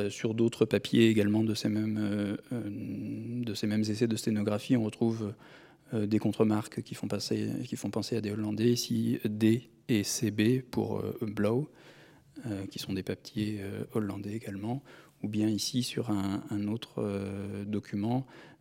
sur 0.10 0.34
d'autres 0.34 0.66
papiers 0.66 1.10
également 1.10 1.44
de 1.44 1.54
ces, 1.54 1.70
mêmes, 1.70 2.38
de 2.52 3.54
ces 3.54 3.66
mêmes 3.66 3.82
essais 3.82 4.08
de 4.08 4.16
sténographie, 4.16 4.76
on 4.76 4.84
retrouve 4.84 5.34
des 5.94 6.20
contremarques 6.20 6.82
qui 6.82 6.96
qui 6.96 7.76
font 7.76 7.90
penser 7.90 8.18
à 8.18 8.22
des 8.22 8.32
Hollandais, 8.32 8.72
ici 8.72 9.20
D 9.24 9.70
et 9.88 10.04
CB 10.04 10.64
pour 10.70 11.02
blow, 11.22 11.72
qui 12.70 12.80
sont 12.80 12.94
des 12.94 13.04
papiers 13.04 13.62
hollandais 13.94 14.34
également, 14.34 14.84
ou 15.24 15.28
bien 15.28 15.48
ici 15.48 15.82
sur 15.82 16.12
un, 16.12 16.68
autre 16.68 17.66
document 17.66 18.28
euh, 18.28 18.55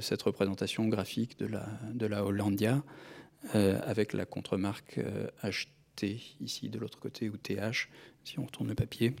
cette 0.00 0.22
représentation 0.22 0.88
graphique 0.88 1.38
de 1.38 1.46
la, 1.46 1.68
de 1.92 2.06
la 2.06 2.24
Hollandia 2.24 2.82
euh, 3.54 3.78
avec 3.84 4.12
la 4.12 4.24
contremarque 4.24 4.98
HT 5.44 6.04
euh, 6.04 6.16
ici 6.40 6.68
de 6.68 6.78
l'autre 6.78 6.98
côté 6.98 7.28
ou 7.28 7.36
TH 7.36 7.88
si 8.24 8.38
on 8.40 8.44
retourne 8.44 8.68
le 8.68 8.74
papier 8.74 9.14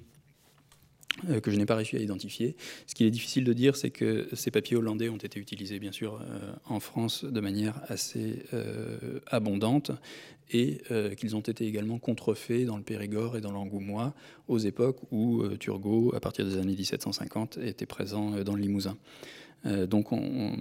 que 1.42 1.50
je 1.50 1.56
n'ai 1.56 1.64
pas 1.64 1.76
réussi 1.76 1.96
à 1.96 2.00
identifier. 2.00 2.56
Ce 2.86 2.94
qui 2.94 3.04
est 3.04 3.10
difficile 3.10 3.44
de 3.44 3.54
dire, 3.54 3.74
c'est 3.74 3.88
que 3.88 4.28
ces 4.34 4.50
papiers 4.50 4.76
hollandais 4.76 5.08
ont 5.08 5.16
été 5.16 5.40
utilisés, 5.40 5.78
bien 5.78 5.92
sûr, 5.92 6.22
en 6.66 6.78
France 6.78 7.24
de 7.24 7.40
manière 7.40 7.80
assez 7.88 8.42
abondante 9.28 9.92
et 10.50 10.82
qu'ils 11.16 11.34
ont 11.34 11.40
été 11.40 11.66
également 11.66 11.98
contrefaits 11.98 12.66
dans 12.66 12.76
le 12.76 12.82
Périgord 12.82 13.38
et 13.38 13.40
dans 13.40 13.52
l'Angoumois 13.52 14.14
aux 14.46 14.58
époques 14.58 14.98
où 15.10 15.42
Turgot, 15.56 16.14
à 16.14 16.20
partir 16.20 16.44
des 16.44 16.58
années 16.58 16.76
1750, 16.76 17.60
était 17.62 17.86
présent 17.86 18.32
dans 18.44 18.54
le 18.54 18.60
Limousin. 18.60 18.98
Euh, 19.66 19.86
donc 19.86 20.08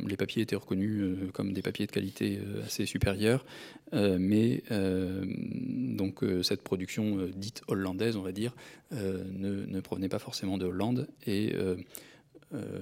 les 0.08 0.18
papiers 0.18 0.41
étaient 0.41 0.56
reconnus 0.56 1.01
euh, 1.01 1.30
comme 1.32 1.53
des 1.53 1.62
papiers 1.62 1.86
de 1.86 1.91
qualité 1.91 2.39
euh, 2.39 2.64
assez 2.64 2.86
supérieure, 2.86 3.45
mais 3.93 4.64
donc 4.70 6.24
cette 6.41 6.62
production 6.62 7.28
dite 7.36 7.62
hollandaise, 7.68 8.18
on 8.18 8.22
va 8.22 8.34
dire, 8.34 8.53
ne, 8.91 9.80
provenait 9.80 10.10
pas 10.10 10.20
forcément 10.20 10.58
de 10.58 10.66
Hollande 10.66 11.08
et 11.26 11.53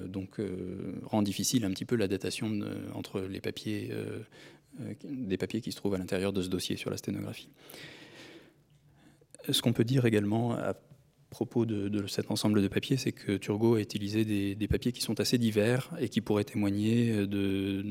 donc 0.07 0.41
rend 1.03 1.21
difficile 1.21 1.65
un 1.65 1.69
petit 1.69 1.85
peu 1.85 1.95
la 1.95 2.07
datation 2.07 2.59
entre 2.95 3.21
les 3.21 3.41
papiers, 3.41 3.91
des 5.03 5.37
papiers 5.37 5.61
qui 5.61 5.71
se 5.71 5.77
trouvent 5.77 5.93
à 5.93 5.99
l'intérieur 5.99 6.33
de 6.33 6.41
ce 6.41 6.49
dossier 6.49 6.77
sur 6.77 6.89
la 6.89 6.97
sténographie. 6.97 7.49
Ce 9.51 9.61
qu'on 9.61 9.73
peut 9.73 9.83
dire 9.83 10.05
également 10.05 10.57
propos 11.33 11.65
de, 11.65 12.07
cet 12.07 12.31
ensemble 12.31 12.61
de 12.61 12.67
papiers, 12.67 12.97
c'est 12.97 13.11
que 13.11 13.37
Turgot 13.37 13.75
a 13.75 13.81
utilisé 13.81 14.23
des, 14.23 14.67
papiers 14.67 14.91
qui 14.91 15.01
sont 15.01 15.19
assez 15.19 15.37
divers 15.37 15.91
et 15.99 16.07
qui 16.07 16.21
pourraient 16.21 16.43
témoigner 16.43 17.27
de, 17.27 17.83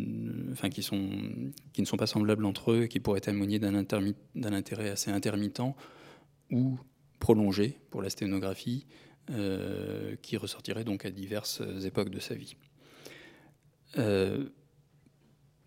enfin 0.52 0.70
qui 0.70 0.80
ne 0.80 1.84
sont 1.84 1.96
pas 1.96 2.06
semblables 2.06 2.44
entre 2.44 2.72
eux, 2.72 2.86
qui 2.86 3.00
pourraient 3.00 3.20
témoigner 3.20 3.58
d'un 3.58 3.74
intérêt 3.74 4.88
assez 4.88 5.10
intermittent 5.10 5.62
ou 6.50 6.78
prolongé 7.18 7.78
pour 7.90 8.02
la 8.02 8.10
sténographie, 8.10 8.86
euh, 9.30 10.16
qui 10.22 10.36
ressortirait 10.36 10.84
donc 10.84 11.04
à 11.04 11.10
diverses 11.10 11.62
époques 11.84 12.10
de 12.10 12.18
sa 12.18 12.34
vie. 12.34 12.56
Euh, 13.98 14.48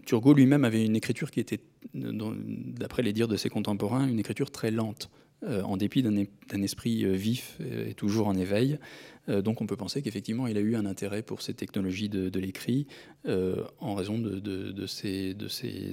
Turgot 0.06 0.34
lui-même 0.34 0.66
avait 0.66 0.86
une 0.86 0.96
écriture 0.96 1.32
qui 1.32 1.40
était, 1.40 1.62
d'après 1.94 3.02
les 3.02 3.14
dires 3.14 3.28
de 3.28 3.38
ses 3.38 3.50
contemporains, 3.50 4.08
une 4.08 4.20
écriture 4.20 4.52
très 4.52 4.72
lente. 4.72 5.10
Euh, 5.48 5.62
en 5.62 5.78
dépit 5.78 6.02
d'un 6.02 6.62
esprit 6.64 7.06
euh, 7.06 7.12
vif 7.12 7.60
et 7.88 7.94
toujours 7.94 8.28
en 8.28 8.36
éveil. 8.36 8.80
Euh, 9.30 9.44
donc 9.44 9.62
on 9.62 9.68
peut 9.68 9.76
penser 9.76 10.02
qu'effectivement 10.02 10.48
il 10.48 10.58
a 10.58 10.60
eu 10.60 10.76
un 10.76 10.88
intérêt 10.88 11.22
pour 11.22 11.44
ces 11.44 11.54
technologies 11.54 12.10
de, 12.10 12.40
l'écrit 12.40 12.88
en 13.80 13.94
raison 13.96 14.18
de, 14.18 14.86
ses, 14.88 15.36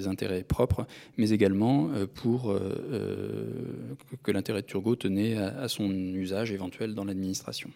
intérêts 0.07 0.43
propres, 0.43 0.87
mais 1.19 1.31
également 1.31 1.91
pour 2.15 2.55
que 4.23 4.31
l'intérêt 4.31 4.63
de 4.63 4.67
Turgot 4.67 4.97
tenait 4.97 5.37
à, 5.37 5.69
son 5.69 5.91
usage 5.91 6.53
éventuel 6.53 6.95
dans 6.95 7.05
l'administration. 7.05 7.71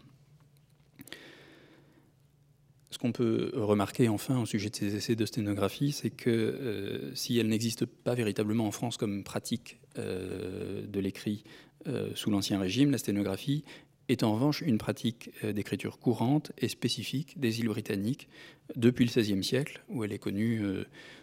Ce 2.91 2.99
qu'on 2.99 3.13
peut 3.13 3.51
remarquer 3.55 4.09
enfin 4.09 4.41
au 4.41 4.47
sujet 4.47 4.71
de 4.71 4.77
ces 4.77 4.95
essais 4.95 5.17
de 5.17 5.27
sténographie, 5.27 5.93
c'est 5.93 6.11
que 6.11 7.11
si 7.15 7.39
elle 7.39 7.49
n'existe 7.49 7.87
pas 7.87 8.15
véritablement 8.15 8.67
en 8.67 8.73
France 8.73 8.97
comme 8.97 9.25
pratique 9.25 9.79
de 9.97 11.01
l'écrit 11.01 11.45
euh, 11.45 11.66
sous 12.15 12.31
l'Ancien 12.31 12.59
Régime, 12.59 12.91
la 12.91 12.99
sténographie 12.99 13.65
est 14.09 14.23
en 14.23 14.35
revanche 14.35 14.61
une 14.61 14.79
pratique 14.79 15.31
d'écriture 15.45 15.99
courante 15.99 16.53
et 16.59 16.69
spécifique 16.69 17.39
des 17.41 17.61
îles 17.61 17.69
britanniques 17.69 18.29
depuis 18.77 19.05
le 19.05 19.11
XVIe 19.11 19.43
siècle, 19.43 19.85
où 19.89 20.05
elle 20.05 20.13
est 20.13 20.19
connue 20.19 20.63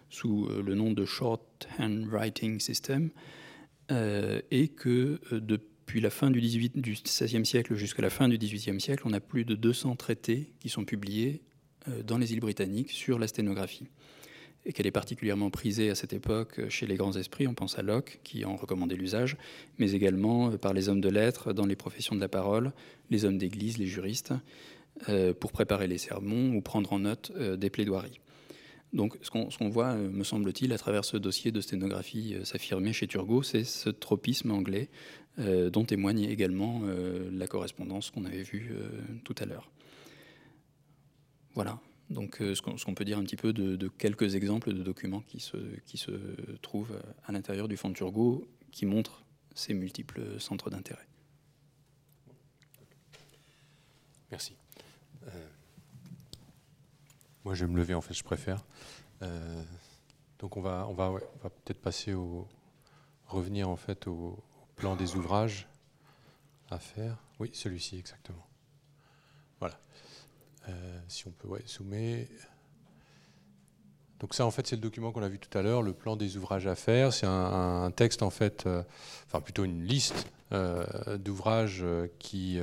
sous 0.09 0.49
le 0.49 0.75
nom 0.75 0.91
de 0.91 1.05
Short 1.05 1.67
Handwriting 1.79 2.59
System, 2.59 3.09
et 3.89 4.67
que 4.67 5.19
depuis 5.31 6.01
la 6.01 6.09
fin 6.09 6.29
du, 6.29 6.41
du 6.41 6.93
XVIe 6.93 7.45
siècle 7.45 7.75
jusqu'à 7.75 8.01
la 8.01 8.09
fin 8.09 8.27
du 8.27 8.37
XVIIIe 8.37 8.81
siècle, 8.81 9.03
on 9.05 9.13
a 9.13 9.21
plus 9.21 9.45
de 9.45 9.55
200 9.55 9.95
traités 9.95 10.51
qui 10.59 10.69
sont 10.69 10.83
publiés 10.83 11.41
dans 12.05 12.17
les 12.17 12.33
îles 12.33 12.39
britanniques 12.39 12.91
sur 12.91 13.17
la 13.17 13.27
sténographie 13.27 13.87
et 14.65 14.73
qu'elle 14.73 14.87
est 14.87 14.91
particulièrement 14.91 15.49
prisée 15.49 15.89
à 15.89 15.95
cette 15.95 16.13
époque 16.13 16.69
chez 16.69 16.87
les 16.87 16.95
grands 16.95 17.13
esprits. 17.13 17.47
On 17.47 17.53
pense 17.53 17.77
à 17.77 17.81
Locke, 17.81 18.19
qui 18.23 18.45
en 18.45 18.55
recommandait 18.55 18.95
l'usage, 18.95 19.37
mais 19.77 19.91
également 19.91 20.51
par 20.57 20.73
les 20.73 20.89
hommes 20.89 21.01
de 21.01 21.09
lettres 21.09 21.53
dans 21.53 21.65
les 21.65 21.75
professions 21.75 22.15
de 22.15 22.21
la 22.21 22.29
parole, 22.29 22.71
les 23.09 23.25
hommes 23.25 23.37
d'église, 23.37 23.77
les 23.77 23.87
juristes, 23.87 24.33
euh, 25.09 25.33
pour 25.33 25.51
préparer 25.51 25.87
les 25.87 25.97
sermons 25.97 26.55
ou 26.55 26.61
prendre 26.61 26.93
en 26.93 26.99
note 26.99 27.31
euh, 27.35 27.57
des 27.57 27.71
plaidoiries. 27.71 28.19
Donc 28.93 29.17
ce 29.23 29.31
qu'on 29.31 29.69
voit, 29.69 29.93
euh, 29.93 30.07
me 30.07 30.23
semble-t-il, 30.23 30.71
à 30.71 30.77
travers 30.77 31.03
ce 31.03 31.17
dossier 31.17 31.51
de 31.51 31.61
sténographie 31.61 32.35
s'affirmer 32.43 32.93
chez 32.93 33.07
Turgot, 33.07 33.41
c'est 33.41 33.63
ce 33.63 33.89
tropisme 33.89 34.51
anglais 34.51 34.89
dont 35.39 35.83
témoigne 35.83 36.25
également 36.25 36.83
la 37.31 37.47
correspondance 37.47 38.11
qu'on 38.11 38.23
avait 38.23 38.43
vue 38.43 38.71
tout 39.23 39.33
à 39.39 39.45
l'heure. 39.45 39.71
Voilà. 41.55 41.79
Donc, 42.13 42.41
euh, 42.41 42.55
ce 42.55 42.61
qu'on 42.61 42.93
peut 42.95 43.05
dire 43.05 43.17
un 43.17 43.23
petit 43.23 43.35
peu 43.35 43.53
de, 43.53 43.87
quelques 43.87 44.35
exemples 44.35 44.71
de 44.71 44.83
documents 44.83 45.21
qui 45.21 45.39
se, 45.39 45.57
qui 45.85 45.97
se 45.97 46.11
trouvent 46.61 46.97
à 47.25 47.31
l'intérieur 47.31 47.67
du 47.67 47.75
fonds 47.75 47.89
de 47.89 47.95
Turgot, 47.95 48.47
qui 48.71 48.85
montrent 48.85 49.23
ces 49.55 49.73
multiples 49.73 50.39
centres 50.39 50.69
d'intérêt. 50.69 51.07
Merci. 54.31 54.55
Euh, 55.27 55.47
moi, 57.43 57.53
je 57.55 57.65
vais 57.65 57.71
me 57.71 57.77
lever, 57.77 57.93
en 57.93 58.01
fait, 58.01 58.13
je 58.13 58.23
préfère. 58.23 58.63
Euh, 59.21 59.63
donc, 60.39 60.57
on 60.57 60.61
va, 60.61 60.87
on 60.87 60.93
va 60.93 61.19
peut-être 61.49 61.81
passer 61.81 62.13
au. 62.13 62.47
revenir, 63.27 63.69
en 63.69 63.75
fait, 63.75 64.07
au 64.07 64.43
plan 64.75 64.95
des 64.95 65.15
ouvrages 65.15 65.67
à 66.69 66.79
faire. 66.79 67.17
Oui, 67.39 67.49
celui-ci, 67.53 67.97
exactement. 67.97 68.45
Euh, 70.69 70.99
si 71.07 71.27
on 71.27 71.31
peut 71.31 71.49
zoomer. 71.67 72.27
Donc 74.19 74.33
ça, 74.33 74.45
en 74.45 74.51
fait, 74.51 74.65
c'est 74.65 74.77
le 74.77 74.81
document 74.81 75.11
qu'on 75.11 75.23
a 75.23 75.27
vu 75.27 75.37
tout 75.37 75.57
à 75.57 75.61
l'heure, 75.61 75.81
le 75.81 75.91
plan 75.91 76.15
des 76.15 76.37
ouvrages 76.37 76.67
à 76.67 76.75
faire. 76.75 77.11
C'est 77.11 77.25
un, 77.27 77.91
texte, 77.91 78.23
en 78.23 78.29
fait, 78.29 78.65
euh, 78.65 78.81
enfin 79.27 79.41
plutôt 79.41 79.65
une 79.65 79.83
liste 79.83 80.27
euh, 80.53 81.17
d'ouvrages 81.17 81.83
qui 82.19 82.59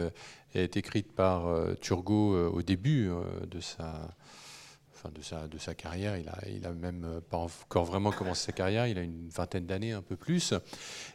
est 0.55 0.77
écrite 0.79 1.13
par 1.13 1.47
Turgot 1.81 2.49
au 2.49 2.63
début 2.63 3.11
de 3.47 3.61
sa 3.61 4.09
de, 5.09 5.59
sa, 5.59 5.75
carrière. 5.75 6.17
Il 6.19 6.29
a, 6.29 6.39
il 6.49 6.67
a 6.67 6.73
même 6.73 7.05
euh, 7.05 7.21
pas 7.21 7.39
encore 7.39 7.85
vraiment 7.85 8.11
commencé 8.11 8.47
sa 8.47 8.53
carrière, 8.53 8.87
il 8.87 8.99
a 8.99 9.03
une 9.03 9.29
vingtaine 9.29 9.67
d'années, 9.67 9.93
un 9.93 10.03
peu 10.03 10.17
plus. 10.17 10.53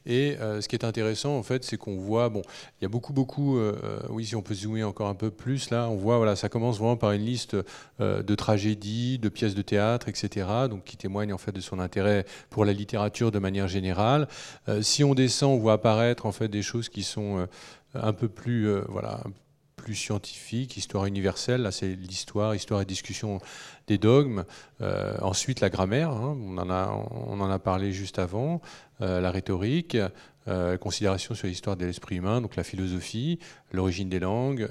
Et 0.06 0.38
euh, 0.40 0.62
ce 0.62 0.68
qui 0.68 0.76
est 0.76 0.86
intéressant, 0.86 1.38
en 1.38 1.44
fait, 1.44 1.64
c'est 1.64 1.78
qu'on 1.78 1.98
voit, 1.98 2.30
bon, 2.30 2.42
il 2.80 2.84
y 2.84 2.86
a 2.86 2.90
beaucoup, 2.90 3.14
beaucoup, 3.14 3.58
euh, 3.58 4.00
oui, 4.10 4.26
si 4.26 4.36
on 4.36 4.42
peut 4.42 4.56
zoomer 4.56 4.84
encore 4.84 5.08
un 5.08 5.16
peu 5.16 5.30
plus, 5.30 5.70
là, 5.70 5.88
on 5.90 5.96
voit, 5.96 6.18
voilà, 6.18 6.36
ça 6.36 6.50
commence 6.50 6.80
vraiment 6.80 6.98
par 6.98 7.12
une 7.12 7.24
liste 7.24 7.56
de 8.00 8.36
tragédies, 8.36 9.20
de 9.20 9.30
pièces 9.30 9.56
de 9.56 9.62
théâtre, 9.62 10.10
etc., 10.10 10.48
donc 10.70 10.84
qui 10.84 10.98
témoignent 10.98 11.34
en 11.34 11.38
fait 11.38 11.52
de 11.52 11.62
son 11.62 11.80
intérêt 11.80 12.26
pour 12.50 12.66
la 12.66 12.74
littérature 12.74 13.32
de 13.32 13.40
manière 13.40 13.68
générale. 13.68 14.28
si 14.82 15.04
on 15.04 15.14
descend, 15.14 15.52
on 15.52 15.58
voit 15.58 15.74
apparaître 15.74 16.26
en 16.26 16.32
fait 16.32 16.48
des 16.48 16.62
choses 16.62 16.90
qui 16.90 17.04
sont 17.04 17.48
un 17.94 18.14
peu 18.14 18.28
plus, 18.28 18.80
voilà, 18.88 19.22
plus 19.86 19.94
scientifique, 19.94 20.78
histoire 20.78 21.06
universelle, 21.06 21.62
là 21.62 21.72
c'est 21.72 21.96
l'histoire, 21.96 22.56
histoire 22.56 22.82
et 22.82 22.86
discussion 22.86 23.40
des 23.86 24.00
dogmes. 24.00 24.44
Euh, 24.82 25.16
ensuite 25.22 25.62
la 25.62 25.70
grammaire, 25.70 26.10
hein, 26.10 26.36
on, 26.44 26.58
en 26.58 27.50
a, 27.52 27.60
parlé 27.60 27.94
juste 27.94 28.18
avant, 28.18 28.62
euh, 29.02 29.22
la 29.22 29.30
rhétorique, 29.30 29.96
euh, 30.48 30.76
considération 30.78 31.36
sur 31.36 31.48
l'histoire 31.48 31.78
de 31.78 31.86
l'esprit 31.86 32.16
humain, 32.16 32.42
donc 32.42 32.56
la 32.56 32.64
philosophie, 32.64 33.38
l'origine 33.74 34.10
des 34.10 34.20
langues, 34.20 34.68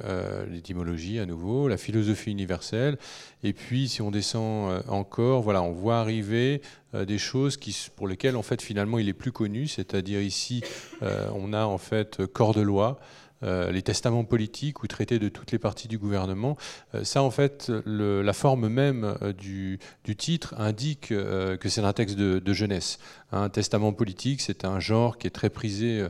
l'étymologie 0.51 1.21
à 1.21 1.27
nouveau, 1.27 1.69
la 1.69 1.77
philosophie 1.77 2.33
universelle. 2.33 2.99
Et 3.45 3.53
puis 3.53 3.89
si 3.89 4.03
on 4.03 4.11
descend 4.11 4.83
encore, 4.89 5.43
voilà, 5.43 5.63
on 5.63 5.73
voit 5.73 5.99
arriver 5.99 6.61
des 6.93 7.19
choses 7.19 7.57
qui, 7.57 7.89
pour 7.95 8.09
lesquelles 8.09 8.37
en 8.37 8.43
fait 8.43 8.63
finalement 8.63 8.99
il 8.99 9.09
est 9.09 9.15
plus 9.15 9.33
connu, 9.33 9.69
c'est-à-dire 9.69 10.21
ici 10.21 10.63
on 11.03 11.53
a 11.53 11.65
en 11.65 11.79
fait 11.79 12.27
corps 12.27 12.55
de 12.55 12.63
loi. 12.63 12.99
Les 13.45 13.83
testaments 13.83 14.25
politiques 14.25 14.83
ou 14.83 14.87
traités 14.87 15.19
de 15.19 15.29
toutes 15.29 15.53
les 15.53 15.59
parties 15.59 15.89
du 15.89 15.99
gouvernement. 15.99 16.57
Euh, 16.95 17.05
ça, 17.05 17.23
en 17.23 17.31
fait, 17.31 17.71
la 17.87 18.33
forme 18.33 18.69
même 18.69 19.17
euh, 19.23 19.33
du, 19.33 19.79
titre 20.17 20.55
indique 20.59 21.09
que 21.09 21.69
c'est 21.69 21.81
un 21.81 21.93
texte 21.93 22.17
de, 22.17 22.53
jeunesse. 22.53 22.99
Un 23.37 23.49
testament 23.49 23.93
politique, 23.93 24.41
c'est 24.41 24.65
un 24.65 24.81
genre 24.81 25.19
qui 25.19 25.27
est 25.27 25.31
très 25.31 25.51
prisé 25.51 26.07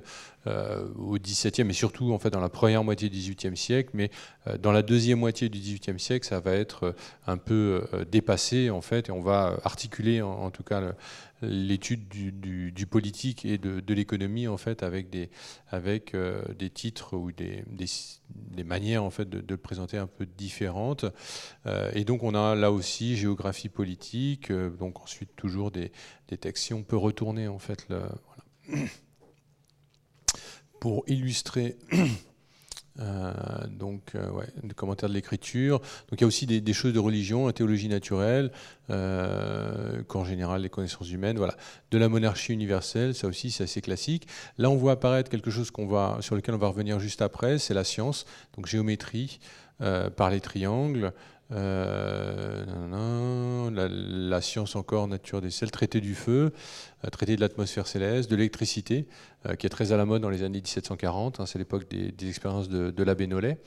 au 0.47 1.17
XVIIe 1.19 1.71
et 1.71 1.73
surtout 1.73 2.13
en 2.13 2.19
fait 2.19 2.29
dans 2.29 2.41
la 2.41 2.51
première 2.51 2.85
moitié 2.85 3.09
du 3.09 3.17
XVIIIe 3.17 3.57
siècle, 3.57 3.91
mais 3.95 4.11
dans 4.61 4.73
la 4.73 4.83
deuxième 4.83 5.19
moitié 5.19 5.49
du 5.49 5.59
XVIIIe 5.59 5.99
siècle, 5.99 6.27
ça 6.27 6.39
va 6.41 6.53
être 6.53 6.95
un 7.27 7.39
peu 7.39 7.87
dépassé 8.13 8.69
en 8.69 8.83
fait, 8.83 9.09
et 9.09 9.13
on 9.13 9.23
va 9.23 9.59
articuler 9.65 10.21
en, 10.21 10.51
tout 10.51 10.63
cas 10.63 10.83
l'étude 11.43 12.09
du, 12.09 12.87
politique 12.87 13.45
et 13.45 13.59
de, 13.59 13.95
l'économie 13.95 14.49
en 14.49 14.57
fait 14.57 14.83
avec 14.83 15.11
des 15.11 15.31
avec 15.71 16.15
euh, 16.15 16.43
des 16.59 16.71
titres 16.71 17.17
ou 17.17 17.33
des, 17.33 17.65
des, 17.69 18.65
manières 18.65 19.05
en 19.05 19.11
fait 19.11 19.29
de, 19.29 19.43
le 19.47 19.57
présenter 19.57 19.99
un 19.99 20.07
peu 20.07 20.27
différentes. 20.27 21.05
Euh, 21.67 21.91
et 21.95 22.05
donc 22.05 22.23
on 22.23 22.35
a 22.35 22.55
là 22.55 22.71
aussi 22.73 23.17
géographie 23.17 23.69
politique 23.69 24.51
euh, 24.51 24.71
donc 24.71 25.01
ensuite 25.01 25.35
toujours 25.37 25.71
des, 25.71 25.93
des 26.29 26.39
textes 26.39 26.65
si 26.65 26.75
on 26.75 26.83
peut 26.83 26.97
retourner 26.97 27.49
en 27.49 27.59
fait 27.59 27.87
le, 27.89 28.01
voilà. 28.69 28.87
pour 30.81 31.05
illustrer 31.07 31.77
Euh, 33.01 33.33
donc, 33.69 34.13
euh, 34.15 34.31
commentaires 34.77 35.09
de 35.09 35.15
l'écriture. 35.15 35.81
Donc, 35.81 36.13
il 36.13 36.21
y 36.21 36.25
a 36.25 36.27
aussi 36.27 36.47
des, 36.47 36.73
choses 36.73 36.93
de 36.93 36.99
religion, 36.99 37.47
la 37.47 37.53
théologie 37.53 37.89
naturelle, 37.89 38.53
euh, 38.91 40.03
qu'en 40.05 40.25
général 40.25 40.63
les 40.63 40.69
connaissances 40.69 41.11
humaines. 41.11 41.37
Voilà, 41.37 41.57
de 41.91 41.99
la 41.99 42.09
monarchie 42.09 42.53
universelle, 42.53 43.15
ça 43.15 43.27
aussi 43.27 43.51
c'est 43.51 43.65
assez 43.65 43.81
classique. 43.81 44.29
Là, 44.59 44.71
on 44.71 44.77
voit 44.77 44.93
apparaître 44.93 45.31
quelque 45.31 45.51
chose 45.51 45.71
qu'on 45.71 45.87
va, 45.87 46.19
sur 46.21 46.37
lequel 46.37 46.55
on 46.55 46.59
va 46.59 46.69
revenir 46.69 47.01
juste 47.01 47.23
après, 47.23 47.59
c'est 47.59 47.75
la 47.75 47.85
science, 47.85 48.27
donc 48.57 48.67
géométrie 48.67 49.41
par 50.17 50.31
les 50.31 50.41
triangles. 50.41 51.13
Euh, 51.55 52.65
la, 53.71 54.41
science 54.41 54.77
encore, 54.77 55.07
nature 55.09 55.41
des 55.41 55.51
sels, 55.51 55.71
traité 55.71 56.01
du 56.01 56.15
feu, 56.15 56.53
euh, 57.05 57.11
traité 57.11 57.37
de 57.37 57.41
l'atmosphère 57.41 57.87
céleste, 57.87 58.31
de 58.31 58.37
l'électricité, 58.37 59.07
euh, 59.47 59.55
qui 59.55 59.67
est 59.67 59.71
très 59.71 59.93
à 59.93 59.97
la 59.97 60.05
mode 60.05 60.23
dans 60.23 60.31
les 60.31 60.43
années 60.43 60.61
1740, 60.61 61.41
hein, 61.41 61.47
c'est 61.47 61.59
l'époque 61.59 61.89
des, 61.89 62.29
expériences 62.29 62.69
de, 62.69 63.03
l'abbé 63.03 63.27
Nollet. 63.27 63.59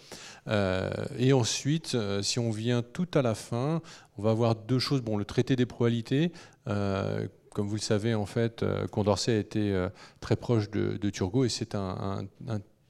et 1.17 1.33
ensuite, 1.33 1.97
si 2.21 2.39
on 2.39 2.51
vient 2.51 2.81
tout 2.81 3.07
à 3.13 3.21
la 3.21 3.35
fin, 3.35 3.81
on 4.17 4.21
va 4.23 4.31
avoir 4.31 4.55
deux 4.55 4.79
choses. 4.79 5.01
Bon, 5.01 5.17
le 5.17 5.25
traité 5.25 5.55
des 5.55 5.65
probabilités, 5.65 6.31
comme 6.65 7.67
vous 7.67 7.75
le 7.75 7.81
savez, 7.81 8.15
en 8.15 8.25
fait, 8.25 8.65
Condorcet 8.91 9.39
été 9.39 9.87
très 10.19 10.35
proche 10.35 10.69
de, 10.69 11.09
Turgot 11.09 11.45
et 11.45 11.49
c'est 11.49 11.75
un, 11.75 12.27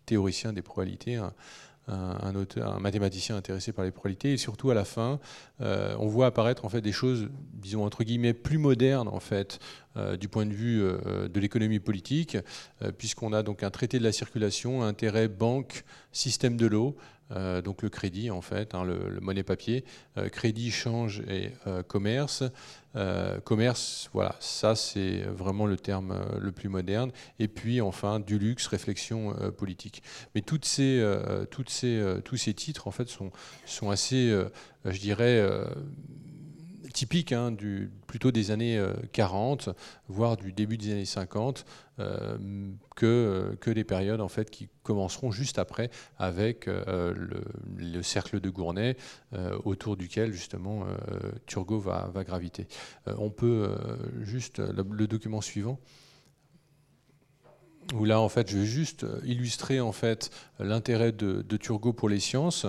théoricien 0.05 0.53
des 0.53 0.61
probabilités, 0.61 1.19
un 1.87 2.79
mathématicien 2.79 3.35
intéressé 3.35 3.71
par 3.71 3.85
les 3.85 3.91
probabilités. 3.91 4.33
Et 4.33 4.37
surtout, 4.37 4.69
à 4.69 4.73
la 4.73 4.85
fin, 4.85 5.19
euh, 5.61 5.95
on 5.99 6.07
voit 6.07 6.27
apparaître 6.27 6.65
en 6.65 6.69
fait 6.69 6.81
des 6.81 6.91
choses, 6.91 7.29
disons 7.53 7.85
entre 7.85 8.03
guillemets, 8.03 8.33
plus 8.33 8.57
modernes 8.57 9.07
en 9.07 9.19
fait, 9.19 9.59
euh, 9.95 10.17
du 10.17 10.27
point 10.27 10.45
de 10.45 10.53
vue 10.53 10.81
euh, 10.83 11.27
de 11.27 11.39
l'économie 11.39 11.79
politique, 11.79 12.37
puisqu'on 12.97 13.33
a 13.33 13.43
donc 13.43 13.63
un 13.63 13.71
traité 13.71 13.99
de 13.99 14.03
la 14.03 14.11
circulation, 14.11 14.83
intérêt, 14.83 15.27
banque, 15.27 15.83
système 16.11 16.57
de 16.57 16.67
l'eau. 16.67 16.95
donc 17.63 17.81
le 17.81 17.89
crédit 17.89 18.31
en 18.31 18.41
fait, 18.41 18.73
hein, 18.73 18.85
le, 18.85 19.19
monnaie 19.21 19.43
papier, 19.43 19.83
crédit, 20.31 20.71
change 20.71 21.21
et 21.27 21.51
commerce. 21.87 22.43
Euh, 22.97 23.39
commerce, 23.41 24.09
voilà, 24.11 24.35
ça 24.39 24.75
c'est 24.75 25.21
vraiment 25.21 25.67
le 25.67 25.77
terme 25.77 26.11
euh, 26.11 26.39
le 26.39 26.51
plus 26.51 26.67
moderne. 26.67 27.11
Et 27.37 27.47
puis 27.47 27.79
enfin 27.79 28.19
du 28.19 28.39
luxe, 28.39 28.65
réflexion 28.65 29.35
euh, 29.39 29.51
politique. 29.51 30.01
Mais 30.33 30.41
tous 30.41 30.63
ces 30.63 32.53
titres 32.55 32.87
en 32.87 32.91
fait 32.91 33.07
sont 33.07 33.89
assez, 33.89 34.35
je 34.85 34.99
dirais, 34.99 35.47
typiques 36.97 37.31
hein, 37.31 37.51
du, 37.51 37.91
plutôt 38.07 38.31
des 38.31 38.49
années 38.49 38.83
40, 39.11 39.69
voire 40.07 40.35
du 40.35 40.51
début 40.51 40.79
des 40.79 40.93
années 40.93 41.05
50, 41.05 41.63
que, 42.95 43.55
que 43.61 43.69
les 43.69 43.83
périodes 43.83 44.19
en 44.19 44.27
fait 44.27 44.49
qui 44.49 44.67
commenceront 44.81 45.29
juste 45.29 45.59
après 45.59 45.91
avec 46.17 46.65
le, 46.65 47.43
le, 47.75 48.01
cercle 48.01 48.39
de 48.39 48.49
Gournay, 48.49 48.97
autour 49.63 49.95
duquel 49.95 50.31
justement 50.31 50.87
Turgot 51.45 51.77
va, 51.77 52.11
graviter. 52.25 52.67
on 53.05 53.29
peut 53.29 53.75
juste 54.21 54.57
le, 54.57 55.05
document 55.05 55.41
suivant. 55.41 55.79
où 57.93 58.05
là, 58.05 58.19
en 58.19 58.29
fait, 58.29 58.49
je 58.49 58.57
vais 58.57 58.65
juste 58.65 59.05
illustrer 59.23 59.79
en 59.79 59.91
fait 59.91 60.31
l'intérêt 60.57 61.11
de, 61.11 61.57
Turgot 61.57 61.93
pour 61.93 62.09
les 62.09 62.19
sciences. 62.19 62.65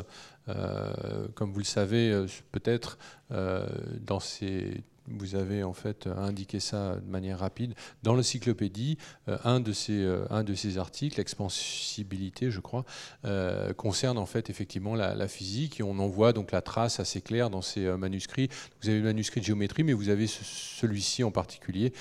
Comme 1.34 1.52
vous 1.52 1.58
le 1.58 1.64
savez, 1.64 2.26
peut-être 2.52 2.98
dans 3.30 4.20
ces 4.20 4.82
vous 5.16 5.34
avez 5.34 5.62
en 5.62 5.72
fait 5.72 6.06
indiqué 6.06 6.60
ça 6.60 6.96
de 6.96 7.10
manière 7.10 7.38
rapide. 7.38 7.74
Dans 8.02 8.14
l'encyclopédie, 8.14 8.98
euh, 9.28 9.38
un, 9.44 9.60
de 9.60 9.72
ces, 9.72 10.02
euh, 10.02 10.24
un 10.30 10.44
de 10.44 10.54
ces 10.54 10.78
articles, 10.78 11.18
l'expansibilité, 11.18 12.50
je 12.50 12.60
crois, 12.60 12.84
euh, 13.24 13.72
concerne 13.72 14.18
en 14.18 14.26
fait 14.26 14.50
effectivement 14.50 14.94
la, 14.94 15.28
physique 15.28 15.80
et 15.80 15.82
on 15.82 15.98
en 15.98 16.08
voit 16.08 16.32
donc 16.32 16.52
la 16.52 16.62
trace 16.62 17.00
assez 17.00 17.20
claire 17.20 17.50
dans 17.50 17.60
ces 17.60 17.84
manuscrits. 17.96 18.48
Vous 18.80 18.88
avez 18.88 18.98
le 18.98 19.04
manuscrit 19.04 19.40
de 19.40 19.44
géométrie, 19.44 19.84
mais 19.84 19.92
vous 19.92 20.08
avez 20.08 20.26
celui-ci 20.26 21.22
en 21.22 21.30
particulier 21.30 21.92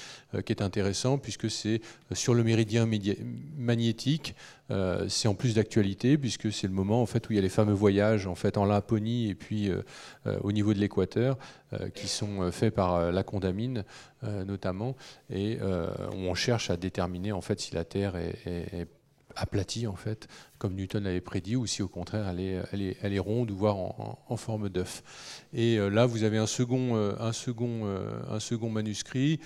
qui 0.45 0.53
est 0.53 0.61
intéressant 0.61 1.17
puisque 1.17 1.49
c'est 1.49 1.81
sur 2.13 2.33
le 2.33 2.43
méridien 2.43 2.87
magnétique. 3.57 4.33
c'est 5.09 5.27
en 5.27 5.35
plus 5.35 5.55
d'actualité 5.55 6.17
puisque 6.17 6.53
c'est 6.53 6.67
le 6.67 6.73
moment 6.73 7.01
en 7.01 7.05
fait 7.05 7.27
où 7.27 7.33
il 7.33 7.35
y 7.35 7.39
a 7.39 7.41
les 7.41 7.49
fameux 7.49 7.73
voyages 7.73 8.27
en 8.27 8.35
fait 8.35 8.57
en 8.57 8.65
Laponie 8.65 9.29
et 9.29 9.35
puis 9.35 9.69
au 10.41 10.51
niveau 10.53 10.73
de 10.73 10.79
l'équateur 10.79 11.37
qui 11.93 12.07
sont 12.07 12.51
faits 12.51 12.73
par 12.73 12.95
euh, 12.95 13.11
la 13.11 13.23
condamine 13.23 13.83
euh, 14.23 14.45
notamment, 14.45 14.95
et 15.29 15.57
euh, 15.61 15.89
on 16.13 16.33
cherche 16.33 16.69
à 16.69 16.77
déterminer 16.77 17.31
en 17.31 17.41
fait 17.41 17.59
si 17.59 17.73
la 17.73 17.85
Terre 17.85 18.15
est, 18.15 18.87
aplatie 19.39 19.85
en 19.85 19.95
fait, 19.95 20.27
comme 20.57 20.73
Newton 20.73 21.03
l'avait 21.03 21.21
prédit, 21.21 21.55
ou 21.55 21.67
si 21.67 21.83
au 21.83 21.87
contraire 21.87 22.27
elle 22.27 22.39
est, 22.39 22.59
elle 22.71 22.81
est, 22.81 22.97
elle 23.03 23.13
est 23.13 23.19
ronde, 23.19 23.51
voire 23.51 23.75
en, 23.77 24.35
forme 24.35 24.67
d'œuf. 24.67 25.03
Et 25.53 25.77
là, 25.77 26.07
vous 26.07 26.23
avez 26.23 26.39
un 26.39 26.47
second, 26.47 26.95
un 26.95 27.31
second, 27.33 27.85
un 28.27 28.39
second 28.39 28.71
manuscrit, 28.71 29.39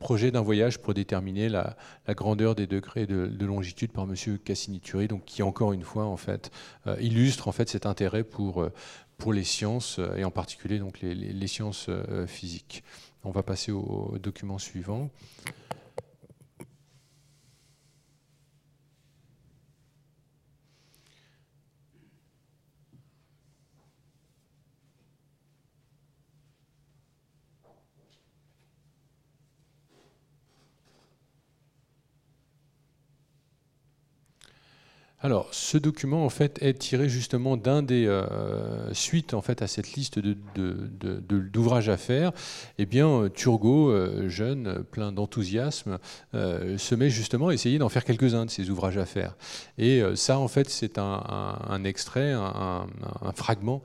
projet 0.00 0.32
d'un 0.32 0.40
voyage 0.40 0.78
pour 0.78 0.94
déterminer 0.94 1.48
la, 1.48 1.76
grandeur 2.08 2.56
des 2.56 2.66
degrés 2.66 3.06
de, 3.06 3.44
longitude 3.44 3.92
par 3.92 4.08
Cassini-Turi, 4.44 5.06
donc 5.06 5.24
qui 5.24 5.44
encore 5.44 5.72
une 5.72 5.84
fois 5.84 6.06
en 6.06 6.16
fait 6.16 6.50
illustre 6.98 7.46
en 7.46 7.52
fait 7.52 7.68
cet 7.68 7.86
intérêt 7.86 8.24
pour 8.24 8.68
pour 9.18 9.32
les 9.32 9.44
sciences, 9.44 9.98
euh, 9.98 10.16
et 10.16 10.24
en 10.24 10.30
particulier 10.30 10.78
donc 10.78 11.00
les, 11.00 11.46
sciences 11.46 11.86
euh, 11.88 12.26
physiques. 12.26 12.84
On 13.24 13.30
va 13.30 13.42
passer 13.42 13.72
au 13.72 14.16
document 14.20 14.58
suivant. 14.58 15.10
Alors, 35.26 35.48
ce 35.50 35.76
document 35.76 36.24
en 36.24 36.28
fait 36.28 36.62
est 36.62 36.78
tiré 36.78 37.08
justement 37.08 37.56
d'un 37.56 37.82
des 37.82 38.06
euh, 38.06 38.94
suites 38.94 39.34
en 39.34 39.42
fait 39.42 39.60
à 39.60 39.66
cette 39.66 39.94
liste 39.94 40.20
d'ouvrages 40.20 41.88
à 41.88 41.96
faire. 41.96 42.30
Eh 42.78 42.86
bien, 42.86 43.28
Turgot, 43.34 43.90
euh, 43.90 44.28
jeune, 44.28 44.84
plein 44.84 45.10
d'enthousiasme, 45.10 45.98
euh, 46.34 46.78
se 46.78 46.94
met 46.94 47.10
justement 47.10 47.48
à 47.48 47.54
essayer 47.54 47.78
d'en 47.78 47.88
faire 47.88 48.04
quelques-uns 48.04 48.44
de 48.44 48.50
ces 48.50 48.70
ouvrages 48.70 48.98
à 48.98 49.04
faire. 49.04 49.34
Et 49.78 50.00
ça, 50.14 50.38
en 50.38 50.46
fait, 50.46 50.70
c'est 50.70 50.96
un, 50.96 51.82
extrait, 51.82 52.30
un, 52.32 52.86
fragment, 53.34 53.82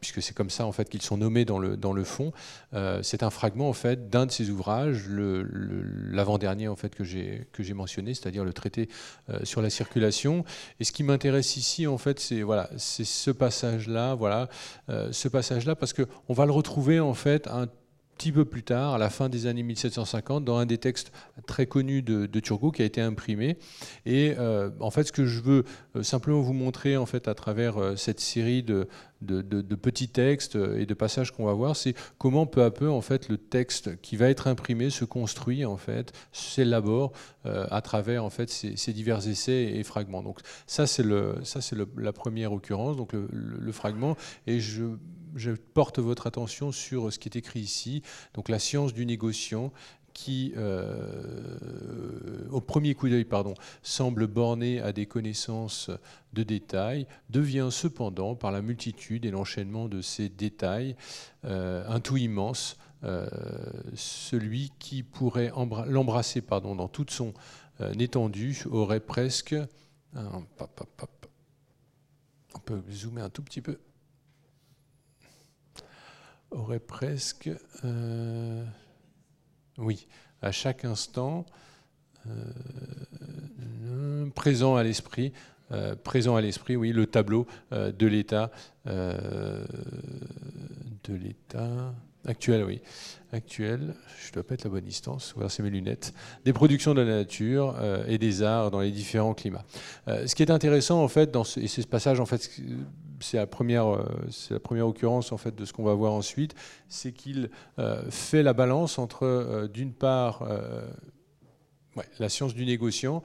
puisque 0.00 0.20
c'est 0.20 0.34
comme 0.34 0.50
ça 0.50 0.66
en 0.66 0.72
fait 0.72 0.88
qu'ils 0.88 1.02
sont 1.02 1.16
nommés 1.16 1.44
dans 1.44 1.60
le 1.60 1.76
dans 1.76 1.92
le 1.92 2.02
fond. 2.02 2.32
c'est 3.02 3.22
un 3.22 3.30
fragment 3.30 3.68
en 3.68 3.72
fait 3.72 4.10
d'un 4.10 4.26
de 4.26 4.32
ces 4.32 4.50
ouvrages, 4.50 5.04
l'avant-dernier 5.08 6.68
en 6.68 6.76
fait 6.76 6.94
que 6.94 7.04
j'ai 7.04 7.46
que 7.52 7.62
j'ai 7.62 7.72
mentionné, 7.72 8.14
c'est-à-dire 8.14 8.44
le 8.44 8.52
traité 8.52 8.88
sur 9.44 9.62
la 9.62 9.70
circulation. 9.70 10.44
Et 10.80 10.84
ce 10.84 10.92
qui 10.92 11.02
m'intéresse 11.02 11.56
ici, 11.56 11.86
en 11.86 11.98
fait, 11.98 12.20
c'est 12.20 12.42
voilà, 12.42 12.70
c'est 12.76 13.04
ce 13.04 13.30
passage-là, 13.30 14.14
voilà, 14.14 14.48
euh, 14.88 15.10
ce 15.12 15.28
passage-là, 15.28 15.74
parce 15.76 15.92
que 15.92 16.02
on 16.28 16.34
va 16.34 16.46
le 16.46 16.52
retrouver 16.52 17.00
en 17.00 17.14
fait 17.14 17.46
un 17.48 17.66
petit 18.16 18.32
peu 18.32 18.44
plus 18.44 18.62
tard, 18.62 18.94
à 18.94 18.98
la 18.98 19.10
fin 19.10 19.28
des 19.28 19.46
années 19.46 19.62
1750, 19.62 20.44
dans 20.44 20.56
un 20.56 20.66
des 20.66 20.78
textes 20.78 21.12
très 21.46 21.66
connus 21.66 22.02
de, 22.02 22.40
Turgot 22.40 22.70
qui 22.70 22.82
a 22.82 22.84
été 22.84 23.00
imprimé. 23.00 23.56
Et 24.06 24.34
euh, 24.38 24.70
en 24.80 24.90
fait, 24.90 25.04
ce 25.04 25.12
que 25.12 25.26
je 25.26 25.40
veux 25.40 25.64
euh, 25.96 26.02
simplement 26.02 26.40
vous 26.40 26.52
montrer 26.52 26.96
en 26.96 27.06
fait 27.06 27.28
à 27.28 27.34
travers 27.34 27.76
cette 27.96 28.20
série 28.20 28.62
de, 28.62 28.88
de, 29.22 29.74
petits 29.74 30.08
textes 30.08 30.56
et 30.56 30.86
de 30.86 30.94
passages 30.94 31.30
qu'on 31.30 31.46
va 31.46 31.52
voir, 31.52 31.76
c'est 31.76 31.94
comment 32.18 32.46
peu 32.46 32.62
à 32.62 32.70
peu 32.70 32.88
en 32.88 33.00
fait 33.00 33.28
le 33.28 33.38
texte 33.38 34.00
qui 34.00 34.16
va 34.16 34.28
être 34.28 34.46
imprimé 34.46 34.90
se 34.90 35.04
construit 35.04 35.64
en 35.64 35.76
fait, 35.76 36.12
s'élabore 36.32 37.12
euh, 37.46 37.66
à 37.70 37.80
travers 37.80 38.24
en 38.24 38.30
fait 38.30 38.50
ces, 38.50 38.92
divers 38.92 39.26
essais 39.28 39.64
et 39.74 39.82
fragments. 39.82 40.22
Donc 40.22 40.40
ça 40.66 40.86
c'est 40.86 41.02
le 41.02 41.36
la 41.96 42.12
première 42.12 42.52
occurrence, 42.52 42.96
donc 42.96 43.12
le, 43.12 43.72
fragment 43.72 44.16
et 44.46 44.60
je 44.60 44.84
je 45.34 45.52
porte 45.52 45.98
votre 45.98 46.26
attention 46.26 46.72
sur 46.72 47.12
ce 47.12 47.18
qui 47.18 47.28
est 47.28 47.36
écrit 47.36 47.60
ici, 47.60 48.02
donc 48.34 48.48
la 48.48 48.58
science 48.58 48.92
du 48.92 49.06
négociant 49.06 49.72
qui, 50.12 50.52
euh, 50.56 52.46
au 52.50 52.60
premier 52.60 52.94
coup 52.94 53.08
d'œil, 53.08 53.24
pardon, 53.24 53.54
semble 53.82 54.26
borné 54.26 54.80
à 54.80 54.92
des 54.92 55.06
connaissances 55.06 55.90
de 56.32 56.42
détails, 56.42 57.06
devient 57.30 57.68
cependant, 57.70 58.34
par 58.34 58.52
la 58.52 58.62
multitude 58.62 59.24
et 59.24 59.30
l'enchaînement 59.30 59.88
de 59.88 60.00
ces 60.00 60.28
détails, 60.28 60.96
euh, 61.44 61.84
un 61.88 62.00
tout 62.00 62.16
immense, 62.16 62.76
euh, 63.04 63.26
celui 63.94 64.72
qui 64.78 65.02
pourrait 65.02 65.52
l'embrasser 65.86 66.40
pardon, 66.40 66.74
dans 66.76 66.88
toute 66.88 67.10
son 67.10 67.34
étendue 67.98 68.62
aurait 68.70 69.00
presque... 69.00 69.56
on 70.14 70.44
peut 72.64 72.82
zoomer 72.90 73.22
un 73.22 73.30
tout 73.30 73.42
petit 73.42 73.60
peu 73.60 73.78
aurait 76.52 76.78
presque 76.78 77.50
oui, 79.78 80.06
à 80.42 80.52
chaque 80.52 80.84
instant, 80.84 81.46
euh, 82.26 84.26
présent 84.34 84.76
à 84.76 84.82
l'esprit, 84.82 85.32
euh, 85.72 85.94
présent 85.96 86.36
à 86.36 86.40
l'esprit, 86.40 86.76
oui, 86.76 86.92
le 86.92 87.06
tableau 87.06 87.46
euh, 87.72 87.92
de 87.92 88.06
l'état, 88.06 88.50
de 88.84 89.64
l'état 91.08 91.94
actuel, 92.26 92.64
oui, 92.64 92.80
actuel. 93.32 93.94
Je 94.24 94.32
dois 94.32 94.42
pas 94.42 94.54
être 94.54 94.64
la 94.64 94.70
bonne 94.70 94.84
distance. 94.84 95.34
C'est 95.48 95.62
mes 95.62 95.70
lunettes. 95.70 96.12
Des 96.44 96.52
productions 96.52 96.94
de 96.94 97.00
la 97.00 97.18
nature 97.18 97.76
et 98.06 98.18
des 98.18 98.42
arts 98.42 98.70
dans 98.70 98.80
les 98.80 98.90
différents 98.90 99.34
climats. 99.34 99.64
ce 100.06 100.34
qui 100.34 100.42
est 100.42 100.50
intéressant 100.50 101.02
en 101.02 101.08
fait, 101.08 101.30
dans 101.30 101.44
ce, 101.44 101.60
et 101.60 101.66
ce 101.66 101.82
passage 101.82 102.20
en 102.20 102.26
fait 102.26 102.50
c'est 103.22 103.36
la 103.36 103.46
première, 103.46 103.86
euh, 103.86 104.04
c'est 104.30 104.54
la 104.54 104.60
première 104.60 104.86
occurrence 104.86 105.32
en 105.32 105.38
fait 105.38 105.54
de 105.54 105.64
ce 105.64 105.72
qu'on 105.72 105.84
va 105.84 105.94
voir 105.94 106.12
ensuite, 106.12 106.54
c'est 106.88 107.12
qu'il 107.12 107.50
euh, 107.78 108.02
fait 108.10 108.42
la 108.42 108.52
balance 108.52 108.98
entre 108.98 109.24
euh, 109.24 109.68
d'une 109.68 109.92
part 109.92 110.44
la 112.18 112.28
science 112.28 112.54
du 112.54 112.64
négociant, 112.64 113.22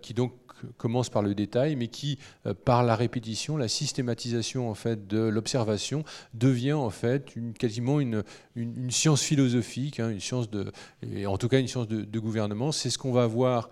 qui 0.00 0.14
donc 0.14 0.32
commence 0.76 1.10
par 1.10 1.22
le 1.22 1.34
détail, 1.34 1.76
mais 1.76 1.88
qui, 1.88 2.18
par 2.64 2.82
la 2.82 2.96
répétition, 2.96 3.56
la 3.56 3.68
systématisation 3.68 4.70
en 4.70 4.74
fait 4.74 5.06
de 5.06 5.18
l'observation, 5.18 6.04
devient 6.34 6.74
en 6.74 6.90
fait 6.90 7.34
une, 7.36 7.52
quasiment 7.52 8.00
une, 8.00 8.22
une, 8.54 8.90
science 8.90 9.22
philosophique, 9.22 10.00
hein, 10.00 10.10
une 10.10 10.20
science 10.20 10.50
de, 10.50 10.72
et 11.02 11.26
en 11.26 11.38
tout 11.38 11.48
cas 11.48 11.60
une 11.60 11.68
science 11.68 11.88
de, 11.88 12.18
gouvernement. 12.18 12.72
C'est 12.72 12.90
ce 12.90 12.98
qu'on 12.98 13.12
va 13.12 13.26
voir, 13.26 13.70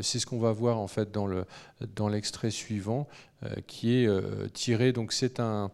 c'est 0.00 0.18
ce 0.18 0.26
qu'on 0.26 0.38
va 0.38 0.52
voir 0.52 0.78
en 0.78 0.86
fait 0.86 1.10
dans 1.10 1.26
le 1.26 1.44
dans 1.94 2.08
l'extrait 2.08 2.50
suivant. 2.50 3.08
Euh, 3.44 3.56
qui 3.66 3.98
est 3.98 4.06
euh, 4.06 4.48
tiré. 4.48 4.92
Donc 4.94 5.12
c'est 5.12 5.40
un, 5.40 5.70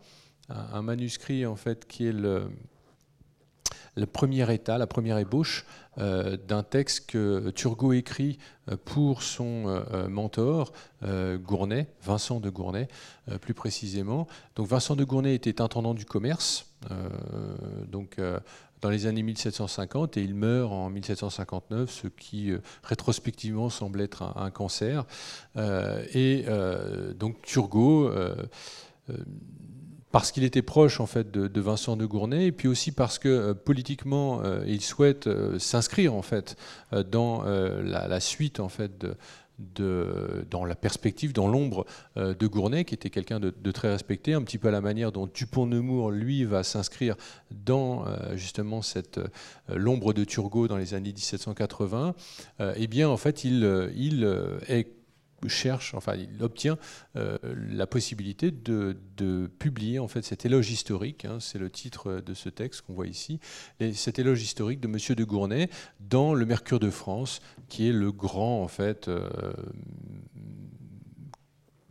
manuscrit 0.82 1.46
en 1.46 1.54
fait 1.54 1.86
qui 1.86 2.08
est 2.08 2.12
le, 2.12 2.50
le 3.96 4.06
premier 4.06 4.52
état, 4.52 4.78
la 4.78 4.86
première 4.86 5.18
ébauche 5.18 5.66
euh, 5.98 6.36
d'un 6.36 6.62
texte 6.62 7.06
que 7.10 7.50
Turgot 7.50 7.92
écrit 7.92 8.38
pour 8.84 9.22
son 9.22 9.84
mentor, 10.08 10.72
Gournay, 11.02 11.88
Vincent 12.02 12.38
de 12.38 12.48
Gournay, 12.48 12.86
plus 13.40 13.54
précisément. 13.54 14.28
Donc 14.54 14.68
Vincent 14.68 14.94
de 14.94 15.04
Gournay 15.04 15.34
était 15.34 15.60
intendant 15.60 15.94
du 15.94 16.04
commerce, 16.04 16.66
donc 17.88 18.18
dans 18.82 18.90
les 18.90 19.06
années 19.06 19.22
1750 19.22 20.16
et 20.16 20.22
il 20.22 20.34
meurt 20.34 20.70
en 20.70 20.90
1759, 20.90 21.90
ce 21.90 22.08
qui 22.08 22.50
euh, 22.50 22.58
rétrospectivement 22.82 23.70
semble 23.70 24.00
être 24.00 24.22
un, 24.36 24.50
cancer. 24.50 25.06
Euh, 25.56 26.04
et 26.12 26.44
euh, 26.48 27.14
donc 27.14 27.40
Turgot 27.42 28.10
parce 30.12 30.30
qu'il 30.30 30.44
était 30.44 30.62
proche 30.62 31.00
en 31.00 31.06
fait 31.06 31.30
de, 31.30 31.60
Vincent 31.60 31.96
de 31.96 32.06
Gournay 32.06 32.46
et 32.46 32.52
puis 32.52 32.68
aussi 32.68 32.92
parce 32.92 33.18
que 33.18 33.52
politiquement 33.52 34.42
il 34.66 34.80
souhaite 34.80 35.28
s'inscrire 35.58 36.14
en 36.14 36.22
fait 36.22 36.56
dans 37.10 37.42
la, 37.42 38.20
suite 38.20 38.60
en 38.60 38.68
fait 38.68 38.92
de, 38.98 39.16
dans 40.50 40.64
la 40.64 40.74
perspective, 40.74 41.32
dans 41.32 41.48
l'ombre 41.48 41.86
de 42.16 42.46
Gournay, 42.46 42.84
qui 42.84 42.94
était 42.94 43.10
quelqu'un 43.10 43.40
de, 43.40 43.70
très 43.70 43.90
respecté, 43.90 44.34
un 44.34 44.42
petit 44.42 44.58
peu 44.58 44.68
à 44.68 44.70
la 44.70 44.80
manière 44.80 45.12
dont 45.12 45.28
Dupont-Nemours, 45.32 46.10
lui, 46.10 46.44
va 46.44 46.62
s'inscrire 46.62 47.16
dans 47.50 48.04
justement 48.34 48.82
cette 48.82 49.20
l'ombre 49.68 50.12
de 50.12 50.24
Turgot 50.24 50.68
dans 50.68 50.76
les 50.76 50.94
années 50.94 51.12
1780. 51.12 52.14
eh 52.76 52.86
bien, 52.86 53.08
en 53.08 53.16
fait, 53.16 53.44
il 53.44 53.64
est 54.68 54.88
cherche, 55.48 55.94
enfin, 55.94 56.14
il 56.14 56.42
obtient 56.42 56.78
euh, 57.16 57.38
la 57.70 57.86
possibilité 57.86 58.50
de, 58.50 58.96
publier 59.58 59.98
en 59.98 60.08
fait 60.08 60.22
cet 60.22 60.44
éloge 60.44 60.70
historique. 60.70 61.24
Hein, 61.24 61.38
c'est 61.40 61.58
le 61.58 61.70
titre 61.70 62.20
de 62.24 62.34
ce 62.34 62.48
texte 62.48 62.82
qu'on 62.82 62.94
voit 62.94 63.06
ici. 63.06 63.38
Et 63.80 63.92
cet 63.92 64.18
éloge 64.18 64.42
historique 64.42 64.80
de 64.80 64.88
Monsieur 64.88 65.14
de 65.14 65.24
Gournay 65.24 65.68
dans 66.00 66.34
le 66.34 66.44
Mercure 66.44 66.80
de 66.80 66.90
France, 66.90 67.40
qui 67.68 67.88
est 67.88 67.92
le 67.92 68.10
grand 68.10 68.62
en 68.62 68.68
fait 68.68 69.08
euh, 69.08 69.52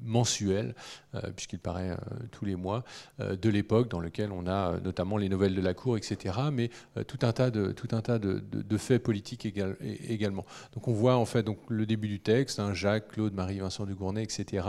mensuel, 0.02 0.76
euh, 1.16 1.22
puisqu'il 1.36 1.60
paraît 1.60 1.92
euh, 1.92 1.96
tous 2.32 2.46
les 2.46 2.56
mois, 2.56 2.84
euh, 3.20 3.36
de 3.36 3.50
l'époque 3.50 3.90
dans 3.90 4.00
lequel 4.00 4.32
on 4.32 4.48
a 4.48 4.80
notamment 4.80 5.18
les 5.18 5.30
nouvelles 5.30 5.56
de 5.56 5.62
la 5.62 5.74
Cour, 5.74 5.98
etc., 5.98 6.36
mais 6.52 6.70
tout 7.08 7.20
un 7.22 7.32
tas 7.32 7.52
de, 7.52 7.72
tout 7.72 7.90
un 7.92 8.02
tas 8.02 8.20
de, 8.20 8.42
faits 8.78 9.04
politiques 9.04 9.46
également. 9.46 10.46
Donc 10.74 10.88
on 10.88 10.94
voit 10.94 11.16
en 11.16 11.26
fait 11.26 11.44
donc, 11.44 11.60
le 11.68 11.86
début 11.86 12.08
du 12.08 12.20
texte, 12.20 12.60
hein, 12.60 12.74
Jacques, 12.74 13.10
Claude, 13.10 13.34
Marie, 13.34 13.60
Vincent 13.60 13.86
de 13.86 13.94
Gournay, 13.94 14.24
etc. 14.24 14.66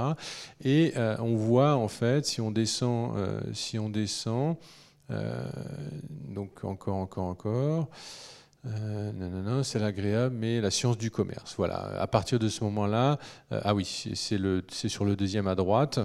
Et 0.62 0.92
on 1.18 1.36
voit 1.36 1.76
en 1.76 1.88
fait, 1.88 2.26
si 2.26 2.40
on 2.40 2.50
descend, 2.50 3.14
si 3.52 3.78
on 3.78 3.88
descend 3.88 4.56
donc 6.28 6.64
encore, 6.64 6.96
encore, 6.96 7.24
encore, 7.24 7.88
euh, 8.64 9.10
non, 9.12 9.28
non, 9.28 9.42
non, 9.42 9.62
c'est 9.64 9.80
l'agréable, 9.80 10.36
mais 10.38 10.60
la 10.60 10.70
science 10.70 10.96
du 10.96 11.10
commerce. 11.10 11.54
Voilà. 11.56 12.00
À 12.00 12.06
partir 12.06 12.38
de 12.38 12.48
ce 12.48 12.62
moment-là, 12.62 13.18
euh, 13.50 13.60
ah 13.64 13.74
oui, 13.74 13.84
c'est 13.84 14.88
sur 14.88 15.04
le 15.04 15.16
deuxième 15.16 15.48
à 15.48 15.56
droite. 15.56 15.98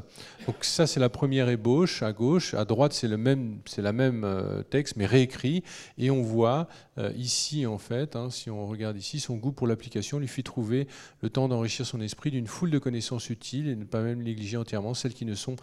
Donc 0.48 0.64
ça, 0.64 0.88
c'est 0.88 1.00
la 1.00 1.10
première 1.10 1.50
ébauche 1.50 2.02
à 2.02 2.14
gauche. 2.14 2.56
À 2.56 2.66
droite, 2.66 2.94
c'est 2.94 3.08
le 3.08 3.18
même, 3.18 3.60
la 3.78 3.94
même 3.94 4.24
euh, 4.24 4.64
texte, 4.64 4.96
mais 4.96 5.06
réécrit. 5.06 5.64
Et 6.00 6.10
on 6.10 6.24
voit 6.24 6.68
ici, 7.16 7.68
en 7.68 7.78
fait, 7.78 8.16
hein, 8.16 8.32
si 8.32 8.50
on 8.50 8.66
regarde 8.66 8.98
ici, 8.98 9.20
son 9.20 9.36
goût 9.36 9.52
pour 9.52 9.68
l'application 9.68 10.18
lui 10.18 10.28
fit 10.28 10.42
trouver 10.42 10.88
le 11.22 11.30
temps 11.30 11.48
d'enrichir 11.48 11.86
son 11.86 12.02
esprit 12.02 12.32
d'une 12.32 12.48
foule 12.48 12.72
de 12.72 12.80
connaissances 12.80 13.30
utiles 13.30 13.68
et 13.68 13.76
ne 13.76 13.84
pas 13.84 14.02
même 14.02 14.24
négliger 14.24 14.58
entièrement 14.58 14.96
celles 14.96 15.14
qui 15.14 15.26
ne 15.26 15.36
sont 15.36 15.58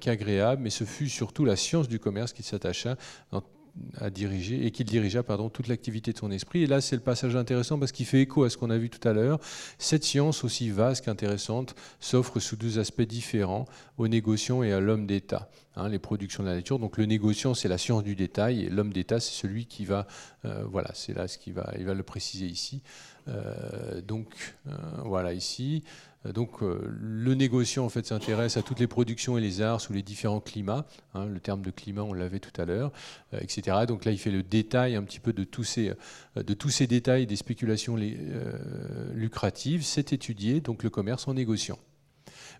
qu'agréables. 0.00 0.62
Mais 0.62 0.70
ce 0.70 0.84
fut 0.84 1.10
surtout 1.10 1.44
la 1.44 1.56
science 1.56 1.88
du 1.88 1.98
commerce 1.98 2.32
qui 2.32 2.42
s'attacha 2.42 2.96
à 3.98 4.10
diriger 4.10 4.66
et 4.66 4.70
qu'il 4.70 4.86
dirigea 4.86 5.22
pardon, 5.22 5.48
toute 5.48 5.68
l'activité 5.68 6.12
de 6.12 6.18
son 6.18 6.30
esprit. 6.30 6.62
Et 6.62 6.66
là, 6.66 6.80
c'est 6.80 6.96
le 6.96 7.02
passage 7.02 7.36
intéressant 7.36 7.78
parce 7.78 7.92
qu'il 7.92 8.06
fait 8.06 8.20
écho 8.20 8.44
à 8.44 8.50
ce 8.50 8.56
qu'on 8.56 8.70
a 8.70 8.78
vu 8.78 8.90
tout 8.90 9.06
à 9.06 9.12
l'heure. 9.12 9.38
Cette 9.78 10.04
science, 10.04 10.44
aussi 10.44 10.70
vaste 10.70 11.04
qu'intéressante, 11.04 11.74
s'offre 12.00 12.40
sous 12.40 12.56
deux 12.56 12.78
aspects 12.78 13.02
différents 13.02 13.66
aux 13.98 14.08
négociants 14.08 14.62
et 14.62 14.72
à 14.72 14.80
l'homme 14.80 15.06
d'État. 15.06 15.48
Hein, 15.74 15.88
les 15.88 15.98
productions 15.98 16.42
de 16.42 16.48
la 16.48 16.54
nature. 16.54 16.78
Donc 16.78 16.98
le 16.98 17.06
négociant, 17.06 17.54
c'est 17.54 17.68
la 17.68 17.78
science 17.78 18.02
du 18.02 18.14
détail 18.14 18.64
et 18.64 18.68
l'homme 18.68 18.92
d'État, 18.92 19.20
c'est 19.20 19.32
celui 19.32 19.64
qui 19.64 19.86
va, 19.86 20.06
euh, 20.44 20.64
voilà, 20.64 20.90
c'est 20.92 21.14
là 21.14 21.28
ce 21.28 21.38
qu'il 21.38 21.54
va, 21.54 21.72
il 21.78 21.86
va 21.86 21.94
le 21.94 22.02
préciser 22.02 22.46
ici. 22.46 22.82
Euh, 23.28 24.02
donc 24.02 24.54
euh, 24.66 24.72
voilà 25.04 25.32
ici. 25.32 25.82
Euh, 26.26 26.32
donc 26.32 26.62
euh, 26.62 26.80
le 27.00 27.34
négociant 27.34 27.84
en 27.84 27.88
fait 27.88 28.06
s'intéresse 28.06 28.56
à 28.56 28.62
toutes 28.62 28.80
les 28.80 28.86
productions 28.86 29.38
et 29.38 29.40
les 29.40 29.60
arts 29.60 29.80
sous 29.80 29.92
les 29.92 30.02
différents 30.02 30.40
climats. 30.40 30.86
Hein, 31.14 31.26
le 31.26 31.40
terme 31.40 31.62
de 31.62 31.70
climat, 31.70 32.02
on 32.02 32.12
l'avait 32.12 32.40
tout 32.40 32.60
à 32.60 32.64
l'heure, 32.64 32.92
euh, 33.34 33.40
etc. 33.40 33.78
Donc 33.86 34.04
là, 34.04 34.12
il 34.12 34.18
fait 34.18 34.30
le 34.30 34.42
détail 34.42 34.94
un 34.96 35.02
petit 35.02 35.20
peu 35.20 35.32
de 35.32 35.44
tous 35.44 35.64
ces, 35.64 35.92
de 36.36 36.54
tous 36.54 36.70
ces 36.70 36.86
détails 36.86 37.26
des 37.26 37.36
spéculations 37.36 37.96
lucratives. 39.14 39.84
C'est 39.84 40.12
étudié 40.12 40.60
donc 40.60 40.82
le 40.82 40.90
commerce 40.90 41.28
en 41.28 41.34
négociant 41.34 41.78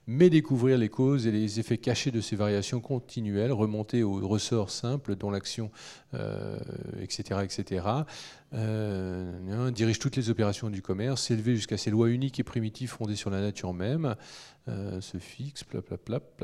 mais 0.07 0.31
découvrir 0.31 0.79
les 0.79 0.89
causes 0.89 1.27
et 1.27 1.31
les 1.31 1.61
effets 1.61 1.79
cachés 1.79 2.11
de 2.11 2.21
ces 2.21 2.37
variations 2.37 2.81
continuelles, 2.81 3.53
remonter 3.53 4.03
aux 4.03 4.27
ressorts 4.27 4.71
simples 4.71 5.15
dont 5.17 5.31
l'action, 5.31 5.71
etc., 7.01 7.25
euh, 7.33 7.43
etc., 7.43 7.87
euh, 8.55 9.33
hein, 9.51 9.71
dirige 9.71 9.99
toutes 9.99 10.17
les 10.17 10.29
opérations 10.29 10.71
du 10.71 10.83
commerce, 10.83 11.23
s'élever 11.23 11.55
jusqu'à 11.55 11.79
ces 11.79 11.91
lois 11.91 12.09
uniques 12.11 12.41
et 12.41 12.45
primitives 12.45 12.91
fondées 12.91 13.17
sur 13.17 13.31
la 13.31 13.41
nature 13.41 13.73
même, 13.73 14.17
euh, 14.69 15.01
se 15.01 15.19
fixe, 15.19 15.65
plap, 15.65 16.43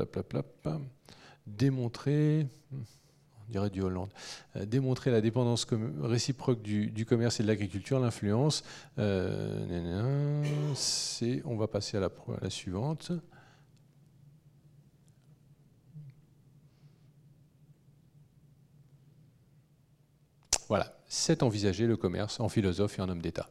démontrer 1.45 2.47
on 2.71 3.51
dirait 3.51 3.71
du 3.71 3.81
Hollande, 3.81 4.11
démontrer 4.67 5.09
la 5.09 5.21
dépendance 5.21 5.65
réciproque 6.03 6.61
du, 6.61 7.03
commerce 7.07 7.39
et 7.39 7.43
de 7.43 7.47
l'agriculture, 7.47 7.99
l'influence. 7.99 8.63
on 8.97 10.43
va 11.57 11.67
passer 11.67 11.97
à 11.97 12.11
la 12.41 12.49
suivante. 12.51 13.11
Voilà, 20.69 20.95
c'est 21.07 21.41
envisager 21.41 21.87
le 21.87 21.97
commerce 21.97 22.39
en 22.39 22.47
philosophe 22.47 22.99
et 22.99 23.01
en 23.01 23.09
homme 23.09 23.23
d'État. 23.23 23.49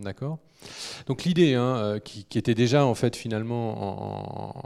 D'accord. 0.00 0.38
Donc 1.06 1.24
l'idée, 1.24 1.54
hein, 1.54 1.76
euh, 1.76 1.98
qui, 1.98 2.26
était 2.36 2.54
déjà 2.54 2.84
en 2.84 2.94
fait 2.94 3.16
finalement 3.16 4.56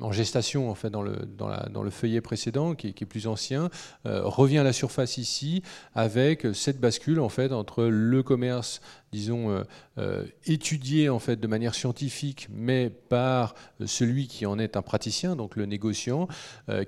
en, 0.00 0.12
gestation 0.12 0.70
en 0.70 0.74
fait 0.74 0.90
dans 0.90 1.02
le, 1.02 1.16
dans, 1.26 1.82
le 1.82 1.90
feuillet 1.90 2.20
précédent, 2.20 2.74
qui, 2.74 2.88
est 2.88 3.06
plus 3.06 3.26
ancien, 3.26 3.70
euh, 4.06 4.22
revient 4.24 4.58
à 4.58 4.64
la 4.64 4.72
surface 4.72 5.16
ici 5.16 5.62
avec 5.94 6.46
cette 6.54 6.80
bascule 6.80 7.20
en 7.20 7.28
fait 7.28 7.52
entre 7.52 7.84
le 7.84 8.22
commerce 8.22 8.80
disons, 9.12 9.62
euh, 9.98 10.24
étudié 10.46 11.10
en 11.10 11.18
fait 11.18 11.36
de 11.36 11.46
manière 11.46 11.74
scientifique, 11.74 12.48
mais 12.50 12.88
par 12.88 13.54
celui 13.84 14.26
qui 14.26 14.46
en 14.46 14.58
est 14.58 14.74
un 14.74 14.80
praticien, 14.80 15.36
donc 15.36 15.54
le 15.54 15.66
négociant, 15.66 16.28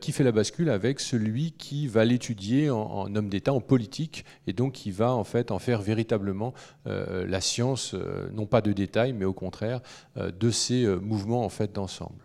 qui 0.01 0.11
fait 0.11 0.25
la 0.25 0.33
bascule 0.33 0.71
avec 0.71 1.01
celui 1.01 1.53
qui 1.53 1.87
va 1.87 2.07
l'étudier 2.07 2.71
en, 2.71 3.15
homme 3.15 3.29
d'État, 3.29 3.53
en 3.53 3.61
politique, 3.61 4.25
et 4.47 4.55
donc 4.55 4.73
qui 4.73 4.91
va 4.91 5.13
en 5.13 5.25
fait 5.25 5.51
en 5.51 5.59
faire 5.59 5.83
véritablement 5.83 6.55
la 6.87 7.43
science, 7.43 7.84
non 8.33 8.47
pas 8.47 8.61
de 8.61 8.73
détail, 8.73 9.13
mais 9.13 9.25
au 9.25 9.33
contraire 9.33 9.81
de 10.17 10.51
ces 10.51 10.87
mouvements 10.87 11.45
en 11.45 11.49
fait 11.49 11.73
d'ensemble. 11.73 12.25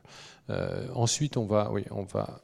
ensuite, 0.93 1.37
on 1.37 1.45
va, 1.45 1.71
oui, 1.71 1.83
on 1.91 2.03
va 2.03 2.41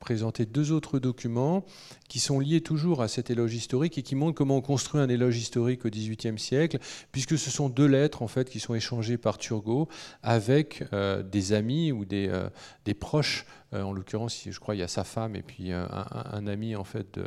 présenter 0.00 0.46
deux 0.46 0.72
autres 0.72 0.98
documents 0.98 1.64
qui 2.08 2.18
sont 2.18 2.40
liés 2.40 2.62
toujours 2.62 3.02
à 3.02 3.08
cet 3.08 3.30
éloge 3.30 3.54
historique 3.54 3.98
et 3.98 4.02
qui 4.02 4.16
montrent 4.16 4.34
comment 4.34 4.56
on 4.56 4.62
construit 4.62 5.00
un 5.00 5.08
éloge 5.08 5.36
historique 5.36 5.84
au 5.84 5.90
XVIIIe 5.90 6.38
siècle, 6.38 6.78
puisque 7.12 7.38
ce 7.38 7.50
sont 7.50 7.68
deux 7.68 7.86
lettres 7.86 8.22
en 8.22 8.26
fait 8.26 8.50
qui 8.50 8.58
sont 8.58 8.74
échangées 8.74 9.18
par 9.18 9.38
Turgot 9.38 9.88
avec 10.22 10.82
euh, 10.92 11.22
des 11.22 11.52
amis 11.52 11.92
ou 11.92 12.04
des, 12.04 12.28
euh, 12.28 12.48
des 12.84 12.94
proches. 12.94 13.46
Euh, 13.72 13.82
en 13.82 13.92
l'occurrence, 13.92 14.48
je 14.48 14.58
crois 14.58 14.74
il 14.74 14.78
y 14.78 14.82
a 14.82 14.88
sa 14.88 15.04
femme 15.04 15.36
et 15.36 15.42
puis 15.42 15.72
un, 15.72 15.88
un 15.90 16.46
ami 16.46 16.74
en 16.76 16.84
fait 16.84 17.20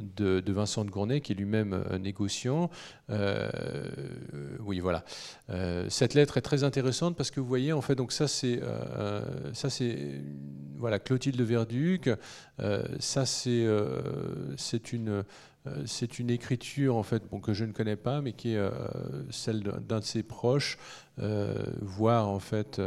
de, 0.00 0.52
Vincent 0.52 0.84
de 0.84 0.90
Gournay, 0.90 1.20
qui 1.20 1.32
est 1.32 1.34
lui-même 1.34 1.72
euh, 1.72 1.98
négociant. 1.98 2.70
Euh, 3.10 3.48
oui, 4.60 4.80
voilà. 4.80 5.04
Euh, 5.50 5.86
cette 5.88 6.14
lettre 6.14 6.36
est 6.36 6.42
très 6.42 6.64
intéressante 6.64 7.16
parce 7.16 7.30
que 7.30 7.40
vous 7.40 7.46
voyez, 7.46 7.72
en 7.72 7.80
fait, 7.80 7.94
donc 7.94 8.12
ça 8.12 8.28
c'est 8.28 8.60
ça 9.52 9.70
c'est 9.70 10.22
voilà 10.76 10.98
Clotilde 10.98 11.36
de 11.36 11.44
Verduc. 11.44 12.10
ça 12.98 13.26
c'est 13.26 13.66
c'est 14.56 14.92
une 14.92 15.24
c'est 15.86 16.18
une 16.18 16.30
écriture 16.30 16.96
en 16.96 17.02
fait 17.02 17.22
que 17.42 17.52
je 17.52 17.64
ne 17.64 17.72
connais 17.72 17.96
pas, 17.96 18.20
mais 18.20 18.32
qui 18.32 18.54
est 18.54 18.70
celle 19.30 19.62
d'un 19.62 20.00
de 20.00 20.04
ses 20.04 20.22
proches, 20.22 20.78
voire 21.80 22.28
en 22.28 22.40
fait 22.40 22.80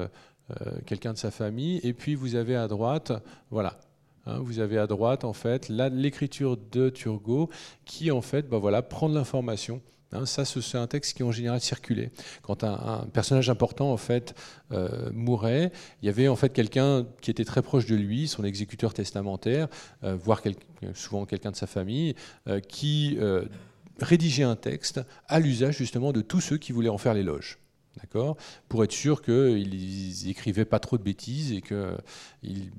quelqu'un 0.86 1.14
de 1.14 1.18
sa 1.18 1.32
famille. 1.32 1.80
Et 1.84 1.94
puis 1.94 2.16
vous 2.16 2.36
avez 2.36 2.56
à 2.56 2.68
droite, 2.68 3.12
voilà, 3.52 3.80
Hein, 4.28 4.40
vous 4.42 4.60
avez 4.60 4.78
à 4.78 4.88
droite, 4.88 5.24
en 5.24 5.34
fait, 5.34 5.70
l'écriture 5.70 6.58
de 6.72 6.90
Turgot 6.90 7.50
qui, 7.86 8.12
en 8.12 8.22
fait, 8.22 8.50
bah, 8.50 8.58
voilà, 8.58 8.82
prend 8.82 9.08
de 9.08 9.16
l'information. 9.16 9.82
Hein, 10.12 10.26
ça, 10.26 10.44
c'est 10.44 10.78
un 10.78 10.88
texte 10.88 11.16
qui 11.16 11.24
en 11.24 11.32
général 11.32 11.62
circulait. 11.62 12.12
Quand 12.42 12.64
un, 12.64 13.08
personnage 13.12 13.50
important 13.50 13.92
en 13.92 13.98
fait 13.98 14.36
euh, 14.72 15.10
mourait, 15.12 15.72
il 16.02 16.06
y 16.06 16.10
avait 16.10 16.30
en 16.30 16.38
fait 16.38 16.50
quelqu'un 16.50 17.06
qui 17.22 17.30
était 17.30 17.44
très 17.44 17.62
proche 17.62 17.86
de 17.88 17.96
lui, 17.96 18.30
son 18.30 18.46
exécuteur 18.46 18.94
testamentaire, 18.94 19.68
euh, 20.06 20.16
voire 20.16 20.42
souvent 20.94 21.26
quelqu'un 21.26 21.52
de 21.52 21.58
sa 21.58 21.68
famille, 21.68 22.16
euh, 22.48 22.62
qui 22.62 23.18
rédigeait 24.00 24.44
un 24.44 24.56
texte 24.56 25.02
à 25.28 25.40
l'usage 25.40 25.78
justement 25.78 26.14
de 26.14 26.22
tous 26.22 26.40
ceux 26.40 26.58
qui 26.58 26.72
voulaient 26.72 26.88
en 26.88 26.98
faire 26.98 27.14
l'éloge 27.14 27.58
d'accord 28.02 28.38
Pour 28.70 28.84
être 28.84 28.92
sûr 28.92 29.22
qu'ils 29.22 30.26
n'écrivaient 30.26 30.66
pas 30.66 30.80
trop 30.80 30.98
de 30.98 31.04
bêtises 31.04 31.52
et 31.52 31.62
que, 31.62 31.98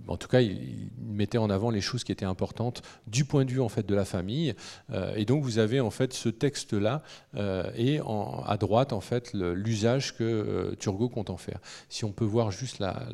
en 0.06 0.16
tout 0.16 0.28
cas, 0.28 0.40
ils 0.40 0.90
mettaient 0.98 1.38
en 1.38 1.50
avant 1.50 1.70
les 1.70 1.80
choses 1.80 2.04
qui 2.04 2.12
étaient 2.12 2.24
importantes 2.24 2.82
du 3.06 3.24
point 3.24 3.44
de 3.44 3.50
vue 3.50 3.60
en 3.60 3.68
fait 3.68 3.86
de 3.86 3.94
la 3.94 4.04
famille. 4.04 4.54
Euh, 4.92 5.14
et 5.14 5.24
donc 5.24 5.42
vous 5.42 5.58
avez 5.58 5.80
en 5.80 5.90
fait 5.90 6.12
ce 6.12 6.28
texte-là 6.28 7.02
euh, 7.36 7.70
et 7.76 8.00
à 8.46 8.56
droite 8.56 8.92
en 8.92 9.00
fait 9.00 9.32
l'usage 9.32 10.16
que 10.16 10.24
euh, 10.24 10.74
Turgot 10.76 11.08
compte 11.08 11.30
en 11.30 11.36
faire. 11.36 11.60
Si 11.88 12.04
on 12.04 12.12
peut 12.12 12.24
voir 12.24 12.50
juste 12.50 12.78
la, 12.78 13.06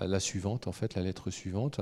la, 0.00 0.20
suivante, 0.20 0.66
en 0.66 0.72
fait, 0.72 0.94
la 0.94 1.02
lettre 1.02 1.30
suivante 1.30 1.80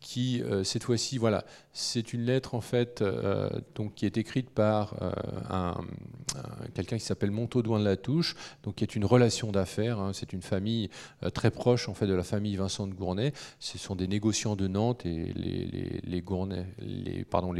qui 0.00 0.42
cette 0.62 0.84
fois-ci, 0.84 1.18
voilà, 1.18 1.44
c'est 1.72 2.12
une 2.12 2.22
lettre 2.22 2.54
en 2.54 2.60
fait 2.60 3.02
donc 3.74 3.96
qui 3.96 4.06
est 4.06 4.16
écrite 4.16 4.48
par 4.48 4.94
un, 5.50 5.74
quelqu'un 6.74 6.98
qui 6.98 7.04
s'appelle 7.04 7.30
Montaudoin 7.30 7.78
de 7.78 7.84
la 7.84 7.96
Touche, 7.96 8.36
donc 8.62 8.76
qui 8.76 8.84
est 8.84 8.96
une 8.96 9.04
relation 9.04 9.52
d'affaires. 9.52 9.98
Hein. 9.98 10.12
c'est 10.12 10.32
une 10.32 10.42
famille 10.42 10.90
très 11.34 11.50
proche 11.50 11.88
en 11.88 11.94
fait 11.94 12.06
de 12.06 12.14
la 12.14 12.22
famille 12.22 12.56
Vincent 12.56 12.86
de 12.86 12.94
Gournay. 12.94 13.32
Ce 13.58 13.78
sont 13.78 13.94
des 13.94 14.06
négociants 14.06 14.56
de 14.56 14.68
Nantes 14.68 15.04
et 15.06 15.32
les, 15.34 16.20
Gournay, 16.22 16.66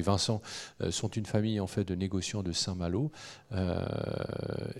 Vincent 0.02 0.42
sont 0.90 1.08
une 1.08 1.26
famille 1.26 1.60
en 1.60 1.66
fait 1.66 1.84
de 1.84 1.94
négociants 1.94 2.42
de 2.42 2.52
Saint-Malo. 2.52 3.10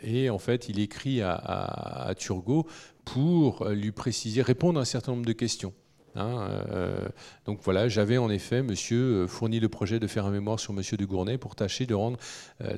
et 0.02 0.30
en 0.30 0.38
fait, 0.38 0.68
il 0.68 0.80
écrit 0.80 1.22
à 1.22 2.12
Turgot 2.16 2.66
pour 3.04 3.66
lui 3.68 3.92
préciser, 3.92 4.42
répondre 4.42 4.78
à 4.78 4.82
un 4.82 4.84
certain 4.84 5.12
nombre 5.12 5.26
de 5.26 5.32
questions. 5.32 5.72
Hein, 6.18 6.48
euh, 6.72 7.08
donc 7.46 7.60
voilà, 7.62 7.88
j'avais 7.88 8.18
en 8.18 8.28
effet, 8.28 8.62
monsieur, 8.62 9.22
euh, 9.22 9.26
fourni 9.28 9.60
le 9.60 9.68
projet 9.68 10.00
de 10.00 10.06
faire 10.08 10.26
un 10.26 10.32
mémoire 10.32 10.58
sur 10.58 10.72
monsieur 10.72 10.96
de 10.96 11.04
Gournay 11.04 11.38
pour 11.38 11.54
tâcher 11.54 11.86
de 11.86 11.94
rendre 11.94 12.18
euh, 12.60 12.72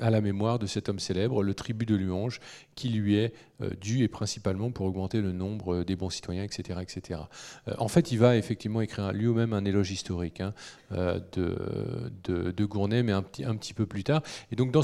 à 0.00 0.10
la 0.10 0.20
mémoire 0.20 0.58
de 0.58 0.66
cet 0.66 0.88
homme 0.88 0.98
célèbre 0.98 1.42
le 1.42 1.54
tribut 1.54 1.84
de 1.84 1.94
louange 1.94 2.40
qui 2.74 2.88
lui 2.88 3.16
est 3.16 3.34
dû 3.80 4.02
et 4.02 4.08
principalement 4.08 4.70
pour 4.70 4.86
augmenter 4.86 5.20
le 5.20 5.32
nombre 5.32 5.84
des 5.84 5.96
bons 5.96 6.10
citoyens, 6.10 6.44
etc. 6.44 6.80
etc. 6.80 7.20
en 7.78 7.88
fait, 7.88 8.12
il 8.12 8.18
va 8.18 8.36
effectivement 8.36 8.80
écrire 8.80 9.12
lui-même 9.12 9.52
un 9.52 9.64
éloge 9.64 9.90
historique 9.90 10.40
hein, 10.40 10.54
de, 10.90 12.64
Gournay, 12.64 13.02
mais 13.02 13.12
un 13.12 13.22
petit, 13.22 13.74
peu 13.74 13.86
plus 13.86 14.04
tard. 14.04 14.22
Et 14.50 14.56
donc 14.56 14.72
dans, 14.72 14.82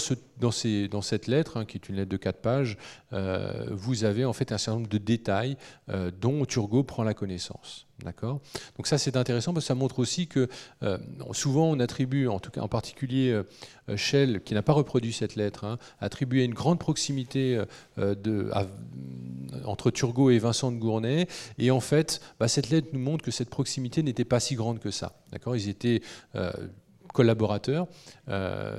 cette 0.51 1.27
lettre, 1.27 1.57
hein, 1.57 1.65
qui 1.65 1.77
est 1.77 1.89
une 1.89 1.97
lettre 1.97 2.11
de 2.11 2.17
quatre 2.17 2.41
pages, 2.41 2.77
vous 3.11 4.05
avez 4.05 4.25
en 4.25 4.33
fait 4.33 4.53
un 4.53 4.59
certain 4.59 4.79
nombre 4.79 4.91
de 4.91 4.99
détails 4.99 5.57
dont 6.21 6.45
Turgot 6.45 6.85
prend 6.85 7.03
la 7.03 7.15
connaissance 7.15 7.88
D'accord? 8.05 8.41
Donc 8.77 8.87
ça 8.87 8.97
c'est 8.97 9.17
intéressant 9.17 9.53
parce 9.53 9.65
que 9.65 9.69
ça 9.69 9.75
montre 9.75 9.99
aussi 9.99 10.29
que 10.29 10.49
euh, 10.85 10.99
souvent 11.33 11.65
on 11.65 11.81
attribue, 11.81 12.29
en 12.29 12.39
tout 12.39 12.53
cas 12.53 12.61
en 12.61 12.69
particulier 12.69 13.31
euh, 13.33 13.97
Shell, 13.97 14.43
qui 14.45 14.55
n'a 14.55 14.63
pas 14.63 14.73
reproduit 14.73 15.13
cette 15.13 15.35
lettre, 15.35 15.65
hein, 15.65 15.79
attribué 16.01 16.45
une 16.45 16.55
grande 16.55 16.79
proximité 16.79 17.61
euh, 17.99 18.53
entre 19.65 19.91
Turgot 19.91 20.31
et 20.31 20.39
Vincent 20.39 20.71
de 20.71 20.77
Gournay. 20.77 21.27
Et 21.59 21.73
en 21.73 21.81
fait, 21.81 22.21
bah, 22.39 22.47
cette 22.47 22.71
lettre 22.71 22.89
nous 22.93 23.01
montre 23.01 23.25
que 23.25 23.33
cette 23.33 23.51
proximité 23.51 24.05
n'était 24.05 24.25
pas 24.25 24.39
si 24.39 24.55
grande 24.55 24.79
que 24.79 24.93
ça. 24.93 25.17
D'accord? 25.33 25.57
Ils 25.57 25.69
étaient 25.69 26.01
collaborateur, 27.13 27.87
euh, 28.29 28.79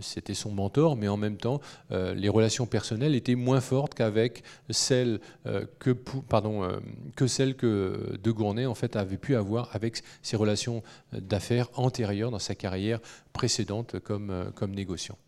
c'était 0.00 0.34
son 0.34 0.50
mentor, 0.52 0.96
mais 0.96 1.08
en 1.08 1.16
même 1.16 1.36
temps, 1.36 1.60
euh, 1.90 2.14
les 2.14 2.28
relations 2.28 2.66
personnelles 2.66 3.14
étaient 3.14 3.34
moins 3.34 3.60
fortes 3.60 3.94
qu'avec 3.94 4.42
celles 4.70 5.20
euh, 5.46 5.64
que, 5.78 5.90
pardon, 5.90 6.80
que 7.16 7.26
celles 7.26 7.56
que 7.56 8.18
De 8.22 8.30
Gournay 8.30 8.66
en 8.66 8.74
fait 8.74 8.96
avait 8.96 9.16
pu 9.16 9.36
avoir 9.36 9.74
avec 9.74 10.02
ses 10.22 10.36
relations 10.36 10.82
d'affaires 11.12 11.68
antérieures 11.74 12.30
dans 12.30 12.38
sa 12.38 12.54
carrière 12.54 13.00
précédente 13.32 13.98
comme, 14.00 14.50
négociant. 14.68 15.18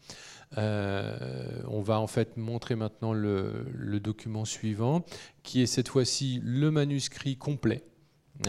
on 0.56 1.82
va 1.82 2.00
en 2.00 2.06
fait 2.06 2.36
montrer 2.36 2.74
maintenant 2.74 3.12
le 3.12 3.98
document 4.00 4.44
suivant, 4.44 5.04
qui 5.42 5.62
est 5.62 5.66
cette 5.66 5.88
fois-ci 5.88 6.40
le 6.44 6.70
manuscrit 6.70 7.36
complet 7.36 7.82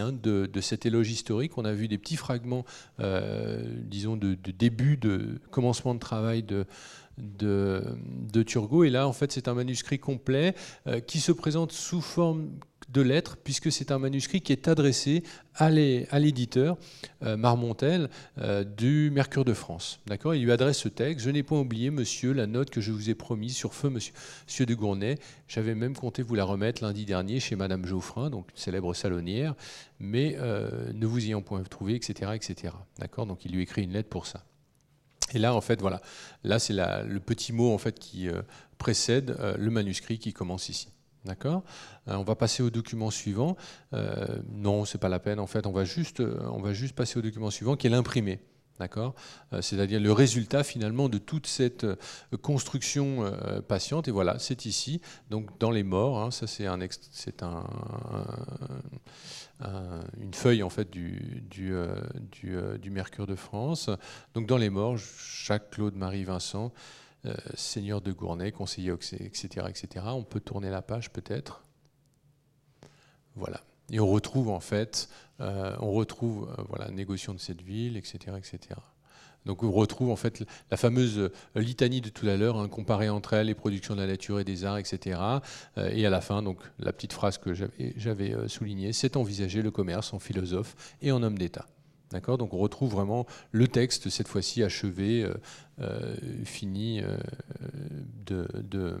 Hein, 0.00 0.12
de, 0.12 0.60
cet 0.60 0.86
éloge 0.86 1.10
historique. 1.10 1.56
On 1.56 1.64
a 1.64 1.72
vu 1.72 1.88
des 1.88 1.98
petits 1.98 2.16
fragments, 2.16 2.64
euh, 3.00 3.62
disons, 3.82 4.16
de, 4.16 4.34
début, 4.34 4.96
de 4.96 5.40
commencement 5.50 5.94
de 5.94 6.00
travail 6.00 6.42
de, 6.42 6.66
de, 7.18 8.42
Turgot. 8.42 8.84
Et 8.84 8.90
là, 8.90 9.06
en 9.06 9.12
fait, 9.12 9.30
c'est 9.32 9.48
un 9.48 9.54
manuscrit 9.54 9.98
complet 9.98 10.54
euh, 10.86 11.00
qui 11.00 11.20
se 11.20 11.32
présente 11.32 11.72
sous 11.72 12.00
forme 12.00 12.50
de 12.90 13.00
lettres, 13.00 13.36
puisque 13.42 13.72
c'est 13.72 13.90
un 13.90 13.98
manuscrit 13.98 14.40
qui 14.40 14.52
est 14.52 14.68
adressé 14.68 15.22
à 15.54 15.70
l'éditeur 15.70 16.76
euh, 17.22 17.36
Marmontel 17.36 18.10
euh, 18.38 18.64
du 18.64 19.10
Mercure 19.12 19.44
de 19.44 19.52
France. 19.54 20.00
D'accord? 20.06 20.34
Il 20.34 20.44
lui 20.44 20.52
adresse 20.52 20.78
ce 20.78 20.88
texte. 20.88 21.24
Je 21.24 21.30
n'ai 21.30 21.42
pas 21.42 21.56
oublié, 21.56 21.90
monsieur, 21.90 22.32
la 22.32 22.46
note 22.46 22.70
que 22.70 22.80
je 22.80 22.90
vous 22.90 23.10
ai 23.10 23.14
promise 23.14 23.54
sur 23.56 23.74
feu, 23.74 23.90
monsieur, 23.90 24.12
monsieur 24.46 24.66
de 24.66 24.74
Gournay. 24.74 25.18
J'avais 25.48 25.74
même 25.74 25.94
compté 25.94 26.22
vous 26.22 26.34
la 26.34 26.44
remettre 26.44 26.82
lundi 26.82 27.04
dernier 27.04 27.40
chez 27.40 27.56
madame 27.56 27.86
Geoffrin, 27.86 28.30
donc 28.30 28.50
une 28.50 28.58
célèbre 28.58 28.94
salonnière, 28.94 29.54
mais 30.00 30.36
euh, 30.38 30.92
ne 30.92 31.06
vous 31.06 31.24
ayant 31.24 31.42
point 31.42 31.62
trouvé, 31.62 31.94
etc. 31.94 32.32
etc. 32.34 32.74
D'accord? 32.98 33.26
Donc 33.26 33.44
il 33.44 33.52
lui 33.52 33.62
écrit 33.62 33.82
une 33.82 33.92
lettre 33.92 34.08
pour 34.08 34.26
ça. 34.26 34.44
Et 35.32 35.38
là, 35.38 35.54
en 35.54 35.60
fait, 35.60 35.80
voilà. 35.80 36.00
Là, 36.44 36.58
c'est 36.58 36.74
le 36.74 37.18
petit 37.18 37.52
mot 37.52 37.72
en 37.72 37.78
fait 37.78 37.98
qui 37.98 38.28
précède 38.78 39.36
le 39.58 39.70
manuscrit 39.70 40.18
qui 40.18 40.32
commence 40.32 40.68
ici. 40.68 40.93
D'accord? 41.24 41.62
Euh, 42.08 42.14
On 42.14 42.22
va 42.22 42.34
passer 42.34 42.62
au 42.62 42.70
document 42.70 43.10
suivant. 43.10 43.56
Euh, 43.92 44.26
non, 44.52 44.84
c'est 44.84 44.98
pas 44.98 45.08
la 45.08 45.18
peine. 45.18 45.40
En 45.40 45.46
fait, 45.46 45.66
on 45.66 45.72
va 45.72 45.84
juste, 45.84 46.20
euh, 46.20 46.92
passer 46.94 47.18
au 47.18 47.22
document 47.22 47.50
suivant, 47.50 47.76
qui 47.76 47.86
est 47.86 47.90
l'imprimé. 47.90 48.40
D'accord? 48.80 49.14
C'est-à-dire 49.60 50.00
le 50.00 50.10
résultat 50.10 50.64
finalement 50.64 51.08
de 51.08 51.18
toute 51.18 51.46
cette 51.46 51.86
construction 52.42 53.32
patiente. 53.68 54.08
Et 54.08 54.10
voilà, 54.10 54.40
c'est 54.40 54.66
ici. 54.66 55.00
Donc 55.30 55.60
dans 55.60 55.70
les 55.70 55.84
morts, 55.84 56.18
hein, 56.18 56.32
c'est 56.32 56.66
un, 56.66 56.76
c'est 57.12 57.44
un, 57.44 57.62
une 60.20 60.34
feuille 60.34 60.64
en 60.64 60.70
fait 60.70 60.90
du, 60.90 61.44
du, 61.52 62.90
Mercure 62.90 63.28
de 63.28 63.36
France. 63.36 63.90
Donc 64.34 64.48
dans 64.48 64.58
les 64.58 64.70
morts, 64.70 64.96
Jacques 64.96 65.70
Claude 65.70 65.94
Marie 65.94 66.24
Vincent. 66.24 66.72
Euh, 67.26 67.34
seigneur 67.54 68.02
de 68.02 68.12
Gournay, 68.12 68.52
conseiller, 68.52 68.92
etc., 68.92 69.66
etc. 69.68 70.04
On 70.08 70.24
peut 70.24 70.40
tourner 70.40 70.68
la 70.68 70.82
page 70.82 71.10
peut-être. 71.10 71.62
Voilà. 73.34 73.62
Et 73.90 73.98
on 73.98 74.06
retrouve 74.06 74.50
en 74.50 74.60
fait, 74.60 75.08
euh, 75.40 75.74
on 75.80 75.92
retrouve 75.92 76.54
euh, 76.58 76.62
voilà, 76.68 76.90
négociant 76.90 77.32
de 77.32 77.38
cette 77.38 77.62
ville, 77.62 77.96
etc., 77.96 78.36
etc. 78.36 78.78
Donc 79.46 79.62
on 79.62 79.72
retrouve 79.72 80.10
en 80.10 80.16
fait 80.16 80.44
la 80.70 80.76
fameuse 80.76 81.30
litanie 81.54 82.02
de 82.02 82.10
tout 82.10 82.28
à 82.28 82.36
l'heure, 82.36 82.58
hein, 82.58 82.68
comparer 82.68 83.08
entre 83.08 83.32
elles 83.32 83.46
les 83.46 83.54
productions 83.54 83.94
de 83.94 84.00
la 84.00 84.06
nature 84.06 84.38
et 84.38 84.44
des 84.44 84.66
arts, 84.66 84.78
etc. 84.78 85.18
et 85.76 86.06
à 86.06 86.10
la 86.10 86.22
fin, 86.22 86.42
donc 86.42 86.58
la 86.78 86.94
petite 86.94 87.12
phrase 87.12 87.36
que 87.36 87.52
j'avais 87.52 88.48
soulignée, 88.48 88.94
c'est 88.94 89.18
envisager 89.18 89.60
le 89.60 89.70
commerce 89.70 90.14
en 90.14 90.18
philosophe 90.18 90.96
et 91.02 91.12
en 91.12 91.22
homme 91.22 91.36
d'État. 91.36 91.66
Donc 92.20 92.54
on 92.54 92.58
retrouve 92.58 92.92
vraiment 92.92 93.26
le 93.52 93.68
texte, 93.68 94.08
cette 94.08 94.28
fois-ci 94.28 94.62
achevé, 94.62 95.24
euh, 95.24 95.34
euh, 95.80 96.14
fini 96.44 97.00
euh, 97.02 97.16
de 98.26 98.96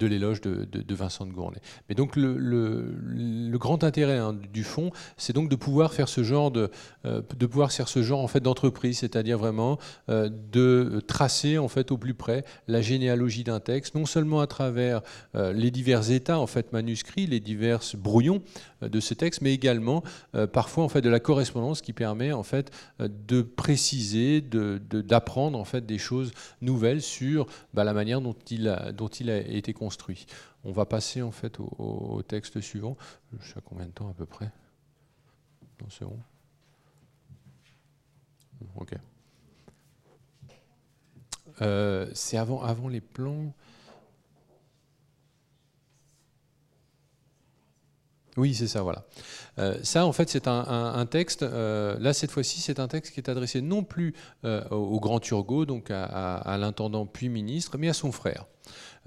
l'éloge 0.00 0.40
de, 0.40 0.94
Vincent 0.94 1.26
de 1.26 1.32
Gournay. 1.32 1.58
Mais 1.88 1.94
donc 1.94 2.16
le, 2.16 3.52
grand 3.58 3.84
intérêt 3.84 4.18
hein, 4.18 4.36
du 4.52 4.64
fond, 4.64 4.90
c'est 5.16 5.32
donc 5.32 5.48
de 5.48 5.56
pouvoir 5.56 5.92
faire 5.92 6.08
ce 6.08 6.22
genre 6.22 6.50
de, 6.50 6.70
euh, 7.04 7.22
de 7.36 7.46
pouvoir 7.46 7.70
faire 7.70 7.88
ce 7.88 8.02
genre 8.02 8.20
en 8.20 8.28
fait 8.28 8.40
d'entreprise, 8.40 8.98
c'est-à-dire 8.98 9.38
vraiment 9.38 9.78
euh, 10.08 10.28
de 10.52 11.00
tracer 11.06 11.58
en 11.58 11.68
fait 11.68 11.92
au 11.92 11.98
plus 11.98 12.14
près 12.14 12.44
la 12.66 12.80
généalogie 12.80 13.44
d'un 13.44 13.60
texte, 13.60 13.94
non 13.94 14.06
seulement 14.06 14.40
à 14.40 14.46
travers 14.46 15.02
euh, 15.34 15.52
les 15.52 15.70
divers 15.70 16.10
états 16.10 16.38
en 16.38 16.46
fait 16.46 16.72
manuscrits, 16.72 17.26
les 17.26 17.40
divers 17.40 17.80
brouillons 17.96 18.42
de 18.80 19.00
ce 19.00 19.14
texte, 19.14 19.42
mais 19.42 19.54
également 19.54 20.02
parfois 20.52 20.82
en 20.82 20.88
fait 20.88 21.02
de 21.02 21.08
la 21.08 21.20
correspondance 21.20 21.82
qui 21.82 21.92
permet 21.92 22.32
en 22.32 22.42
fait 22.42 22.72
de 22.98 23.42
préciser, 23.42 24.40
d'apprendre 24.40 25.56
en 25.56 25.64
fait 25.64 25.86
des 25.86 25.98
choses 25.98 26.32
nouvelles 26.60 27.00
sur 27.00 27.46
bah, 27.74 27.84
la 27.84 27.92
manière 27.92 28.20
dont 28.20 28.34
il 28.50 28.68
a, 28.68 28.90
dont 28.90 29.08
il 29.08 29.30
a 29.30 29.38
été 29.38 29.72
On 30.64 30.72
va 30.72 30.86
passer 30.86 31.22
en 31.22 31.32
fait 31.32 31.58
au, 31.60 32.22
texte 32.22 32.60
suivant. 32.60 32.96
Je 33.40 33.46
sais 33.46 33.58
à 33.58 33.60
combien 33.60 33.86
de 33.86 33.90
temps 33.90 34.08
à 34.08 34.14
peu 34.14 34.26
près? 34.26 34.50
C'est 35.88 36.04
bon. 36.04 36.18
Ok. 38.76 38.94
Euh, 41.60 42.08
c'est 42.14 42.36
avant, 42.36 42.62
avant 42.62 42.88
les 42.88 43.00
plans. 43.00 43.52
Oui, 48.38 48.54
c'est 48.54 48.66
ça, 48.66 48.80
voilà. 48.80 49.04
Euh, 49.58 49.78
ça, 49.82 50.06
en 50.06 50.12
fait, 50.12 50.30
c'est 50.30 50.48
un, 50.48 51.06
texte, 51.06 51.42
euh, 51.42 51.98
là, 51.98 52.14
cette 52.14 52.30
fois-ci, 52.30 52.60
c'est 52.60 52.80
un 52.80 52.88
texte 52.88 53.12
qui 53.12 53.20
est 53.20 53.28
adressé 53.28 53.60
non 53.60 53.84
plus 53.84 54.14
au 54.70 55.00
grand 55.00 55.20
Turgot, 55.20 55.66
donc 55.66 55.90
à 55.90 56.56
l'intendant 56.58 57.04
puis 57.04 57.28
ministre, 57.28 57.76
mais 57.76 57.88
à 57.88 57.92
son 57.92 58.10
frère. 58.10 58.46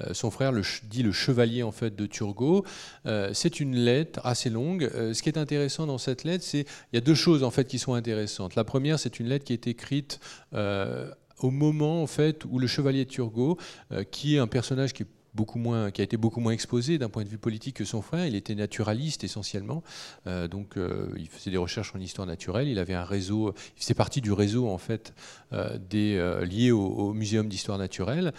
Euh, 0.02 0.14
son 0.14 0.32
frère 0.32 0.52
dit 0.84 1.04
le 1.04 1.12
chevalier 1.12 1.64
en 1.64 1.72
fait 1.72 1.96
de 1.96 2.06
Turgot. 2.06 2.66
Euh, 3.06 3.32
c'est 3.34 3.60
une 3.60 3.76
lettre 3.76 4.20
assez 4.24 4.50
longue. 4.50 4.90
Euh, 4.96 5.14
ce 5.14 5.24
qui 5.24 5.30
est 5.30 5.38
intéressant 5.38 5.88
dans 5.88 5.98
cette 5.98 6.24
lettre, 6.24 6.44
c'est 6.44 6.66
il 6.92 6.96
y 6.96 6.98
a 6.98 7.02
deux 7.02 7.16
choses 7.16 7.44
en 7.44 7.52
fait 7.52 7.66
qui 7.66 7.80
sont 7.80 7.94
intéressantes. 7.94 8.56
La 8.56 8.64
première, 8.64 9.00
c'est 9.00 9.20
une 9.20 9.28
lettre 9.28 9.46
qui 9.46 9.54
est 9.54 9.68
écrite 9.68 10.20
au 11.40 11.52
moment 11.52 12.02
en 12.02 12.08
fait 12.08 12.46
où 12.46 12.60
le 12.60 12.68
chevalier 12.68 13.06
de 13.06 13.10
Turgot, 13.10 13.58
qui 14.12 14.36
est 14.36 14.40
un 14.40 14.48
personnage 14.48 14.94
qui 14.94 15.04
est 15.04 15.08
qui 15.94 16.02
a 16.02 16.04
été 16.04 16.18
beaucoup 16.18 16.40
moins 16.40 16.52
exposé 16.52 16.98
d'un 16.98 17.10
point 17.10 17.24
de 17.24 17.30
vue 17.30 17.38
politique 17.38 17.78
que 17.78 17.86
son 17.86 18.02
frère. 18.02 18.26
Il 18.26 18.36
était 18.36 18.56
naturaliste 18.56 19.24
essentiellement, 19.24 19.84
donc 20.50 20.76
il 21.18 21.28
faisait 21.28 21.52
des 21.52 21.58
recherches 21.58 21.94
en 21.96 22.00
histoire 22.00 22.28
naturelle. 22.28 22.68
Il 22.68 22.80
avait 22.80 22.94
un 22.94 23.04
réseau, 23.04 23.54
il 23.78 23.82
faisait 23.82 23.94
partie 23.94 24.22
du 24.22 24.32
réseau 24.32 24.68
en 24.68 24.78
fait 24.78 25.14
des 25.90 26.18
liés 26.50 26.72
au, 26.72 27.14
muséum 27.14 27.48
d'histoire 27.48 27.78
naturelle. 27.78 28.34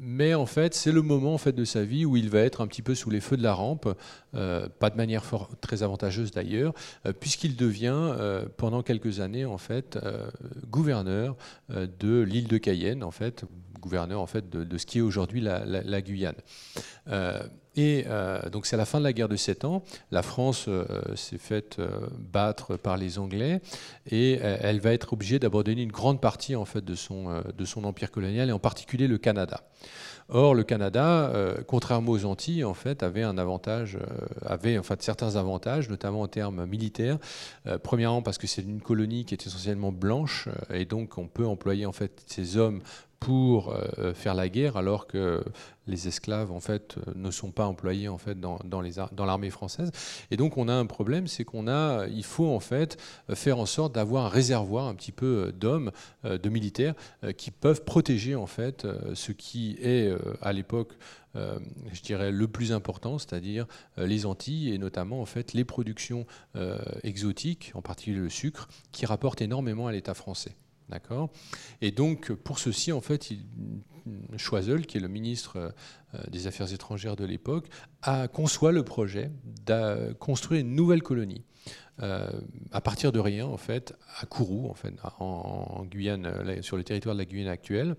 mais 0.00 0.34
en 0.34 0.46
fait, 0.46 0.74
c'est 0.74 0.92
le 0.92 1.02
moment 1.02 1.34
en 1.34 1.38
fait 1.38 1.52
de 1.52 1.64
sa 1.64 1.84
vie 1.84 2.04
où 2.04 2.16
il 2.16 2.30
va 2.30 2.40
être 2.40 2.60
un 2.60 2.66
petit 2.66 2.82
peu 2.82 2.94
sous 2.94 3.10
les 3.10 3.20
feux 3.20 3.36
de 3.36 3.42
la 3.42 3.54
rampe, 3.54 3.88
pas 4.32 4.90
de 4.90 4.96
manière 4.96 5.24
très 5.60 5.82
avantageuse 5.82 6.30
d'ailleurs, 6.30 6.74
puisqu'il 7.20 7.56
devient 7.56 8.14
pendant 8.56 8.82
quelques 8.82 9.20
années 9.20 9.44
en 9.44 9.58
fait 9.58 9.98
gouverneur 10.70 11.36
de 11.68 12.20
l'île 12.20 12.48
de 12.48 12.58
Cayenne, 12.58 13.02
en 13.02 13.10
fait, 13.10 13.44
gouverneur 13.80 14.20
en 14.20 14.26
fait 14.26 14.48
de, 14.48 14.78
ce 14.78 14.86
qui 14.86 14.98
est 14.98 15.02
aujourd'hui 15.02 15.40
la, 15.40 16.02
Guyane. 16.02 16.36
Euh, 17.08 17.42
et 17.76 18.04
euh, 18.08 18.50
donc 18.50 18.66
c'est 18.66 18.76
la 18.76 18.84
fin 18.84 18.98
de 18.98 19.04
la 19.04 19.12
guerre 19.12 19.28
de 19.28 19.36
Sept 19.36 19.64
Ans, 19.64 19.82
la 20.10 20.22
France 20.22 20.66
euh, 20.68 20.84
s'est 21.14 21.38
faite 21.38 21.80
battre 22.18 22.76
par 22.76 22.96
les 22.96 23.18
Anglais 23.18 23.60
et 24.10 24.34
elle 24.34 24.80
va 24.80 24.92
être 24.92 25.12
obligée 25.12 25.38
d'abandonner 25.38 25.82
une 25.82 25.92
grande 25.92 26.20
partie 26.20 26.56
en 26.56 26.64
fait 26.64 26.84
de 26.84 26.94
son, 26.94 27.42
de 27.56 27.64
son 27.64 27.84
empire 27.84 28.10
colonial 28.10 28.48
et 28.48 28.52
en 28.52 28.58
particulier 28.58 29.06
le 29.06 29.18
Canada. 29.18 29.62
Or, 30.32 30.54
le 30.54 30.62
Canada, 30.62 31.32
contrairement 31.66 32.12
aux 32.12 32.24
Antilles, 32.24 32.62
en 32.62 32.74
fait, 32.74 33.02
avait 33.02 33.24
un 33.24 33.36
avantage, 33.36 33.98
avait 34.46 34.78
en 34.78 34.84
fait 34.84 35.02
certains 35.02 35.34
avantages, 35.34 35.88
notamment 35.88 36.20
en 36.20 36.28
termes 36.28 36.66
militaires. 36.66 37.18
premièrement, 37.82 38.22
parce 38.22 38.38
que 38.38 38.46
c'est 38.46 38.62
une 38.62 38.80
colonie 38.80 39.24
qui 39.24 39.34
est 39.34 39.44
essentiellement 39.44 39.90
blanche, 39.90 40.48
et 40.72 40.84
donc 40.84 41.18
on 41.18 41.26
peut 41.26 41.46
employer 41.46 41.84
en 41.84 41.92
fait 41.92 42.22
ces 42.26 42.56
hommes 42.56 42.80
pour 43.20 43.68
euh, 43.68 44.14
faire 44.14 44.34
la 44.34 44.48
guerre, 44.48 44.78
alors 44.78 45.06
que 45.06 45.44
les 45.86 46.08
esclaves 46.08 46.50
en 46.50 46.60
fait 46.60 46.96
ne 47.14 47.30
sont 47.30 47.50
pas 47.50 47.66
employés 47.66 48.08
en 48.08 48.16
fait 48.16 48.40
dans, 48.40 48.58
dans 48.64 49.26
l'armée 49.26 49.50
française. 49.50 49.90
Et 50.30 50.38
donc 50.38 50.56
on 50.56 50.68
a 50.68 50.72
un 50.72 50.86
problème, 50.86 51.26
c'est 51.26 51.44
qu'on 51.44 51.68
a, 51.68 52.06
il 52.06 52.24
faut 52.24 52.48
en 52.48 52.60
fait 52.60 52.96
faire 53.34 53.58
en 53.58 53.66
sorte 53.66 53.94
d'avoir 53.94 54.26
un 54.26 54.28
réservoir 54.28 54.86
un 54.86 54.94
petit 54.94 55.12
peu 55.12 55.52
d'hommes, 55.52 55.92
euh, 56.24 56.38
de 56.38 56.48
militaires 56.48 56.94
euh, 57.22 57.32
qui 57.32 57.50
peuvent 57.50 57.84
protéger 57.84 58.34
en 58.34 58.46
fait 58.46 58.86
ce 59.14 59.32
qui 59.32 59.76
est 59.82 60.10
à 60.40 60.52
l'époque 60.52 60.94
je 61.34 62.02
dirais, 62.02 62.32
le 62.32 62.48
plus 62.48 62.72
important, 62.72 63.18
c'est-à-dire 63.18 63.66
les 63.96 64.26
Antilles 64.26 64.74
et 64.74 64.78
notamment 64.78 65.20
en 65.20 65.26
fait 65.26 65.52
les 65.52 65.64
productions 65.64 66.26
exotiques, 67.04 67.70
en 67.74 67.82
particulier 67.82 68.18
le 68.18 68.28
sucre, 68.28 68.68
qui 68.90 69.06
rapportent 69.06 69.40
énormément 69.40 69.86
à 69.86 69.92
l'État 69.92 70.14
français. 70.14 70.56
D'accord 70.90 71.30
Et 71.80 71.92
donc, 71.92 72.32
pour 72.32 72.58
ceci, 72.58 72.90
en 72.90 73.00
fait, 73.00 73.32
Choiseul, 74.36 74.86
qui 74.86 74.96
est 74.96 75.00
le 75.00 75.08
ministre 75.08 75.72
euh, 76.14 76.18
des 76.28 76.46
Affaires 76.46 76.72
étrangères 76.72 77.16
de 77.16 77.24
l'époque, 77.24 77.68
a 78.02 78.28
conçoit 78.28 78.72
le 78.72 78.82
projet 78.82 79.30
de 79.66 80.12
construire 80.14 80.62
une 80.62 80.74
nouvelle 80.74 81.02
colonie. 81.02 81.44
Euh, 82.02 82.30
à 82.72 82.80
partir 82.80 83.12
de 83.12 83.18
rien, 83.18 83.46
en 83.46 83.56
fait, 83.56 83.94
à 84.20 84.26
Kourou, 84.26 84.68
en, 84.70 84.74
fait, 84.74 84.94
en, 85.18 85.84
Guyane, 85.84 86.26
euh, 86.26 86.62
sur 86.62 86.76
le 86.76 86.84
territoire 86.84 87.14
de 87.14 87.20
la 87.20 87.26
Guyane 87.26 87.48
actuelle. 87.48 87.96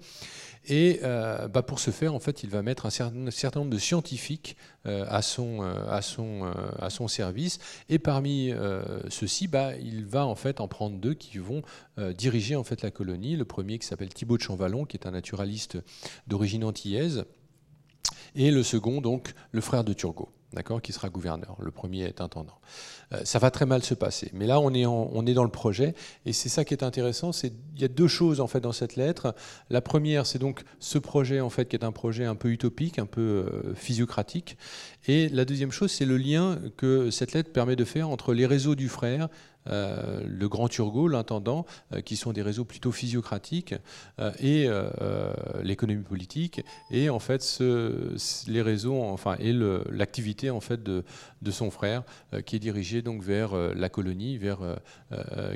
Et 0.67 0.99
bah, 1.01 1.63
pour 1.63 1.79
ce 1.79 1.91
faire, 1.91 2.13
en 2.13 2.19
fait, 2.19 2.43
il 2.43 2.49
va 2.49 2.61
mettre 2.61 2.85
un 2.85 2.89
certain, 2.91 3.59
nombre 3.59 3.71
de 3.71 3.79
scientifiques 3.79 4.57
à, 4.85 5.21
son, 5.23 5.61
à, 5.61 6.03
son, 6.03 6.51
à 6.79 6.91
son 6.91 7.07
service. 7.07 7.57
Et 7.89 7.97
parmi 7.97 8.53
ceux-ci, 9.09 9.47
bah, 9.47 9.75
il 9.77 10.05
va 10.05 10.27
en 10.27 10.35
fait 10.35 10.61
en 10.61 10.67
prendre 10.67 10.97
deux 10.99 11.15
qui 11.15 11.39
vont 11.39 11.63
diriger 12.15 12.55
en 12.55 12.63
fait 12.63 12.83
la 12.83 12.91
colonie. 12.91 13.35
Le 13.35 13.45
premier 13.45 13.79
qui 13.79 13.87
s'appelle 13.87 14.13
Thibaut 14.13 14.37
de 14.37 14.43
Champvallon, 14.43 14.85
qui 14.85 14.97
est 14.97 15.07
un 15.07 15.11
naturaliste 15.11 15.79
d'origine 16.27 16.63
antillaise, 16.63 17.25
et 18.35 18.51
le 18.51 18.63
second, 18.63 19.01
donc, 19.01 19.33
le 19.51 19.61
frère 19.61 19.83
de 19.83 19.93
Turgot, 19.93 20.31
d'accord, 20.53 20.81
qui 20.81 20.93
sera 20.93 21.09
gouverneur. 21.09 21.55
Le 21.59 21.71
premier 21.71 22.03
est 22.03 22.21
intendant. 22.21 22.59
Euh, 23.13 23.21
ça 23.23 23.39
va 23.39 23.51
très 23.51 23.65
mal 23.65 23.83
se 23.83 23.93
passer. 23.93 24.29
Mais 24.33 24.47
là, 24.47 24.59
on 24.59 24.73
est, 24.73 24.85
on 24.85 25.25
est 25.25 25.33
dans 25.33 25.43
le 25.43 25.51
projet, 25.51 25.93
et 26.25 26.33
c'est 26.33 26.49
ça 26.49 26.65
qui 26.65 26.73
est 26.73 26.83
intéressant. 26.83 27.31
C'est 27.31 27.53
il 27.75 27.81
y 27.81 27.85
a 27.85 27.87
deux 27.87 28.07
choses 28.07 28.41
en 28.41 28.47
fait 28.47 28.59
dans 28.59 28.71
cette 28.71 28.95
lettre. 28.95 29.33
La 29.69 29.81
première, 29.81 30.25
c'est 30.25 30.39
donc 30.39 30.63
ce 30.79 30.97
projet 30.97 31.39
en 31.39 31.49
fait 31.49 31.67
qui 31.67 31.75
est 31.75 31.83
un 31.83 31.91
projet 31.91 32.25
un 32.25 32.35
peu 32.35 32.49
utopique, 32.49 32.99
un 32.99 33.05
peu 33.05 33.21
euh, 33.21 33.73
physiocratique. 33.75 34.57
Et 35.07 35.29
la 35.29 35.45
deuxième 35.45 35.71
chose, 35.71 35.91
c'est 35.91 36.05
le 36.05 36.17
lien 36.17 36.59
que 36.77 37.09
cette 37.09 37.33
lettre 37.33 37.51
permet 37.51 37.75
de 37.75 37.85
faire 37.85 38.09
entre 38.09 38.33
les 38.33 38.45
réseaux 38.45 38.75
du 38.75 38.87
frère 38.87 39.29
euh, 39.67 40.21
le 40.25 40.49
Grand 40.49 40.67
Turgot, 40.67 41.07
l'intendant, 41.07 41.65
euh, 41.93 42.01
qui 42.01 42.15
sont 42.15 42.33
des 42.33 42.41
réseaux 42.41 42.65
plutôt 42.65 42.91
physiocratiques, 42.91 43.75
euh, 44.19 44.31
et 44.39 44.67
l'économie 45.63 46.03
politique, 46.03 46.63
et 46.89 47.09
en 47.09 47.19
fait 47.19 47.59
les 48.47 48.61
réseaux, 48.61 49.01
enfin, 49.01 49.35
et 49.39 49.53
l'activité 49.89 50.49
en 50.49 50.59
fait 50.59 50.81
de, 50.81 51.03
de, 51.41 51.51
son 51.51 51.71
frère, 51.71 52.03
qui 52.45 52.55
est 52.55 52.59
dirigée 52.59 53.01
donc 53.01 53.21
vers 53.21 53.55
la 53.55 53.89
colonie, 53.89 54.37
vers 54.37 54.59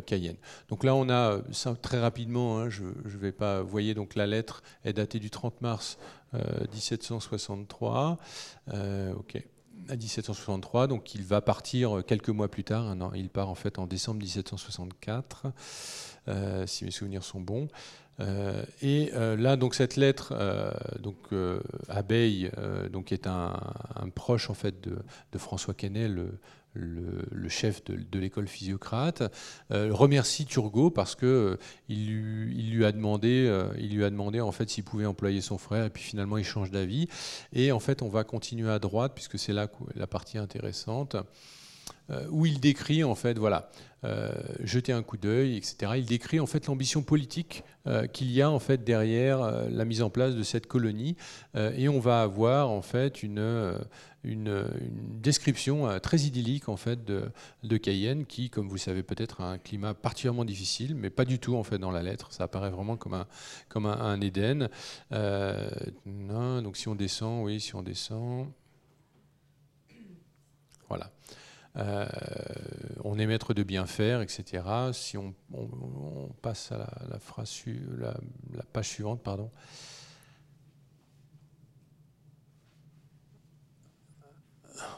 Cayenne. 0.06 0.38
Donc 0.70 0.84
là, 0.84 0.96
on 0.96 1.10
a 1.10 1.40
très 1.82 2.00
rapidement, 2.00 2.60
hein, 2.60 2.70
je 2.70 2.84
ne 2.84 3.18
vais 3.18 3.32
pas, 3.32 3.62
vous 3.62 3.70
voyez, 3.70 3.94
donc 3.94 4.16
la 4.16 4.28
lettre 4.28 4.64
est 4.84 4.94
datée 4.94 5.20
du 5.20 5.30
30 5.30 5.62
mars 5.62 5.98
1763. 6.34 8.18
ok 9.18 9.46
à 9.90 9.96
1763, 9.96 10.88
donc 10.88 11.16
il 11.16 11.24
va 11.24 11.42
partir 11.42 12.04
quelques 12.06 12.30
mois 12.30 12.48
plus 12.48 12.64
tard. 12.64 12.96
il 13.16 13.30
part 13.30 13.50
en 13.50 13.56
fait 13.56 13.80
en 13.80 13.88
décembre 13.88 14.20
1764, 14.20 15.48
euh, 16.28 16.68
si 16.68 16.86
mes 16.86 16.92
souvenirs 16.92 17.24
sont 17.24 17.42
bons. 17.42 17.68
Euh, 18.22 18.64
et 18.82 19.12
euh, 19.14 19.36
là, 19.36 19.58
donc 19.58 19.76
cette 19.76 19.96
lettre, 19.96 20.34
donc 21.00 21.18
Abeille, 21.90 22.52
donc 22.92 23.12
est 23.12 23.28
un, 23.28 23.54
proche 24.14 24.50
en 24.50 24.54
fait 24.54 24.82
de, 24.82 24.98
de 25.32 25.38
François 25.38 25.74
Quesnay, 25.74 26.08
le, 26.08 26.40
le, 26.76 27.50
chef 27.50 27.84
de, 27.86 28.20
l'école 28.20 28.48
physiocrate, 28.48 29.24
euh, 29.72 29.90
remercie 29.92 30.46
Turgot 30.46 30.92
parce 30.92 31.16
que 31.16 31.26
euh, 31.26 31.58
il, 31.90 32.72
lui, 32.72 32.86
a 32.86 32.92
demandé, 32.92 33.46
euh, 33.48 33.68
il 33.78 33.96
lui 33.96 34.04
a 34.04 34.10
demandé 34.10 34.42
en 34.42 34.52
fait 34.52 34.70
s'il 34.70 34.84
pouvait 34.84 35.06
employer 35.06 35.42
son 35.42 35.58
frère 35.58 35.86
et 35.86 35.90
puis 35.90 36.04
finalement 36.04 36.38
il 36.38 36.44
change 36.44 36.72
d'avis. 36.72 37.08
Et 37.54 37.72
en 37.72 37.80
fait 37.80 38.02
on 38.02 38.10
va 38.10 38.24
continuer 38.24 38.70
à 38.70 38.80
droite 38.80 39.14
puisque 39.16 39.40
c'est 39.40 39.54
là 39.54 39.68
la 39.96 40.08
partie 40.08 40.38
intéressante 40.38 41.16
où 42.30 42.46
il 42.46 42.60
décrit 42.60 43.04
en 43.04 43.16
fait 43.16 43.38
voilà 43.38 43.72
jeter 44.64 44.92
un 44.92 45.02
coup 45.02 45.18
d'œil 45.18 45.58
etc 45.58 45.94
il 45.96 46.06
décrit 46.06 46.40
en 46.40 46.46
fait 46.46 46.68
l'ambition 46.68 47.02
politique 47.02 47.64
qu'il 48.14 48.32
y 48.32 48.44
a 48.44 48.50
en 48.50 48.60
fait 48.60 48.84
derrière 48.84 49.68
la 49.70 49.86
mise 49.86 50.04
en 50.04 50.12
place 50.12 50.36
de 50.36 50.44
cette 50.44 50.68
colonie. 50.68 51.16
Et 51.56 51.90
on 51.90 52.00
va 52.00 52.22
avoir 52.22 52.70
en 52.70 52.82
fait 52.82 53.24
une 53.24 53.76
une, 54.26 54.66
description 55.22 55.88
euh, 55.88 56.00
très 56.00 56.20
idyllique 56.20 56.70
en 56.70 56.78
fait 56.78 57.04
de, 57.06 57.32
Cayenne 57.78 58.26
qui, 58.26 58.50
comme 58.50 58.68
vous 58.68 58.78
savez 58.78 59.04
peut-être, 59.04 59.42
a 59.42 59.52
un 59.52 59.58
climat 59.58 59.94
particulièrement 59.94 60.46
difficile, 60.46 60.96
mais 60.96 61.10
pas 61.10 61.26
du 61.26 61.40
tout 61.40 61.56
en 61.56 61.64
fait 61.64 61.78
dans 61.78 61.92
la 61.92 62.04
lettre. 62.04 62.32
Ça 62.32 62.46
apparaît 62.46 62.70
vraiment 62.70 62.98
comme 62.98 63.14
un, 63.14 63.28
comme 63.70 63.86
un, 63.86 64.20
Éden. 64.22 64.70
Euh, 65.12 65.70
donc 66.62 66.78
si 66.78 66.88
on 66.88 66.96
descend, 66.96 67.44
oui, 67.46 67.60
si 67.60 67.76
on 67.76 67.82
descend, 67.82 68.48
voilà. 70.88 71.12
Euh, 71.78 72.08
on 73.04 73.20
est 73.20 73.26
maître 73.26 73.54
de 73.54 73.64
bien 73.64 73.86
faire, 73.86 74.22
etc. 74.22 74.64
Si 74.94 75.18
on, 75.18 75.34
passe 76.42 76.72
à 76.72 76.88
la, 77.10 77.20
phrase, 77.20 77.64
page 78.72 78.88
suivante, 78.88 79.22
pardon. 79.22 79.52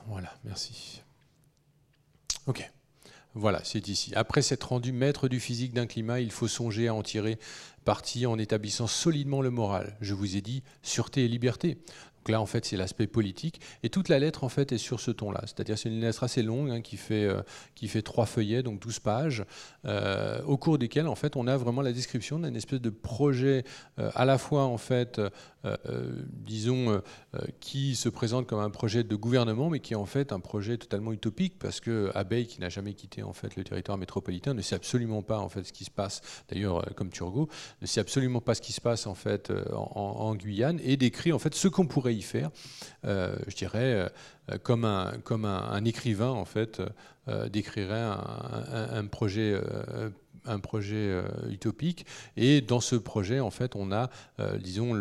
Voilà, 0.08 0.34
merci. 0.44 1.02
Ok. 2.46 2.70
Voilà, 3.34 3.62
c'est 3.64 3.88
ici. 3.88 4.14
Après 4.16 4.42
s'être 4.42 4.70
rendu 4.70 4.92
maître 4.92 5.28
du 5.28 5.40
physique 5.40 5.74
d'un 5.74 5.86
climat, 5.86 6.20
il 6.20 6.32
faut 6.32 6.48
songer 6.48 6.88
à 6.88 6.96
en 6.96 7.04
tirer 7.04 7.38
parti 7.86 8.26
en 8.26 8.40
établissant 8.40 8.88
solidement 8.88 9.42
le 9.42 9.52
moral. 9.52 9.96
Je 10.02 10.16
vous 10.16 10.36
ai 10.36 10.42
dit 10.42 10.64
sûreté 10.82 11.26
et 11.26 11.28
liberté 11.28 11.78
là, 12.30 12.42
en 12.42 12.46
fait, 12.46 12.66
c'est 12.66 12.78
l'aspect 12.78 13.08
politique. 13.08 13.62
Et 13.84 13.90
toute 13.90 14.10
la 14.10 14.20
lettre, 14.20 14.44
en 14.44 14.50
fait, 14.50 14.72
est 14.72 14.78
sur 14.78 15.00
ce 15.00 15.12
ton-là. 15.12 15.42
C'est-à-dire, 15.46 15.78
c'est 15.78 15.90
une 15.90 16.02
lettre 16.02 16.24
assez 16.24 16.44
longue 16.44 16.70
hein, 16.70 16.82
qui, 16.82 16.98
fait, 16.98 17.26
euh, 17.26 17.42
qui 17.76 17.88
fait 17.88 18.02
trois 18.02 18.26
feuillets, 18.26 18.64
donc 18.64 18.80
12 18.80 19.00
pages, 19.00 19.46
euh, 19.86 20.42
au 20.44 20.58
cours 20.58 20.78
desquelles, 20.78 21.08
en 21.08 21.16
fait, 21.16 21.36
on 21.36 21.48
a 21.48 21.58
vraiment 21.58 21.82
la 21.82 21.94
description 21.94 22.40
d'un 22.40 22.54
espèce 22.54 22.82
de 22.82 22.90
projet 22.90 23.64
euh, 24.00 24.12
à 24.16 24.26
la 24.26 24.38
fois, 24.38 24.64
en 24.64 24.78
fait, 24.78 25.22
disons, 26.30 27.02
qui 27.60 27.98
se 27.98 28.08
présente 28.08 28.48
comme 28.48 28.62
un 28.62 28.70
projet 28.70 29.04
de 29.04 29.16
gouvernement, 29.18 29.70
mais 29.70 29.82
qui 29.82 29.92
est 29.92 29.98
en 29.98 30.06
fait 30.06 30.32
un 30.32 30.40
projet 30.40 30.78
totalement 30.78 31.12
utopique, 31.12 31.60
parce 31.60 31.82
que 31.82 32.10
Abeille, 32.16 32.48
qui 32.48 32.62
n'a 32.62 32.70
jamais 32.70 32.94
quitté, 32.94 33.22
en 33.22 33.34
fait, 33.34 33.58
le 33.58 33.66
territoire 33.66 33.98
métropolitain, 33.98 34.54
ne 34.54 34.62
sait 34.62 34.76
absolument 34.76 35.24
pas, 35.24 35.40
en 35.40 35.50
fait, 35.50 35.66
ce 35.66 35.74
qui 35.74 35.84
se 35.84 35.92
passe, 35.92 36.22
d'ailleurs, 36.48 36.86
comme 36.96 37.10
Turgot, 37.10 37.50
ne 37.82 37.86
sait 37.86 38.00
absolument 38.00 38.40
pas 38.40 38.56
ce 38.56 38.62
qui 38.62 38.72
se 38.72 38.80
passe, 38.80 39.08
en 39.08 39.14
fait, 39.14 39.52
en 39.74 40.34
Guyane, 40.36 40.80
et 40.86 40.96
décrit, 40.96 41.34
en 41.34 41.40
fait, 41.40 41.54
ce 41.54 41.68
qu'on 41.68 41.86
pourrait 41.86 42.16
faire, 42.22 42.52
euh, 43.06 43.36
je 43.48 43.56
dirais, 43.56 43.94
euh, 43.94 44.10
comme, 44.64 44.86
un, 44.86 45.14
comme 45.24 45.46
un, 45.46 45.84
écrivain, 45.86 46.30
en 46.30 46.46
fait, 46.46 46.82
euh, 47.28 47.50
décrirait 47.50 48.02
un, 48.02 49.06
projet 49.06 49.60
un 50.50 50.60
projet 50.60 51.22
utopique. 51.50 52.06
Et 52.38 52.62
dans 52.62 52.80
ce 52.80 52.96
projet, 52.96 53.42
en 53.42 53.52
fait, 53.52 53.76
on 53.76 53.92
a, 53.92 54.10
disons, 54.60 54.94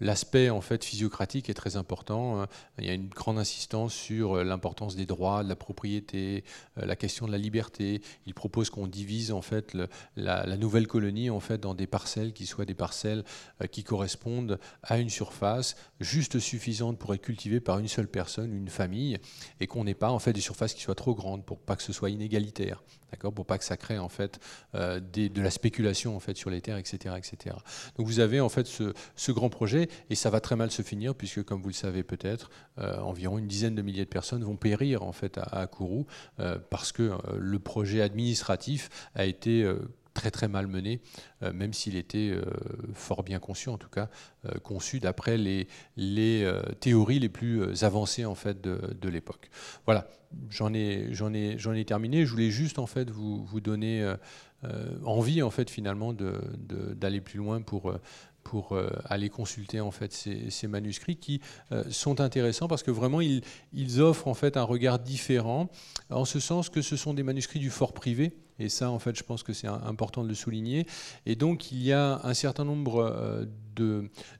l'aspect 0.00 0.48
en 0.48 0.62
fait 0.62 0.82
physiocratique 0.82 1.50
est 1.50 1.54
très 1.54 1.76
important. 1.76 2.40
Hein. 2.40 2.46
Il 2.78 2.86
y 2.86 2.90
a 2.90 2.94
une 2.94 3.08
grande 3.08 3.38
insistance 3.38 3.92
sur 3.92 4.42
l'importance 4.42 4.96
des 4.96 5.04
droits, 5.04 5.44
de 5.44 5.48
la 5.50 5.56
propriété, 5.56 6.42
la 6.76 6.96
question 6.96 7.26
de 7.26 7.32
la 7.32 7.38
liberté. 7.38 8.00
Il 8.24 8.32
propose 8.32 8.70
qu'on 8.70 8.86
divise 8.86 9.30
en 9.30 9.42
fait 9.42 9.74
la, 9.74 10.46
la, 10.46 10.56
nouvelle 10.56 10.86
colonie 10.86 11.28
en 11.28 11.40
fait 11.40 11.58
dans 11.58 11.74
des 11.74 11.86
parcelles 11.86 12.32
qui 12.32 12.46
soient 12.46 12.64
des 12.64 12.74
parcelles 12.74 13.24
qui 13.70 13.84
correspondent 13.84 14.58
à 14.82 14.98
une 14.98 15.10
surface 15.10 15.76
juste 16.00 16.38
suffisante 16.38 16.98
pour 16.98 17.14
être 17.14 17.22
cultivée 17.22 17.60
par 17.60 17.78
une 17.78 17.88
seule 17.88 18.08
personne, 18.08 18.54
une 18.54 18.68
famille, 18.68 18.93
et 19.60 19.66
qu'on 19.66 19.84
n'ait 19.84 19.94
pas 19.94 20.10
en 20.10 20.18
fait 20.18 20.32
des 20.32 20.40
surfaces 20.40 20.74
qui 20.74 20.82
soient 20.82 20.94
trop 20.94 21.14
grandes 21.14 21.44
pour 21.44 21.58
pas 21.58 21.76
que 21.76 21.82
ce 21.82 21.92
soit 21.92 22.10
inégalitaire, 22.10 22.82
d'accord, 23.10 23.32
pour 23.32 23.46
pas 23.46 23.58
que 23.58 23.64
ça 23.64 23.76
crée 23.76 23.98
en 23.98 24.08
fait 24.08 24.40
euh, 24.74 25.00
de 25.00 25.42
la 25.42 25.50
spéculation 25.50 26.16
en 26.16 26.20
fait 26.20 26.36
sur 26.36 26.50
les 26.50 26.60
terres, 26.60 26.78
etc., 26.78 27.14
etc. 27.16 27.56
Donc 27.96 28.06
vous 28.06 28.20
avez 28.20 28.40
en 28.40 28.48
fait 28.48 28.66
ce, 28.66 29.32
grand 29.32 29.48
projet 29.48 29.88
et 30.10 30.14
ça 30.14 30.30
va 30.30 30.40
très 30.40 30.56
mal 30.56 30.70
se 30.70 30.82
finir 30.82 31.14
puisque 31.14 31.42
comme 31.42 31.60
vous 31.60 31.68
le 31.68 31.74
savez 31.74 32.02
peut-être, 32.02 32.50
euh, 32.78 32.98
environ 32.98 33.38
une 33.38 33.48
dizaine 33.48 33.74
de 33.74 33.82
milliers 33.82 34.04
de 34.04 34.10
personnes 34.10 34.44
vont 34.44 34.56
périr 34.56 35.02
en 35.02 35.12
fait 35.12 35.38
à, 35.38 35.66
Kourou 35.66 36.06
euh, 36.40 36.58
parce 36.70 36.92
que 36.92 37.12
le 37.36 37.58
projet 37.58 38.00
administratif 38.00 38.88
a 39.14 39.24
été 39.24 39.68
très 40.14 40.30
très 40.30 40.48
mal 40.48 40.66
mené, 40.66 41.00
euh, 41.42 41.52
même 41.52 41.74
s'il 41.74 41.96
était 41.96 42.30
euh, 42.30 42.44
fort 42.94 43.24
bien 43.24 43.40
conçu, 43.40 43.68
en 43.68 43.76
tout 43.76 43.90
cas 43.90 44.08
euh, 44.46 44.58
conçu 44.60 45.00
d'après 45.00 45.36
les, 45.36 45.68
les 45.96 46.50
théories 46.80 47.18
les 47.18 47.28
plus 47.28 47.84
avancées 47.84 48.24
en 48.24 48.34
fait 48.34 48.60
de, 48.60 49.08
l'époque. 49.08 49.50
Voilà, 49.84 50.08
j'en 50.48 50.72
ai, 50.72 51.08
j'en 51.10 51.34
ai, 51.34 51.58
j'en 51.58 51.74
ai 51.74 51.84
terminé. 51.84 52.24
Je 52.24 52.30
voulais 52.30 52.50
juste 52.50 52.78
en 52.78 52.86
fait 52.86 53.10
vous, 53.10 53.44
vous 53.44 53.60
donner 53.60 54.14
envie 55.04 55.42
en 55.42 55.50
fait 55.50 55.68
finalement 55.68 56.14
d'aller 56.14 57.20
plus 57.20 57.38
loin 57.38 57.60
pour 57.60 57.92
pour 58.42 58.78
aller 59.06 59.30
consulter 59.30 59.80
en 59.80 59.90
fait 59.90 60.12
ces, 60.12 60.50
ces 60.50 60.68
manuscrits 60.68 61.16
qui 61.16 61.40
sont 61.90 62.20
intéressants 62.20 62.68
parce 62.68 62.82
que 62.82 62.90
vraiment 62.90 63.20
ils, 63.20 63.42
ils, 63.72 64.00
offrent 64.00 64.28
en 64.28 64.34
fait 64.34 64.56
un 64.56 64.62
regard 64.62 64.98
différent 64.98 65.68
en 66.10 66.24
ce 66.24 66.40
sens 66.40 66.70
que 66.70 66.82
ce 66.82 66.96
sont 66.96 67.14
des 67.14 67.22
manuscrits 67.22 67.58
du 67.58 67.70
fort 67.70 67.92
privé 67.92 68.36
et 68.58 68.68
ça, 68.68 68.90
en 68.90 68.98
fait, 68.98 69.16
je 69.16 69.24
pense 69.24 69.42
que 69.42 69.52
c'est 69.52 69.66
important 69.66 70.22
de 70.22 70.28
le 70.28 70.34
souligner. 70.34 70.86
Et 71.26 71.34
donc, 71.34 71.72
il 71.72 71.82
y 71.82 71.92
a 71.92 72.20
un 72.22 72.34
certain 72.34 72.64
nombre 72.64 72.98
euh, 72.98 73.46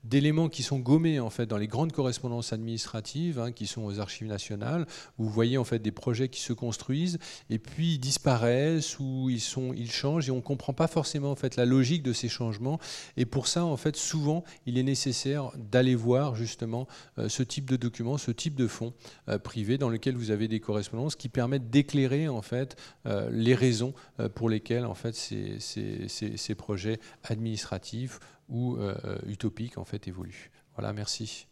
d'éléments 0.04 0.48
qui 0.48 0.62
sont 0.62 0.78
gommés 0.78 1.20
en 1.20 1.30
fait 1.30 1.46
dans 1.46 1.56
les 1.56 1.66
grandes 1.66 1.92
correspondances 1.92 2.52
administratives 2.52 3.38
hein, 3.38 3.52
qui 3.52 3.66
sont 3.66 3.82
aux 3.82 4.00
archives 4.00 4.28
nationales 4.28 4.86
où 5.18 5.24
vous 5.24 5.30
voyez 5.30 5.58
en 5.58 5.64
fait 5.64 5.78
des 5.78 5.92
projets 5.92 6.28
qui 6.28 6.40
se 6.40 6.52
construisent 6.52 7.18
et 7.50 7.58
puis 7.58 7.98
disparaissent 7.98 8.98
ou 8.98 9.30
ils 9.30 9.90
changent 9.90 10.28
et 10.28 10.32
on 10.32 10.40
comprend 10.40 10.72
pas 10.72 10.86
forcément 10.86 11.30
en 11.30 11.36
fait 11.36 11.56
la 11.56 11.64
logique 11.64 12.02
de 12.02 12.12
ces 12.12 12.28
changements. 12.28 12.78
Et 13.16 13.24
pour 13.24 13.48
ça 13.48 13.64
en 13.64 13.76
fait 13.76 13.96
souvent 13.96 14.44
il 14.66 14.78
est 14.78 14.82
nécessaire 14.82 15.50
d'aller 15.56 15.94
voir 15.94 16.34
justement 16.34 16.86
euh, 17.18 17.28
ce 17.28 17.42
type 17.42 17.70
de 17.70 17.76
documents 17.76 18.18
ce 18.18 18.30
type 18.30 18.54
de 18.54 18.66
fonds 18.66 18.94
euh, 19.28 19.38
privés 19.38 19.78
dans 19.78 19.88
lequel 19.88 20.16
vous 20.16 20.30
avez 20.30 20.48
des 20.48 20.60
correspondances 20.60 21.16
qui 21.16 21.28
permettent 21.28 21.70
d'éclairer 21.70 22.28
en 22.28 22.42
fait 22.42 22.76
euh, 23.06 23.28
les 23.30 23.54
raisons 23.54 23.94
pour 24.34 24.48
lesquelles 24.48 24.84
en 24.84 24.94
fait 24.94 25.14
ces 25.14 26.54
projets 26.56 27.00
administratifs 27.24 28.20
ou 28.48 28.76
euh, 28.76 28.96
euh, 29.04 29.18
utopique 29.26 29.78
en 29.78 29.84
fait 29.84 30.08
évolue. 30.08 30.50
Voilà, 30.76 30.92
merci. 30.92 31.46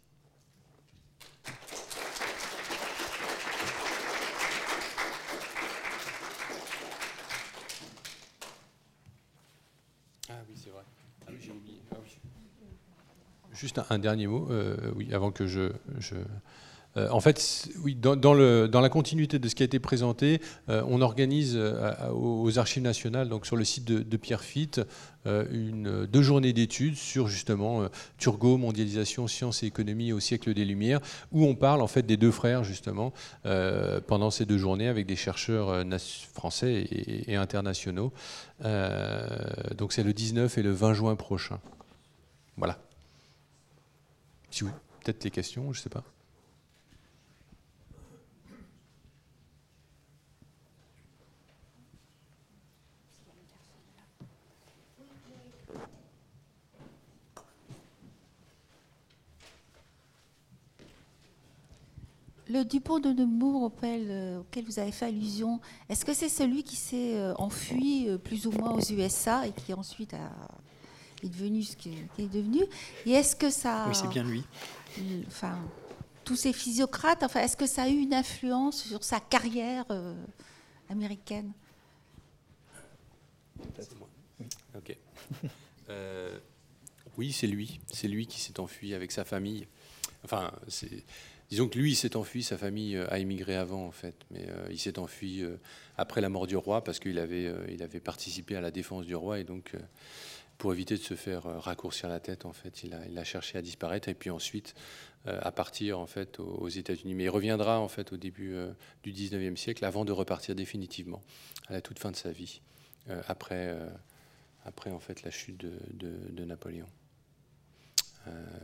Ah 10.28 10.34
oui, 10.48 10.54
c'est 10.56 10.70
vrai. 10.70 10.82
Ah 11.26 11.30
oui, 11.30 11.38
j'ai 11.40 11.52
oublié. 11.52 11.80
Ah 11.92 11.96
Juste 13.52 13.80
un, 13.90 13.98
dernier 13.98 14.26
mot, 14.26 14.50
euh, 14.50 14.92
oui, 14.96 15.12
avant 15.14 15.30
que 15.30 15.46
je, 15.46 15.72
je 15.98 16.16
euh, 16.96 17.08
en 17.10 17.20
fait, 17.20 17.68
oui, 17.82 17.94
dans, 17.94 18.34
la 18.34 18.88
continuité 18.88 19.38
de 19.38 19.48
ce 19.48 19.54
qui 19.54 19.62
a 19.62 19.66
été 19.66 19.78
présenté, 19.78 20.40
euh, 20.68 20.82
on 20.86 21.00
organise 21.00 21.54
euh, 21.56 21.92
aux 22.10 22.58
Archives 22.58 22.82
nationales, 22.82 23.28
donc 23.28 23.46
sur 23.46 23.56
le 23.56 23.64
site 23.64 23.84
de, 23.84 24.16
Pierre 24.16 24.42
Fitte, 24.42 24.80
une, 25.24 26.06
deux 26.06 26.22
journées 26.22 26.52
d'études 26.52 26.96
sur 26.96 27.28
justement 27.28 27.84
Turgot, 28.18 28.56
mondialisation, 28.56 29.28
sciences 29.28 29.62
et 29.62 29.66
économie 29.66 30.12
au 30.12 30.18
siècle 30.18 30.52
des 30.52 30.64
Lumières, 30.64 31.00
où 31.30 31.44
on 31.44 31.54
parle 31.54 31.80
en 31.80 31.86
fait 31.86 32.02
des 32.02 32.16
deux 32.16 32.30
frères 32.32 32.64
justement 32.64 33.12
pendant 34.06 34.30
ces 34.30 34.46
deux 34.46 34.58
journées 34.58 34.88
avec 34.88 35.06
des 35.06 35.16
chercheurs 35.16 35.84
français 36.34 36.86
et, 36.90 37.36
internationaux. 37.36 38.12
donc 39.76 39.92
c'est 39.92 40.02
le 40.02 40.12
19 40.12 40.58
et 40.58 40.62
le 40.62 40.72
20 40.72 40.94
juin 40.94 41.16
prochain. 41.16 41.60
Voilà. 42.56 42.78
Si 44.50 44.64
vous, 44.64 44.70
peut-être 45.04 45.22
des 45.22 45.30
questions, 45.30 45.72
je 45.72 45.78
ne 45.78 45.82
sais 45.82 45.90
pas. 45.90 46.04
Le 62.52 62.64
Dupont 62.64 62.98
de 62.98 63.08
Nemours 63.08 63.62
auquel, 63.62 64.06
euh, 64.10 64.40
auquel 64.40 64.66
vous 64.66 64.78
avez 64.78 64.92
fait 64.92 65.06
allusion, 65.06 65.58
est-ce 65.88 66.04
que 66.04 66.12
c'est 66.12 66.28
celui 66.28 66.62
qui 66.62 66.76
s'est 66.76 67.16
euh, 67.16 67.32
enfui 67.36 68.08
euh, 68.08 68.18
plus 68.18 68.46
ou 68.46 68.50
moins 68.50 68.72
aux 68.72 68.92
USA 68.92 69.46
et 69.46 69.52
qui 69.52 69.72
ensuite 69.72 70.12
a, 70.12 70.30
est 71.22 71.30
devenu 71.30 71.62
ce 71.62 71.76
qu'il 71.76 71.94
est 72.18 72.28
devenu? 72.28 72.60
Et 73.06 73.12
est-ce 73.12 73.34
que 73.36 73.48
ça. 73.48 73.86
Oui, 73.88 73.94
c'est 73.94 74.08
bien 74.08 74.22
lui. 74.22 74.44
Enfin, 75.26 75.58
tous 76.24 76.36
ces 76.36 76.52
physiocrates, 76.52 77.22
enfin, 77.22 77.40
est-ce 77.40 77.56
que 77.56 77.66
ça 77.66 77.84
a 77.84 77.88
eu 77.88 77.96
une 77.96 78.12
influence 78.12 78.82
sur 78.84 79.02
sa 79.02 79.18
carrière 79.18 79.86
américaine? 80.90 81.52
Oui. 84.38 84.46
Ok. 84.76 84.94
oui, 87.16 87.32
c'est 87.32 87.46
lui. 87.46 87.80
C'est 87.90 88.08
lui 88.08 88.26
qui 88.26 88.40
s'est 88.40 88.60
enfui 88.60 88.92
avec 88.92 89.10
sa 89.10 89.24
famille. 89.24 89.66
Enfin, 90.22 90.52
c'est 90.68 91.02
Disons 91.52 91.68
que 91.68 91.78
lui, 91.78 91.90
il 91.90 91.96
s'est 91.96 92.16
enfui, 92.16 92.42
sa 92.42 92.56
famille 92.56 92.96
euh, 92.96 93.12
a 93.12 93.18
émigré 93.18 93.56
avant, 93.56 93.84
en 93.84 93.90
fait, 93.90 94.14
mais 94.30 94.48
euh, 94.48 94.68
il 94.70 94.78
s'est 94.78 94.98
enfui 94.98 95.42
euh, 95.42 95.58
après 95.98 96.22
la 96.22 96.30
mort 96.30 96.46
du 96.46 96.56
roi 96.56 96.82
parce 96.82 96.98
qu'il 96.98 97.18
avait, 97.18 97.52
il 97.68 97.82
avait 97.82 98.00
participé 98.00 98.56
à 98.56 98.62
la 98.62 98.70
défense 98.70 99.04
du 99.04 99.14
roi 99.14 99.38
et 99.38 99.44
donc, 99.44 99.76
pour 100.56 100.72
éviter 100.72 100.96
de 100.96 101.02
se 101.02 101.12
faire 101.12 101.42
raccourcir 101.42 102.08
la 102.08 102.20
tête, 102.20 102.46
en 102.46 102.54
fait, 102.54 102.84
il 102.84 102.94
a, 102.94 103.06
il 103.06 103.18
a 103.18 103.24
cherché 103.24 103.58
à 103.58 103.60
disparaître 103.60 104.08
et 104.08 104.14
puis 104.14 104.30
ensuite 104.30 104.74
à 105.26 105.52
partir, 105.52 105.98
en 105.98 106.06
fait, 106.06 106.40
aux, 106.40 106.70
États-Unis. 106.70 107.14
Mais 107.14 107.24
il 107.24 107.28
reviendra, 107.28 107.80
en 107.80 107.88
fait, 107.88 108.14
au 108.14 108.16
début 108.16 108.56
du 109.02 109.12
19e 109.12 109.56
siècle 109.56 109.84
avant 109.84 110.06
de 110.06 110.12
repartir 110.12 110.54
définitivement 110.54 111.20
à 111.68 111.74
la 111.74 111.82
toute 111.82 111.98
fin 111.98 112.10
de 112.10 112.16
sa 112.16 112.32
vie, 112.32 112.62
après, 113.28 113.76
après, 114.64 114.90
en 114.90 115.00
fait, 115.00 115.22
la 115.22 115.30
chute 115.30 115.58
de, 115.58 115.74
de 116.30 116.44
Napoléon. 116.46 116.88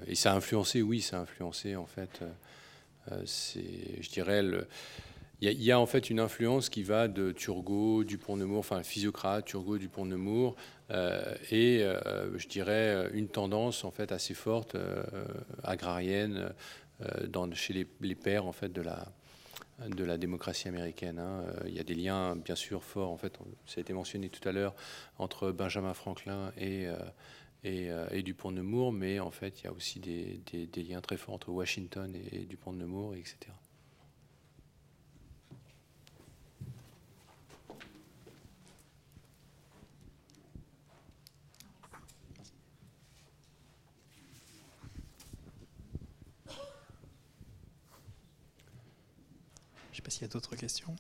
et 0.07 0.15
ça 0.15 0.33
a 0.33 0.37
influencé, 0.37 0.81
oui, 0.81 1.03
ça 1.03 1.19
a 1.19 1.21
influencé, 1.21 1.77
en 1.77 1.87
fait 1.87 2.23
c'est, 3.25 4.03
je 4.03 4.11
dirais, 4.11 4.43
il 5.41 5.63
y, 5.63 5.73
a 5.73 5.79
en 5.79 5.87
fait 5.87 6.11
une 6.11 6.21
influence 6.21 6.69
qui 6.69 6.83
va 6.83 7.07
de 7.07 7.33
Turgot, 7.33 8.05
Dupont-Nemours, 8.05 8.59
enfin 8.59 8.83
Physiocrate, 8.83 9.45
Turgot, 9.45 9.79
Dupont-Nemours, 9.79 10.57
euh, 10.91 11.35
et 11.51 11.83
euh, 11.83 12.37
je 12.39 12.49
dirais 12.49 13.09
une 13.13 13.29
tendance 13.29 13.85
en 13.85 13.91
fait 13.91 14.11
assez 14.11 14.35
forte 14.35 14.77
agrarienne 15.63 16.53
dans, 17.29 17.53
chez 17.53 17.87
les, 18.01 18.15
pères 18.15 18.47
en 18.47 18.53
fait 18.53 18.73
de 18.73 18.83
la 18.83 19.07
de 19.87 20.03
la 20.03 20.19
démocratie 20.19 20.67
américaine. 20.67 21.21
Hein. 21.21 21.45
Il 21.67 21.73
y 21.73 21.79
a 21.79 21.85
des 21.85 21.95
liens 21.95 22.35
bien 22.35 22.57
sûr 22.57 22.83
forts 22.83 23.13
en 23.13 23.17
fait, 23.17 23.39
ça 23.65 23.79
a 23.79 23.81
été 23.81 23.93
mentionné 23.93 24.29
tout 24.29 24.47
à 24.49 24.51
l'heure 24.51 24.75
entre 25.19 25.53
Benjamin 25.53 25.95
Franklin 25.95 26.51
et 26.59 26.89
euh, 27.65 28.09
et, 28.11 28.23
du 28.23 28.35
pont 28.35 28.53
de 28.53 28.57
Nemours, 28.57 28.93
mais 28.93 29.19
en 29.19 29.31
fait, 29.31 29.61
il 29.61 29.65
y 29.65 29.67
a 29.67 29.73
aussi 29.73 29.99
des, 29.99 30.41
liens 30.77 31.01
très 31.01 31.17
forts 31.17 31.35
entre 31.35 31.51
Washington 31.51 32.15
et, 32.33 32.45
du 32.45 32.57
pont 32.57 32.73
de 32.73 32.79
Nemours, 32.79 33.15
etc. 33.15 33.37
Je 49.91 49.93
ne 49.93 49.97
sais 49.97 50.03
pas 50.03 50.11
s'il 50.11 50.23
y 50.23 50.25
a 50.27 50.29
d'autres 50.29 50.55
questions. 50.55 50.95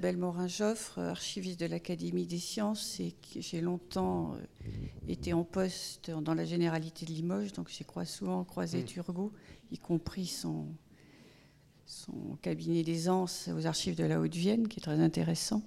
Isabelle 0.00 0.16
Morin-Joffre, 0.16 0.98
archiviste 0.98 1.60
de 1.60 1.66
l'Académie 1.66 2.24
des 2.24 2.38
sciences, 2.38 2.98
et 3.00 3.14
j'ai 3.36 3.60
longtemps 3.60 4.34
été 5.06 5.34
en 5.34 5.44
poste 5.44 6.10
dans 6.10 6.32
la 6.32 6.46
généralité 6.46 7.04
de 7.04 7.10
Limoges, 7.10 7.52
donc 7.52 7.68
j'ai 7.68 7.84
souvent 8.06 8.42
croisé 8.44 8.80
mm. 8.80 8.84
Turgot, 8.84 9.30
y 9.70 9.76
compris 9.76 10.24
son, 10.24 10.68
son 11.84 12.38
cabinet 12.40 12.82
d'aisance 12.82 13.50
aux 13.54 13.66
archives 13.66 13.94
de 13.94 14.04
la 14.04 14.22
Haute-Vienne, 14.22 14.68
qui 14.68 14.80
est 14.80 14.82
très 14.82 14.98
intéressant. 14.98 15.62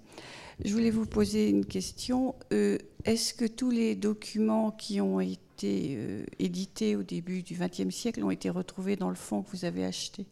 Je 0.66 0.74
voulais 0.74 0.90
vous 0.90 1.06
poser 1.06 1.50
une 1.50 1.68
question. 1.68 2.34
Euh, 2.54 2.80
est-ce 3.06 3.36
que 3.36 3.46
tous 3.46 3.70
les 3.70 3.94
documents 3.94 4.72
qui 4.72 5.00
ont 5.00 5.20
été 5.20 5.96
euh, 5.96 6.26
édités 6.40 6.96
au 6.96 7.04
début 7.04 7.44
du 7.44 7.54
XXe 7.54 7.94
siècle 7.94 8.24
ont 8.24 8.32
été 8.32 8.50
retrouvés 8.50 8.96
dans 8.96 9.10
le 9.10 9.16
fonds 9.16 9.44
que 9.44 9.52
vous 9.52 9.66
avez 9.66 9.86
acheté? 9.86 10.26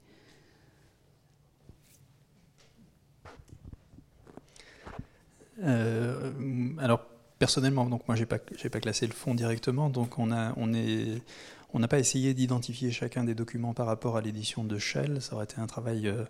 Euh, 5.63 6.31
Alors, 6.79 7.05
personnellement, 7.39 7.85
donc 7.85 8.07
moi, 8.07 8.15
je 8.15 8.21
n'ai 8.21 8.25
pas, 8.25 8.39
classé 8.79 9.07
le 9.07 9.13
fonds 9.13 9.35
directement, 9.35 9.89
donc 9.89 10.19
on, 10.19 10.31
a, 10.31 10.53
on 10.57 11.79
n'a 11.79 11.87
pas 11.87 11.99
essayé 11.99 12.33
d'identifier 12.33 12.91
chacun 12.91 13.23
des 13.23 13.35
documents 13.35 13.73
par 13.73 13.85
rapport 13.87 14.17
à 14.17 14.21
l'édition 14.21 14.63
de 14.63 14.77
Shell. 14.77 15.21
Ça 15.21 15.35
aurait 15.35 15.45
été 15.45 15.59
un 15.59 15.67
travail 15.67 16.07
euh, 16.07 16.23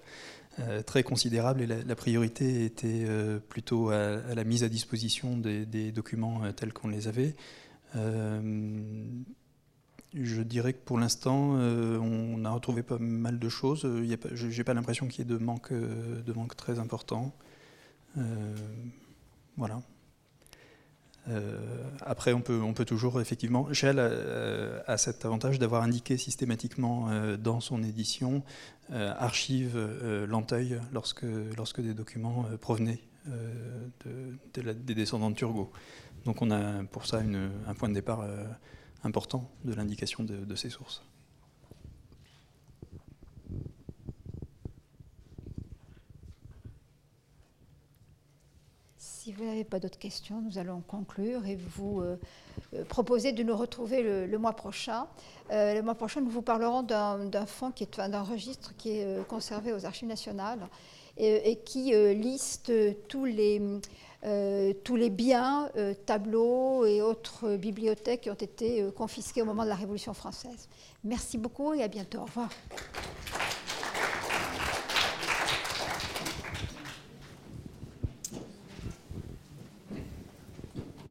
euh, 0.60 0.82
très 0.82 1.04
considérable 1.04 1.62
et 1.62 1.68
la, 1.68 1.96
priorité 1.96 2.66
était 2.66 3.06
plutôt 3.50 3.90
à, 3.90 4.18
la 4.36 4.44
mise 4.44 4.64
à 4.64 4.70
disposition 4.70 5.38
des, 5.38 5.92
documents 5.92 6.52
tels 6.54 6.74
qu'on 6.74 6.90
les 6.90 7.08
avait. 7.08 7.36
je 10.14 10.42
dirais 10.42 10.74
que 10.74 10.84
pour 10.84 11.00
l'instant, 11.00 11.56
on 11.56 12.46
a 12.46 12.50
retrouvé 12.50 12.84
pas 12.84 13.00
mal 13.00 13.40
de 13.40 13.50
choses. 13.50 13.82
Je 13.84 14.46
n'ai 14.48 14.64
pas 14.64 14.74
l'impression 14.74 15.08
qu'il 15.08 15.20
y 15.20 15.22
ait 15.22 15.38
de 15.38 15.38
manque 15.38 15.72
très 16.58 16.80
important. 16.80 17.34
Voilà. 19.58 19.82
Euh, 21.30 21.58
après, 22.02 22.34
on 22.34 22.42
peut, 22.42 22.62
on 22.62 22.74
peut 22.74 22.86
toujours, 22.86 23.22
effectivement, 23.22 23.72
Shell 23.74 24.00
a, 24.00 24.98
cet 24.98 25.26
avantage 25.26 25.60
d'avoir 25.60 25.84
indiqué 25.84 26.18
systématiquement 26.18 27.10
euh, 27.10 27.38
dans 27.38 27.60
son 27.60 27.84
édition 27.84 28.44
euh, 28.92 29.14
archive 29.18 29.78
Lanteuil 30.28 30.80
lorsque, 30.92 31.26
lorsque 31.58 31.82
des 31.82 31.94
documents 31.94 32.46
provenaient 32.60 33.00
des 34.54 34.96
descendants 34.96 35.30
de 35.30 35.36
Turgot. 35.36 35.72
Donc 36.26 36.42
on 36.42 36.50
a 36.52 36.84
pour 36.86 37.06
ça 37.06 37.20
un 37.20 37.74
point 37.76 37.90
de 37.90 37.94
départ 37.94 38.26
important 39.04 39.50
de 39.64 39.74
l'indication 39.74 40.24
de 40.24 40.56
ces 40.56 40.70
sources. 40.70 41.04
Si 49.32 49.38
vous 49.38 49.46
n'avez 49.46 49.64
pas 49.64 49.80
d'autres 49.80 49.98
questions, 49.98 50.42
nous 50.42 50.58
allons 50.58 50.82
conclure 50.82 51.46
et 51.46 51.56
vous 51.56 52.02
euh, 52.02 52.20
euh, 52.74 52.84
proposer 52.84 53.32
de 53.32 53.44
nous 53.44 53.56
retrouver 53.56 54.04
le, 54.04 54.38
mois 54.38 54.52
prochain. 54.52 55.08
Euh, 55.52 55.74
le 55.74 55.82
mois 55.82 55.96
prochain, 55.96 56.20
nous 56.20 56.30
vous 56.30 56.42
parlerons 56.42 56.84
d'un 56.84 57.46
fonds 57.46 57.72
d'un 57.98 58.24
registre 58.24 58.76
qui 58.76 58.90
est 58.90 59.26
conservé 59.30 59.72
aux 59.72 59.86
Archives 59.86 60.10
nationales 60.10 60.68
et, 61.16 61.60
qui 61.64 61.94
liste 62.14 62.74
tous 63.08 63.24
les, 63.24 63.62
tous 64.84 64.96
les 64.98 65.10
biens, 65.10 65.70
tableaux 66.06 66.86
et 66.86 67.02
autres 67.02 67.56
bibliothèques 67.56 68.22
qui 68.22 68.30
ont 68.32 68.34
été 68.34 68.86
confisqués 68.98 69.42
au 69.44 69.46
moment 69.46 69.64
de 69.64 69.70
la 69.70 69.76
Révolution 69.76 70.14
française. 70.14 70.68
Merci 71.06 71.38
beaucoup 71.38 71.74
et 71.74 71.84
à 71.84 71.88
bientôt. 71.88 72.20
Au 72.20 72.26
revoir. 72.26 72.50